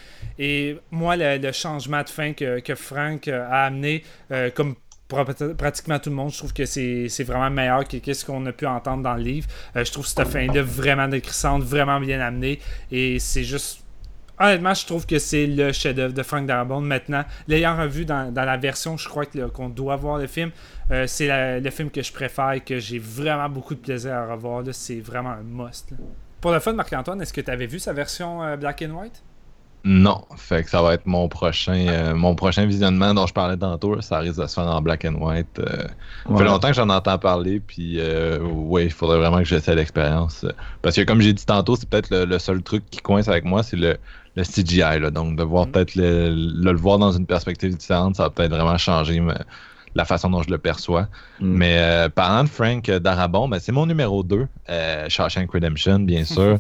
[0.91, 4.75] Moi, le, changement de fin que, Frank a amené, euh, comme
[5.59, 8.67] pratiquement tout le monde, je trouve que c'est vraiment meilleur que qu'est-ce qu'on a pu
[8.67, 9.49] entendre dans le livre.
[9.77, 12.61] Euh, je trouve cette fin-là vraiment décrissante, vraiment bien amenée.
[12.91, 13.81] Et c'est juste.
[14.39, 16.81] Honnêtement, je trouve que c'est le chef-d'œuvre de Frank Darabont.
[16.81, 20.51] Maintenant, l'ayant revu dans, la version, je crois qu'on doit voir le film,
[20.91, 24.33] euh, c'est le film que je préfère et que j'ai vraiment beaucoup de plaisir à
[24.33, 24.65] revoir.
[24.73, 25.91] C'est vraiment un must.
[26.41, 29.23] Pour le fun, Marc-Antoine, est-ce que tu avais vu sa version black and white?
[29.85, 33.57] Non, fait que ça va être mon prochain, euh, mon prochain visionnement dont je parlais
[33.57, 34.01] tantôt.
[34.01, 35.59] ça risque de se faire en black and white.
[35.59, 35.89] euh.
[36.29, 39.75] Ça fait longtemps que j'en entends parler, puis euh, ouais, il faudrait vraiment que j'essaie
[39.75, 40.45] l'expérience.
[40.45, 40.53] euh.
[40.83, 43.45] Parce que comme j'ai dit tantôt, c'est peut-être le, le seul truc qui coince avec
[43.45, 43.97] moi, c'est le,
[44.37, 45.01] le CGI.
[45.01, 45.11] Là.
[45.11, 45.73] Donc de voir Mhm.
[45.73, 49.35] peut-être le, le, le voir dans une perspective différente, ça va peut-être vraiment changer me-
[49.95, 51.09] la façon dont je le perçois.
[51.41, 51.57] Mm.
[51.57, 56.25] Mais euh, parlant de Frank Darabont, ben, c'est mon numéro 2, euh, Shawshank Redemption, bien
[56.25, 56.59] sûr.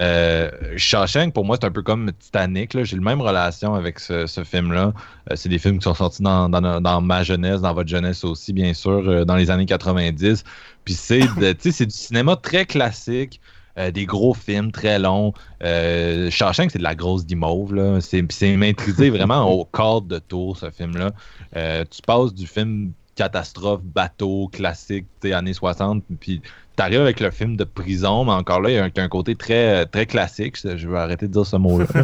[0.00, 2.82] Euh, Shawshank, pour moi, c'est un peu comme Titanic.
[2.84, 4.92] J'ai la même relation avec ce, ce film-là.
[5.30, 8.24] Euh, c'est des films qui sont sortis dans, dans- dans ma jeunesse, dans votre jeunesse
[8.24, 10.44] aussi, bien sûr, euh, dans les années 90.
[10.84, 13.40] Puis c'est du cinéma très classique.
[13.78, 15.32] Euh, des gros films très longs.
[15.62, 17.74] Euh, Shawshank, c'est de la grosse guimauve.
[17.74, 18.00] là.
[18.00, 21.12] C'est maîtrisé vraiment au cadre de tour, ce film-là.
[21.56, 26.40] Euh, tu passes du film catastrophe, bateau, classique, années 60, puis
[26.76, 29.36] t'arrives avec le film de prison, mais encore là, il y a un, un côté
[29.36, 30.56] très, très classique.
[30.62, 31.86] Je je vais arrêter de dire ce mot-là.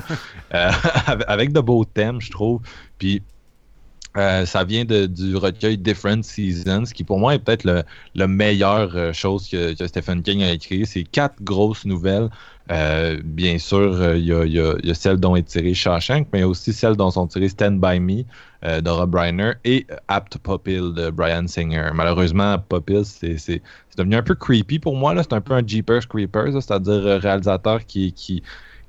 [0.54, 0.70] Euh,
[1.26, 2.62] avec de beaux thèmes, je trouve.
[2.98, 3.22] Puis
[4.18, 7.84] Euh, ça vient de, du recueil Different Seasons, qui pour moi est peut-être le,
[8.16, 10.84] le meilleure euh, chose que, Stephen King a écrit.
[10.86, 12.28] C'est quatre grosses nouvelles.
[12.72, 17.10] Euh, bien sûr, il y, a, celle dont est tirée Shawshank, mais aussi celles dont
[17.10, 18.24] sont tirées Stand By Me
[18.62, 21.90] de Rob Reiner et Apt Popil de Brian Singer.
[21.94, 23.62] Malheureusement, Apt Popil, c'est
[23.96, 25.14] devenu un peu creepy pour moi.
[25.22, 28.42] C'est un peu un Jeepers Creepers, c'est-à-dire réalisateur qui, qui,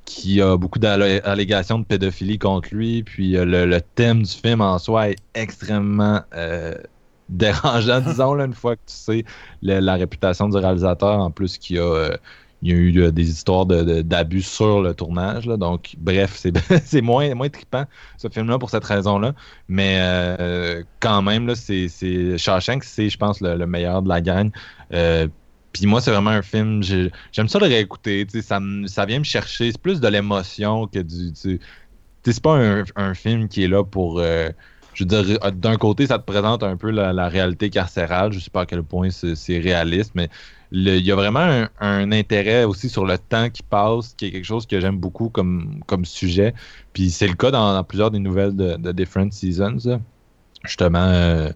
[0.09, 3.03] qui a beaucoup d'allégations de pédophilie contre lui.
[3.03, 6.73] Puis euh, le, thème du film en soi est extrêmement euh,
[7.29, 9.25] dérangeant, disons, là, une fois que tu sais
[9.61, 11.83] la réputation du réalisateur, en plus qu'il y a.
[11.83, 12.17] Euh,
[12.61, 15.45] a eu des histoires d'abus sur le tournage.
[15.45, 15.55] Là.
[15.55, 16.43] Donc, bref,
[16.83, 17.85] c'est moins, moins trippant,
[18.17, 19.33] ce film-là, pour cette raison-là.
[19.69, 19.97] Mais
[20.99, 21.87] quand même, c'est
[22.37, 24.51] Shawshank, c'est, je pense, le, le, meilleur de la gang.
[25.69, 28.27] Euh, puis moi, c'est vraiment un film, j'aime ça le réécouter.
[28.41, 29.71] Ça, ça vient me chercher.
[29.71, 31.33] C'est plus de l'émotion que du.
[32.23, 32.59] C'est pas
[32.95, 34.19] un, film qui est là pour.
[34.19, 34.49] Euh,
[34.93, 38.33] je veux dire, d'un côté, ça te présente un peu la, réalité carcérale.
[38.33, 40.29] Je sais pas à quel point c'est réaliste, mais
[40.71, 44.45] il y a vraiment un, intérêt aussi sur le temps qui passe, qui est quelque
[44.45, 46.53] chose que j'aime beaucoup comme, comme sujet.
[46.93, 49.99] Puis c'est le cas dans, plusieurs des nouvelles de, Different Seasons.
[50.65, 51.49] Justement, euh,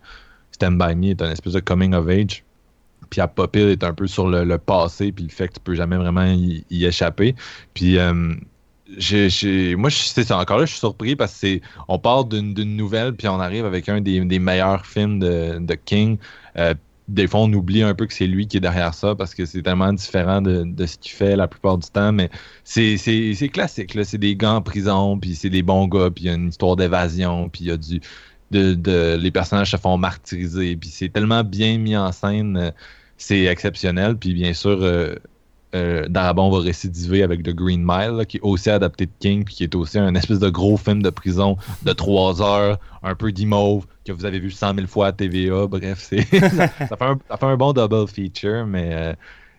[0.51, 2.43] Stand By Me est un espèce de coming of age.
[3.21, 5.97] À Popil est un peu sur le, passé, puis le fait que tu peux jamais
[5.97, 7.35] vraiment y, échapper.
[7.73, 8.13] Puis euh,
[9.77, 10.37] moi, c'est ça.
[10.37, 13.65] Encore là, je suis surpris parce que c'est, on part d'une, nouvelle, puis on arrive
[13.65, 16.17] avec un des, des meilleurs films de, de King.
[16.57, 16.73] Euh,
[17.07, 19.45] des fois, on oublie un peu que c'est lui qui est derrière ça parce que
[19.45, 22.11] c'est tellement différent de, de ce qu'il fait la plupart du temps.
[22.11, 22.29] Mais
[22.63, 22.97] c'est,
[23.51, 23.97] classique.
[24.03, 26.49] C'est des gars en prison, puis c'est des bons gars, puis il y a une
[26.49, 28.01] histoire d'évasion, puis il y a du.
[28.51, 32.71] De, de, les personnages se font martyriser, puis c'est tellement bien mis en scène,
[33.23, 34.17] c'est exceptionnel.
[34.17, 35.15] Puis bien sûr, euh,
[35.75, 39.55] euh, Darabon va récidiver avec The Green Mile, qui est aussi adapté de King, puis
[39.55, 43.31] qui est aussi un espèce de gros film de prison de trois heures, un peu
[43.31, 45.67] d'imauve, que vous avez vu 100 000 fois à TVA.
[45.67, 49.13] Bref, c'est ça, ça, fait un, ça fait un bon double feature, mais euh,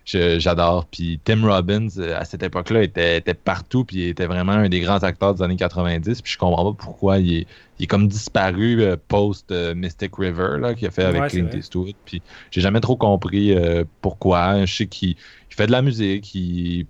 [0.05, 0.85] j'adore.
[0.85, 4.79] Puis Tim Robbins, à cette époque-là, était, était, partout, puis il était vraiment un des
[4.79, 6.21] grands acteurs des années 90.
[6.21, 7.47] Puis je comprends pas pourquoi il est,
[7.79, 11.27] il est comme disparu euh, post euh, Mystic River, là, qu'il a fait avec ouais,
[11.29, 11.95] Clint Eastwood.
[12.05, 12.21] Puis
[12.51, 14.65] j'ai jamais trop compris euh, pourquoi.
[14.65, 15.15] Je sais qu'il
[15.55, 16.37] il fait de la musique,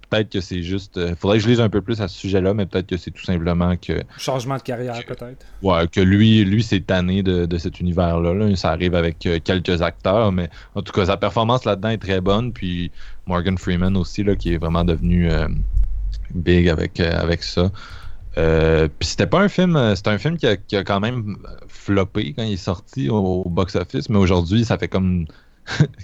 [0.09, 0.93] peut-être que c'est juste.
[0.97, 3.11] Il faudrait que je lise un peu plus à ce sujet-là, mais peut-être que c'est
[3.11, 4.01] tout simplement que.
[4.17, 5.45] Changement de carrière, peut-être.
[5.61, 8.33] Ouais, que lui, lui c'est tanné de, de, cet univers-là.
[8.33, 8.55] Là.
[8.55, 12.53] Ça arrive avec quelques acteurs, mais en tout cas, sa performance là-dedans est très bonne.
[12.53, 12.89] Puis
[13.27, 15.47] Morgan Freeman aussi, là, qui est vraiment devenu euh,
[16.33, 17.71] big avec, euh, avec ça.
[18.39, 21.37] Euh, puis c'était pas un film, c'était un film qui a, qui a, quand même
[21.67, 25.27] floppé quand il est sorti au, au box-office, mais aujourd'hui, ça fait comme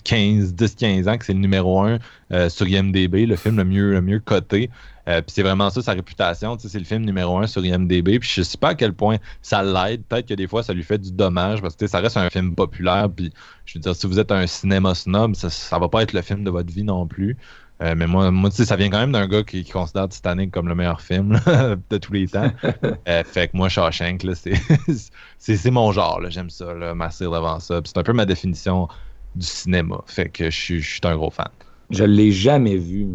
[0.03, 1.99] 15, 10, 15 ans que c'est le numéro 1
[2.31, 4.69] euh, sur IMDB, le film le mieux, le mieux coté.
[5.07, 6.57] Euh, puis c'est vraiment ça sa réputation.
[6.59, 8.19] C'est le film numéro 1 sur IMDB.
[8.19, 10.03] Puis je sais pas à quel point ça l'aide.
[10.03, 12.55] Peut-être que des fois ça lui fait du dommage parce que ça reste un film
[12.55, 13.09] populaire.
[13.09, 13.33] Puis
[13.65, 16.21] je veux dire, si vous êtes un cinéma snob, ça, ça va pas être le
[16.21, 17.37] film de votre vie non plus.
[17.81, 20.67] Euh, mais moi, moi ça vient quand même d'un gars qui, qui, considère Titanic comme
[20.67, 22.51] le meilleur film là, de tous les temps.
[23.07, 24.23] euh, fait que moi, Shawshank,
[25.39, 26.21] c'est mon genre.
[26.29, 27.81] J'aime ça, là, devant ça.
[27.83, 28.87] C'est un peu ma définition
[29.35, 30.01] du cinéma.
[30.05, 31.47] Fait que je suis, je suis un gros fan.
[31.89, 33.07] Je l'ai jamais vu.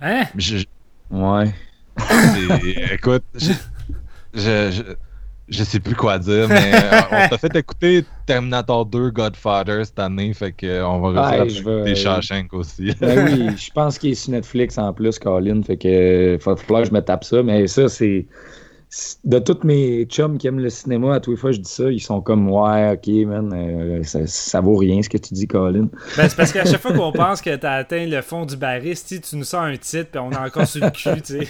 [0.00, 0.24] Hein?
[0.36, 0.64] Je,
[1.10, 1.52] ouais.
[2.92, 3.52] Écoute, je,
[4.32, 4.94] je,
[5.48, 9.98] je, sais plus quoi dire, mais euh, on t'a fait écouter Terminator 2 Godfather cette
[9.98, 12.94] année, fait que on va réussir ouais, des Shawshank aussi.
[13.00, 16.56] Ben oui, je pense qu'il est sur Netflix en plus, Colin, fait que il va
[16.56, 18.26] falloir que je me tape ça, mais ça, c'est
[19.24, 21.90] de tous mes chums qui aiment le cinéma, à tous les fois je dis ça,
[21.90, 25.46] ils sont comme Ouais, ok, man, euh, ça, ça, vaut rien ce que tu dis,
[25.46, 25.88] Colin.
[26.16, 28.56] Ben, c'est parce qu'à chaque fois qu'on pense que tu as atteint le fond du
[28.56, 31.48] bariste, tu nous sors un titre, puis on est encore sur le cul, tu sais.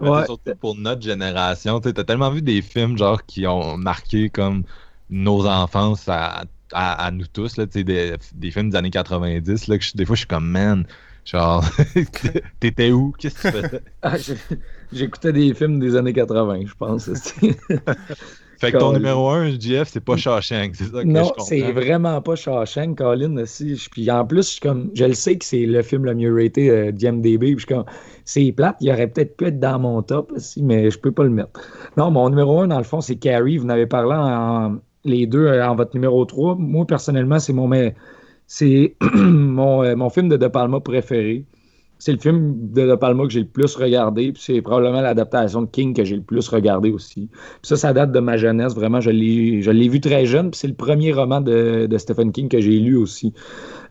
[0.00, 0.24] ouais.
[0.26, 4.62] Surtout pour notre génération, tu as tellement vu des films genre qui ont marqué comme
[5.10, 9.78] nos enfances à, à, à nous tous, là, des, des films des années 90, là,
[9.78, 10.86] que je, des fois je suis comme man.
[11.24, 11.64] Genre,
[12.60, 13.14] t'étais où?
[13.18, 13.82] Qu'est-ce que tu faisais?
[14.02, 14.16] Ah,
[14.92, 17.04] J'écoutais des films des années 80, je pense.
[18.58, 21.44] fait que ton numéro 1, JF, c'est pas Shawshank, c'est ça que non, je comprends.
[21.44, 23.36] c'est vraiment pas Shawshank, Colin.
[23.38, 23.80] Aussi.
[23.90, 26.70] Puis en plus, je, comme, je le sais que c'est le film le mieux raté
[26.70, 27.56] euh, d'IMDB.
[27.56, 27.84] Puis comme,
[28.24, 31.24] c'est plate, il aurait peut-être pu être dans mon top, aussi, mais je peux pas
[31.24, 31.60] le mettre.
[31.96, 33.58] Non, mon numéro 1, dans le fond, c'est Carrie.
[33.58, 36.56] Vous n'avez parlé en, les deux euh, en votre numéro 3.
[36.56, 37.66] Moi, personnellement, c'est mon...
[37.68, 37.94] Mais,
[38.46, 41.46] c'est mon, euh, mon, film de De Palma préféré.
[42.04, 45.62] C'est le film de De Palma que j'ai le plus regardé, puis c'est probablement l'adaptation
[45.62, 47.28] de King que j'ai le plus regardé aussi.
[47.62, 51.12] Ça, ça date de ma jeunesse, vraiment, je l'ai vu très jeune, c'est le premier
[51.12, 53.32] roman de, Stephen King que j'ai lu aussi.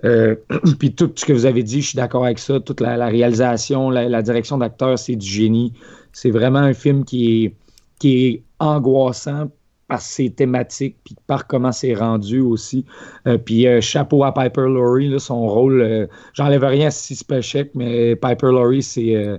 [0.04, 0.36] Euh,
[0.80, 3.90] puis tout ce que vous avez dit, je suis d'accord avec ça, toute la, réalisation,
[3.90, 5.72] la, la direction d'acteur, c'est du génie.
[6.12, 7.56] C'est vraiment un film qui est,
[7.98, 9.50] qui est angoissant,
[9.92, 12.86] par ses thématiques, puis par comment c'est rendu aussi.
[13.28, 17.72] Euh, puis euh, chapeau à Piper Laurie, son rôle, euh, j'enlève rien à Six Check,
[17.76, 19.38] mais Piper Laurie, c'est,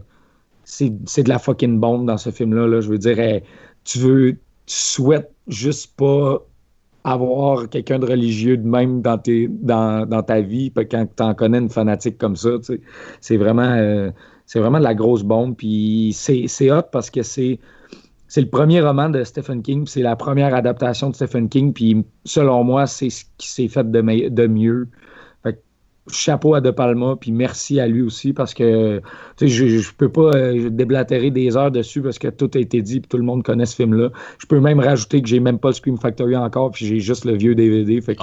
[0.64, 2.66] c'est, de la fucking bombe dans ce film-là.
[2.66, 2.82] Là.
[2.82, 3.40] Je veux dire,
[3.84, 6.46] tu veux, tu souhaites juste pas
[7.02, 11.32] avoir quelqu'un de religieux de même dans, tes, dans, dans ta vie quand tu en
[11.32, 12.50] connais une fanatique comme ça.
[13.22, 14.12] C'est vraiment,
[14.44, 15.56] c'est vraiment de la grosse bombe.
[15.56, 17.58] Puis c'est, c'est hot parce que c'est
[18.32, 22.02] c'est le premier roman de Stephen King, c'est la première adaptation de Stephen King, puis
[22.24, 24.88] selon moi, c'est ce qui s'est fait de, de mieux.
[25.42, 25.62] Fait
[26.10, 29.02] chapeau à De Palma, puis merci à lui aussi, parce que
[29.38, 33.00] je ne peux pas euh, déblatérer des heures dessus parce que tout a été dit,
[33.00, 34.08] puis tout le monde connaît ce film-là.
[34.38, 37.26] Je peux même rajouter que j'ai même pas le Scream Factory encore, puis j'ai juste
[37.26, 38.22] le vieux DVD, fait que!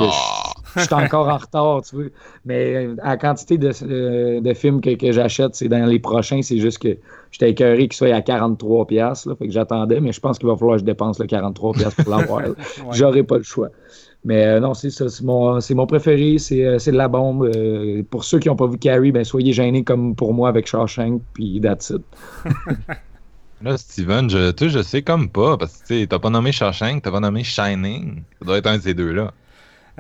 [0.75, 2.05] Je suis encore en retard, tu vois.
[2.45, 6.41] Mais euh, la quantité de, euh, de films que, que j'achète, c'est dans les prochains,
[6.41, 6.97] c'est juste que
[7.31, 8.85] j'étais écœuré qu'il soit à 43$.
[8.85, 11.77] pièces fait que j'attendais, mais je pense qu'il va falloir que je dépense le 43$
[11.77, 12.41] piastres pour l'avoir.
[12.47, 12.49] là.
[12.91, 13.69] J'aurai pas le choix.
[14.25, 15.07] Mais euh, non, c'est ça.
[15.07, 16.37] C'est mon, c'est mon préféré.
[16.39, 17.49] C'est, c'est de la bombe.
[17.55, 20.67] Euh, pour ceux qui n'ont pas vu Carrie, ben, soyez gênés comme pour moi avec
[20.67, 22.01] Shawshank, puis that's it.
[23.61, 26.29] Là, Steven, je, tu sais, je sais comme pas, parce que tu sais, t'as pas
[26.29, 28.23] nommé Shawshank, t'as pas nommé Shining.
[28.39, 29.33] Ça doit être un de ces deux-là.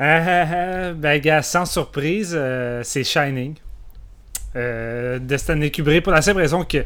[0.01, 3.55] Ah, ben, gars, sans surprise, euh, c'est Shining.
[4.55, 6.85] Euh, de Stanley Kubrick, pour la simple raison que.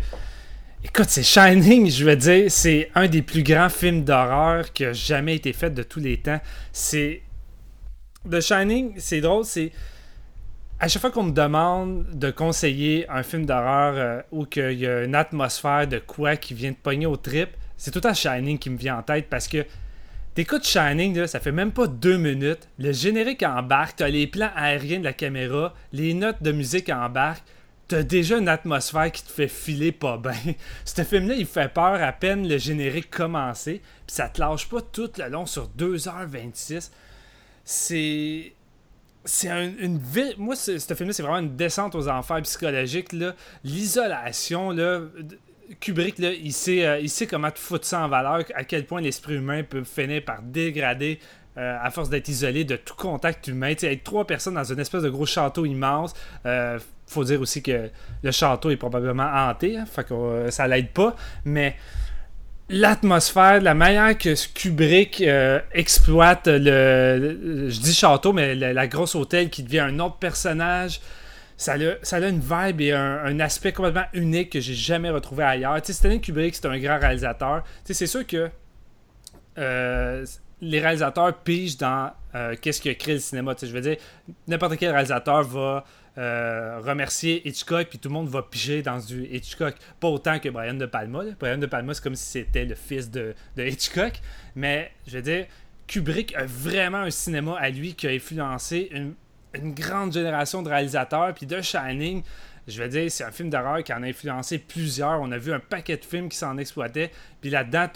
[0.84, 4.94] Écoute, c'est Shining, je veux dire, c'est un des plus grands films d'horreur qui a
[4.94, 6.42] jamais été fait de tous les temps.
[6.72, 7.22] C'est.
[8.30, 9.72] The Shining, c'est drôle, c'est.
[10.80, 14.88] À chaque fois qu'on me demande de conseiller un film d'horreur euh, où il y
[14.88, 18.58] a une atmosphère de quoi qui vient de pogner au trip, c'est tout temps Shining
[18.58, 19.64] qui me vient en tête parce que
[20.36, 22.68] T'écoutes Shining, là, ça fait même pas deux minutes.
[22.80, 27.44] Le générique embarque, t'as les plans aériens de la caméra, les notes de musique embarquent.
[27.88, 30.34] T'as déjà une atmosphère qui te fait filer pas bien.
[30.86, 33.82] Ce film-là, il fait peur à peine le générique commencé.
[34.08, 36.90] Puis ça te lâche pas tout le long sur 2h26.
[37.64, 38.54] C'est.
[39.26, 40.34] C'est un- une ville.
[40.38, 43.14] Moi, ce film-là, c'est vraiment une descente aux enfers psychologiques.
[43.64, 45.02] L'isolation, là.
[45.80, 48.86] Kubrick, là, il, sait, euh, il sait comment te foutre ça en valeur, à quel
[48.86, 51.20] point l'esprit humain peut finir par dégrader
[51.56, 53.76] euh, à force d'être isolé de tout contact humain.
[53.76, 56.16] Tu sais, être trois personnes dans une espèce de gros château immense.
[56.48, 57.92] euh, faut dire aussi que
[58.24, 61.16] le château est probablement hanté, hein, fait que euh, ça l'aide pas.
[61.46, 61.76] Mais
[62.70, 65.24] l'atmosphère, la manière que Kubrick
[65.74, 71.02] exploite le, je dis château, mais la grosse hôtel qui devient un autre personnage,
[71.58, 75.82] ça a, une vibe et un, aspect complètement unique que j'ai jamais retrouvé ailleurs.
[75.82, 77.64] Tu Stanley Kubrick, c'est un grand réalisateur.
[77.84, 78.50] C'est sûr que
[79.58, 80.26] euh,
[80.62, 83.56] les réalisateurs pigent dans euh, qu'est-ce qui a créé le cinéma.
[83.62, 83.98] Je veux dire,
[84.48, 85.84] n'importe quel réalisateur va
[86.18, 89.76] euh, remercier Hitchcock, puis tout le monde va piger dans du Hitchcock.
[90.00, 91.24] Pas autant que Brian De Palma.
[91.40, 94.14] Brian De Palma, c'est comme si c'était le fils de, de Hitchcock.
[94.56, 95.46] Mais, je veux dire,
[95.88, 99.14] Kubrick a vraiment un cinéma à lui qui a influencé une,
[99.54, 101.34] une grande génération de réalisateurs.
[101.34, 102.24] Puis The Shining,
[102.68, 105.22] je veux dire, c'est un film d'horreur qui en a influencé plusieurs.
[105.22, 107.12] On a vu un paquet de films qui s'en exploitaient.
[107.42, 107.88] Puis là-dedans,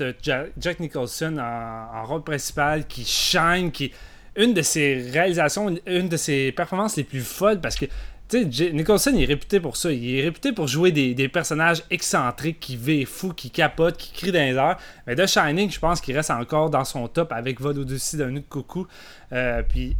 [0.58, 3.92] Jack Nicholson en, rôle principal qui shine, qui
[4.36, 7.86] une de ses réalisations, une de ses performances les plus folles parce que
[8.30, 9.90] tu sais, Nicholson il est réputé pour ça.
[9.90, 14.34] Il est réputé pour jouer des, personnages excentriques qui vivent fou, qui capotent, qui crient
[14.34, 14.78] dans les airs.
[15.06, 18.34] Mais The Shining, je pense qu'il reste encore dans son top avec Vol au-dessus d'un
[18.34, 18.86] de coucou.
[19.32, 19.96] Euh, puis,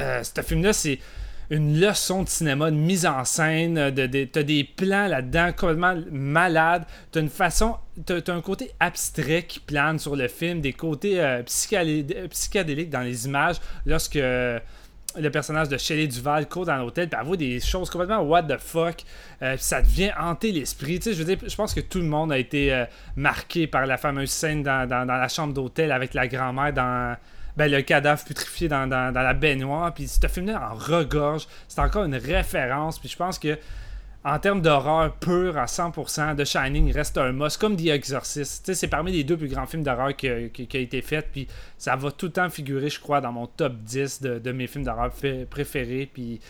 [0.00, 0.98] euh, ce film-là, c'est
[1.50, 6.84] une leçon de cinéma, de mise en scène, de, t'as des plans là-dedans complètement malades,
[7.12, 11.42] t'as une façon, t'as, un côté abstrait qui plane sur le film, des côtés euh,
[11.44, 14.58] psychédéliques dans les images, lorsque euh,
[15.16, 18.58] le personnage de Shelley Duval court dans l'hôtel, puis voit des choses complètement what the
[18.58, 18.96] fuck,
[19.56, 20.98] ça devient hanter l'esprit.
[20.98, 23.86] Tu sais, je veux dire, je pense que tout le monde a été marqué par
[23.86, 27.16] la fameuse scène dans la chambre d'hôtel avec la grand-mère dans
[27.56, 29.92] ben, le cadavre putrifié dans, dans- la baignoire.
[29.94, 31.46] Puis ce film-là en regorge.
[31.68, 32.98] C'est encore une référence.
[32.98, 33.58] Puis je pense que
[34.24, 38.74] en termes d'horreur pure à 100%, The Shining reste un must, comme The Exorcist.
[38.74, 40.38] C'est parmi les deux plus grands films d'horreur qui, a-
[40.80, 41.28] été fait.
[41.30, 41.46] Puis
[41.78, 44.82] ça va tout le temps figurer, je crois, dans mon top 10 de, mes films
[44.84, 45.12] d'horreur
[45.48, 46.10] préférés.
[46.12, 46.40] Puis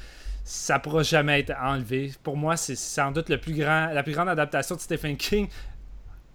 [0.43, 2.13] ça pourra jamais être enlevé.
[2.23, 5.47] Pour moi, c'est sans doute le plus grand, la plus grande adaptation de Stephen King.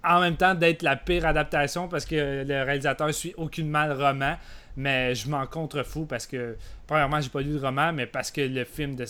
[0.04, 4.36] En même temps, d'être la pire adaptation parce que le réalisateur suit aucunement le roman.
[4.78, 6.56] Mais je m'en contrefous parce que,
[6.88, 9.06] premièrement, j'ai pas lu le roman, mais parce que le film de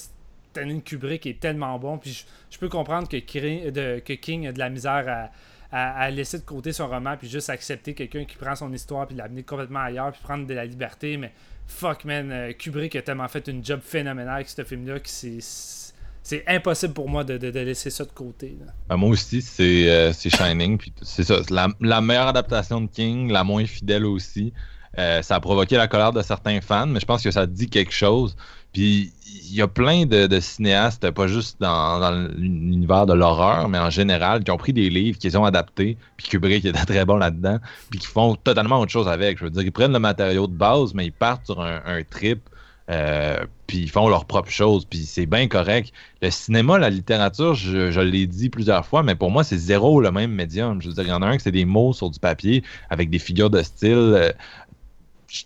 [0.51, 1.97] Stanley Kubrick est tellement bon.
[1.97, 5.29] Puis je, peux comprendre que, King a de la misère
[5.71, 9.15] à, laisser de côté son roman, puis juste accepter quelqu'un qui prend son histoire, puis
[9.15, 11.17] l'amener complètement ailleurs, puis prendre de la liberté.
[11.17, 11.31] Mais
[11.67, 16.43] fuck, man, euh, Kubrick a tellement fait une job phénoménale avec ce film-là que c'est.
[16.47, 18.55] Impossible pour moi de, laisser ça de côté.
[18.59, 18.71] là.
[18.87, 20.79] Ben, moi aussi, c'est euh, Shining.
[21.01, 24.53] C'est ça, la, la meilleure adaptation de King, la moins fidèle aussi.
[24.99, 27.69] Euh, ça a provoqué la colère de certains fans, mais je pense que ça dit
[27.69, 28.35] quelque chose.
[28.73, 29.11] Puis
[29.49, 34.43] il y a plein de, cinéastes, pas juste dans, l'univers de l'horreur, mais en général,
[34.43, 37.59] qui ont pris des livres, qui les ont adaptés, puis Kubrick était très bon là-dedans,
[37.89, 39.39] puis qui font totalement autre chose avec.
[39.39, 42.49] Je veux dire, ils prennent le matériau de base, mais ils partent sur un, trip,
[42.89, 45.91] euh, puis ils font leur propre chose, puis c'est bien correct.
[46.21, 50.11] Le cinéma, la littérature, je, l'ai dit plusieurs fois, mais pour moi, c'est zéro le
[50.11, 50.81] même médium.
[50.81, 52.63] Je veux dire, il y en a un qui c'est des mots sur du papier
[52.89, 54.33] avec des figures de style.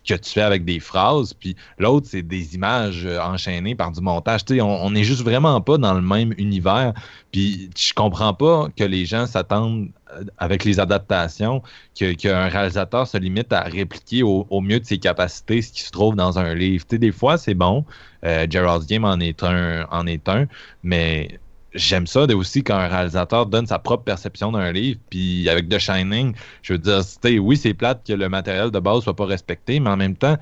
[0.08, 4.02] Que tu fais avec des phrases, puis l'autre, c'est des images euh, enchaînées par du
[4.02, 4.42] montage.
[4.60, 6.94] On n'est juste vraiment pas dans le même univers.
[7.32, 11.62] Puis je comprends pas que les gens s'attendent euh, avec les adaptations
[11.94, 16.16] qu'un réalisateur se limite à répliquer au, mieux de ses capacités ce qui se trouve
[16.16, 16.86] dans un livre.
[16.90, 17.86] Des fois, c'est bon.
[18.24, 20.48] Euh, Gerald's Game en est un, en est un,
[20.84, 21.40] mais
[21.76, 25.00] j'aime ça aussi quand un réalisateur donne sa propre perception d'un livre.
[25.10, 27.02] Puis avec The Shining, je veux dire,
[27.42, 30.38] oui, c'est plate que le matériel de base soit pas respecté, mais en même temps,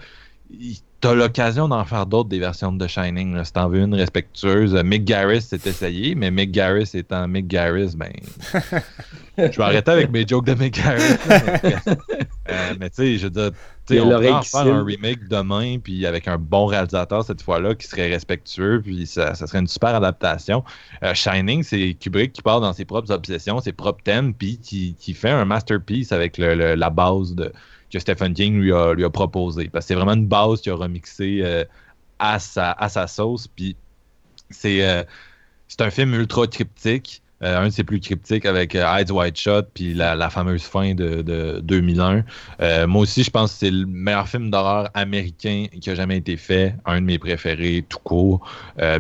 [1.04, 3.36] t'as l'occasion d'en faire d'autres des versions de The Shining.
[3.36, 7.46] Là, si t'en veux une respectueuse, Mick Garris s'est essayé, mais Mick Garris étant Mick
[7.46, 8.14] Garris, ben.
[9.38, 11.18] je vais arrêter avec mes jokes de Mick Garris.
[12.50, 13.52] Euh, mais tu sais, je veux dire,
[13.92, 18.10] on pourrait faire un remake demain, puis avec un bon réalisateur cette fois-là, qui serait
[18.10, 20.64] respectueux, puis ça, serait une super adaptation.
[21.04, 24.96] Euh, Shining, c'est Kubrick qui part dans ses propres obsessions, ses propres thèmes, puis qui,
[25.00, 27.52] qui fait un masterpiece avec le, la base de,
[27.94, 29.70] que Stephen King lui a, lui a proposé.
[29.70, 31.64] Parce que c'est vraiment une base qu'il a remixée euh,
[32.20, 33.48] à, sa, à sa sauce.
[33.48, 33.76] Puis
[34.50, 35.04] c'est euh,
[35.68, 37.22] c'est un film ultra cryptique.
[37.42, 41.60] Euh, un de ses plus cryptiques avec Eyes Wide Shut, puis la, fameuse fin de,
[41.62, 42.24] 2001.
[42.88, 46.38] moi aussi, je pense que c'est le meilleur film d'horreur américain qui a jamais été
[46.38, 46.74] fait.
[46.86, 48.50] Un de mes préférés, tout court.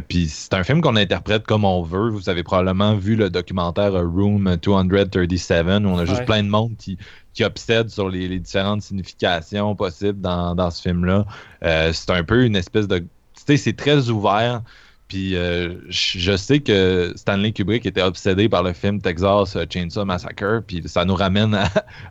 [0.09, 2.09] puis c'est un film qu'on interprète comme on veut.
[2.09, 6.75] Vous avez probablement vu le documentaire Room 237, où on a juste plein de monde
[6.77, 6.97] qui,
[7.33, 11.25] qui obsède sur les, différentes significations possibles dans, ce film-là.
[11.63, 12.99] Euh, c'est un peu une espèce de.
[12.99, 13.07] Tu
[13.45, 14.61] sais, c'est très ouvert.
[15.09, 20.63] Puis euh, je sais que Stanley Kubrick était obsédé par le film Texas Chainsaw Massacre.
[20.65, 21.55] Puis ça nous ramène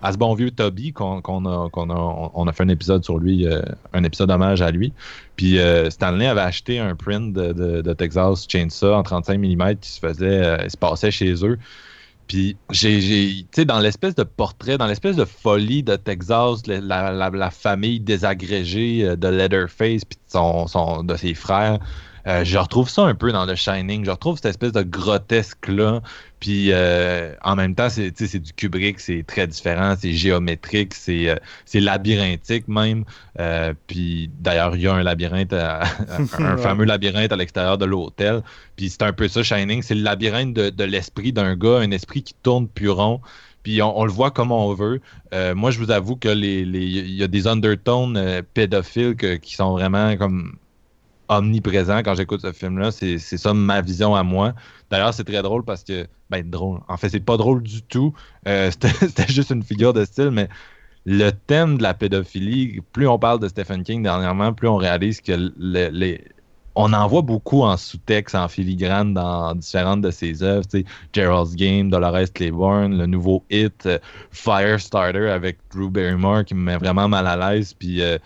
[0.03, 3.63] à, ce bon vieux Toby qu'on a, on a fait un épisode sur lui, euh,
[3.93, 4.93] un épisode hommage à lui.
[5.37, 5.59] Puis
[5.89, 10.77] Stanley avait acheté un print de, Texas Chainsaw en 35 mm qui se faisait, se
[10.77, 11.59] passait chez eux.
[12.33, 18.01] Puis, j'ai, tu dans l'espèce de portrait, dans l'espèce de folie de Texas, la, famille
[18.01, 21.79] désagrégée euh, de Leatherface, puis son, de ses frères,
[22.27, 24.05] euh, je retrouve ça un peu dans The Shining.
[24.05, 26.01] Je retrouve cette espèce de grotesque-là.
[26.41, 31.37] Puis euh, en même temps, c'est du Kubrick, c'est très différent, c'est géométrique, c'est euh,
[31.75, 33.05] labyrinthique même.
[33.87, 35.53] puis d'ailleurs, il y a un labyrinthe,
[36.39, 38.43] un fameux labyrinthe à l'extérieur de l'hôtel.
[38.77, 42.23] Puis c'est un peu ça, Shining, c'est le labyrinthe de, l'esprit d'un gars, un esprit
[42.23, 43.21] qui tourne plus rond
[43.63, 45.01] puis on, le voit comme on veut.
[45.55, 50.17] moi, je vous avoue que les, il y a des undertones pédophiles qui sont vraiment
[50.17, 50.57] comme
[51.39, 52.91] omniprésent quand j'écoute ce film-là.
[52.91, 54.55] C'est ça ma vision à moi.
[54.91, 56.81] D'ailleurs, c'est très drôle parce que, ben, drôle.
[56.89, 58.13] En fait, c'est pas drôle du tout.
[58.47, 60.49] Euh, c'était juste une figure de style, mais
[61.05, 65.21] le thème de la pédophilie, plus on parle de Stephen King dernièrement, plus on réalise
[65.21, 65.33] que
[66.75, 70.67] on en voit beaucoup en sous-texte, en filigrane dans différentes de ses œuvres.
[71.13, 73.99] Gerald's Game, Dolores Claiborne, le nouveau hit euh,
[74.31, 77.75] Firestarter avec Drew Barrymore qui me met vraiment mal à l'aise.
[77.75, 78.17] Puis euh,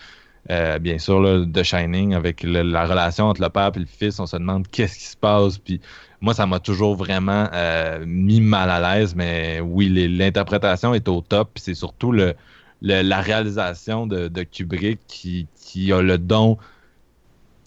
[0.51, 4.20] euh, bien sûr, là, The Shining, avec la relation entre le père et le fils,
[4.20, 5.59] on se demande qu'est-ce qui se passe.
[5.59, 5.81] Puis
[6.20, 11.20] moi, ça m'a toujours vraiment euh, mis mal à l'aise, mais oui, l'interprétation est au
[11.20, 11.51] top.
[11.56, 12.35] C'est surtout le,
[12.81, 16.59] la réalisation de, Kubrick qui, a le don.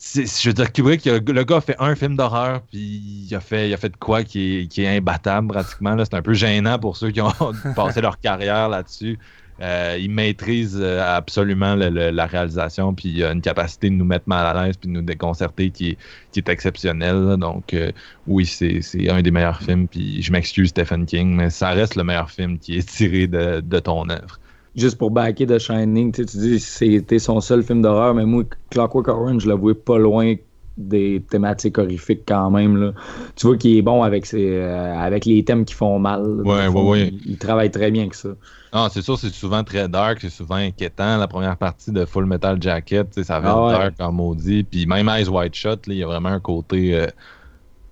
[0.02, 3.70] Je veux dire, Kubrick, le gars a fait un film d'horreur, puis il a fait,
[3.70, 5.98] il a fait de quoi qui est, qui est imbattable pratiquement.
[5.98, 7.34] C'est un peu gênant pour ceux qui ont
[7.76, 9.20] passé leur carrière là-dessus.
[9.62, 14.28] Euh, il maîtrise euh, absolument la réalisation, puis il a une capacité de nous mettre
[14.28, 15.98] mal à l'aise, puis de nous déconcerter qui
[16.36, 17.36] est, exceptionnelle.
[17.38, 17.92] Donc, euh,
[18.26, 22.06] oui, c'est un des meilleurs films, puis je m'excuse, Stephen King, mais ça reste le
[22.06, 24.40] meilleur film qui est tiré de, ton œuvre.
[24.76, 29.10] Juste pour backer de Shining, tu dis c'était son seul film d'horreur, mais moi, Clockwork
[29.10, 30.36] Orange, je l'avouais pas loin
[30.78, 32.78] des thématiques horrifiques quand même.
[32.78, 32.94] Là.
[33.36, 36.24] Tu vois qu'il est bon avec, ses, avec les thèmes qui font mal.
[36.46, 37.14] Ouais, ouais, ouais.
[37.26, 38.30] il, travaille très bien que ça.
[38.72, 41.18] Ah, c'est sûr, c'est souvent très dark, c'est souvent inquiétant.
[41.18, 44.64] La première partie de Full Metal Jacket, ça va ah, dark en maudit.
[44.64, 47.08] Puis même Eyes White Shot, il y a vraiment un côté euh,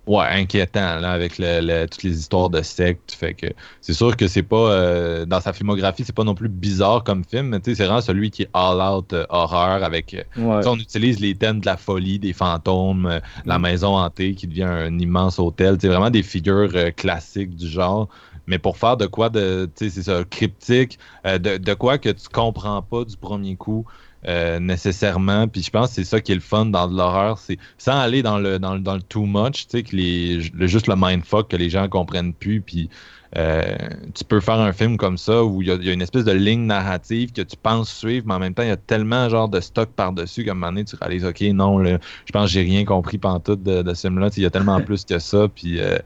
[0.08, 3.12] ouais, inquiétant là, avec toutes les histoires de sectes.
[3.12, 3.46] Fait que
[3.80, 7.24] c'est sûr que c'est pas euh, dans sa filmographie, c'est pas non plus bizarre comme
[7.24, 10.16] film, mais c'est vraiment celui qui est all-out euh, horreur avec.
[10.36, 13.62] On utilise les thèmes de la folie, des fantômes, la mm.
[13.62, 15.76] maison hantée qui devient un immense hôtel.
[15.80, 18.08] C'est vraiment des figures classiques du genre.
[18.48, 21.98] mais pour faire de quoi de, tu sais, c'est ça, cryptique, euh, de, de quoi
[21.98, 23.84] que tu comprends pas du premier coup.
[24.26, 27.38] Euh, nécessairement puis je pense que c'est ça qui est le fun dans de l'horreur
[27.38, 30.40] c'est sans aller dans le dans, le- dans le too much tu sais que les
[30.54, 32.88] le, juste le mindfuck que les gens comprennent plus puis
[33.36, 33.76] euh,
[34.14, 36.66] tu peux faire un film comme ça où il y, a- une espèce de ligne
[36.66, 39.60] narrative que tu penses suivre, mais en même temps, il y a tellement genre de
[39.60, 41.98] stock par-dessus qu'à un moment donné, tu réalises, OK, non, je
[42.32, 44.30] pense que j'ai rien compris pantoute de, de ce film-là.
[44.36, 45.98] Il y a tellement plus que ça, puis euh,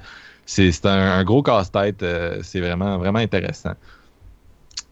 [0.46, 2.04] c'est un, un gros casse-tête.
[2.42, 3.74] c'est vraiment, vraiment intéressant.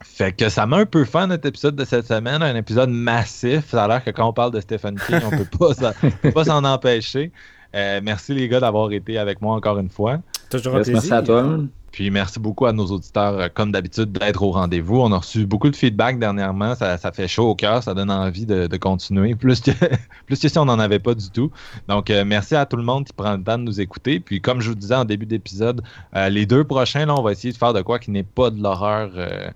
[0.02, 3.68] Fait que ça m'a un peu fait notre épisode de cette semaine, un épisode massif.
[3.68, 6.32] Ça a l'air que quand on parle de Stephen King, on peut pas s'en- peut
[6.32, 7.32] pas s'en empêcher.
[7.74, 10.18] Euh, merci les gars d'avoir été avec moi encore une fois.
[10.50, 10.94] Toujours un plaisir.
[10.94, 11.58] merci à toi.
[11.92, 15.00] Puis merci beaucoup à nos auditeurs, euh, comme d'habitude, d'être au rendez-vous.
[15.00, 16.74] On a reçu beaucoup de feedback dernièrement.
[16.76, 19.34] Ça, ça fait chaud au cœur, ça donne envie de, de continuer.
[19.34, 19.70] Plus que,
[20.26, 21.50] plus que si on n'en avait pas du tout.
[21.88, 24.18] Donc, euh, merci à tout le monde qui prend le temps de nous écouter.
[24.20, 25.82] Puis, comme je vous disais en début d'épisode,
[26.16, 28.50] euh, les deux prochains, là, on va essayer de faire de quoi qui n'est pas
[28.50, 29.10] de l'horreur.
[29.16, 29.48] euh,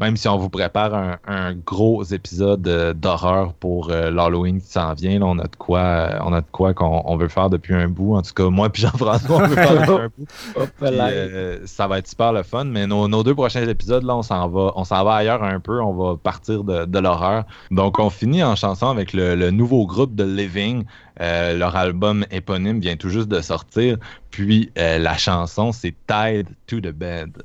[0.00, 4.68] même si on vous prépare un, un gros épisode euh, d'horreur pour euh, l'Halloween qui
[4.68, 7.28] s'en vient, là, on a de quoi, euh, on a de quoi qu'on on veut
[7.28, 8.16] faire depuis un bout.
[8.16, 10.28] En tout cas, moi puis Jean-François, on veut faire depuis un bout.
[10.56, 11.10] Hop Puis, là.
[11.66, 14.48] ça va être super le fun, mais nos, nos deux prochains épisodes, là, on s'en
[14.48, 15.80] va, on s'en va ailleurs un peu.
[15.80, 17.44] On va partir de, de l'horreur.
[17.70, 20.84] Donc, on finit en chanson avec le, le nouveau groupe de Living.
[21.20, 23.96] Leur album éponyme vient tout juste de sortir.
[24.30, 27.42] Puis, la chanson, c'est Tied to the Bed.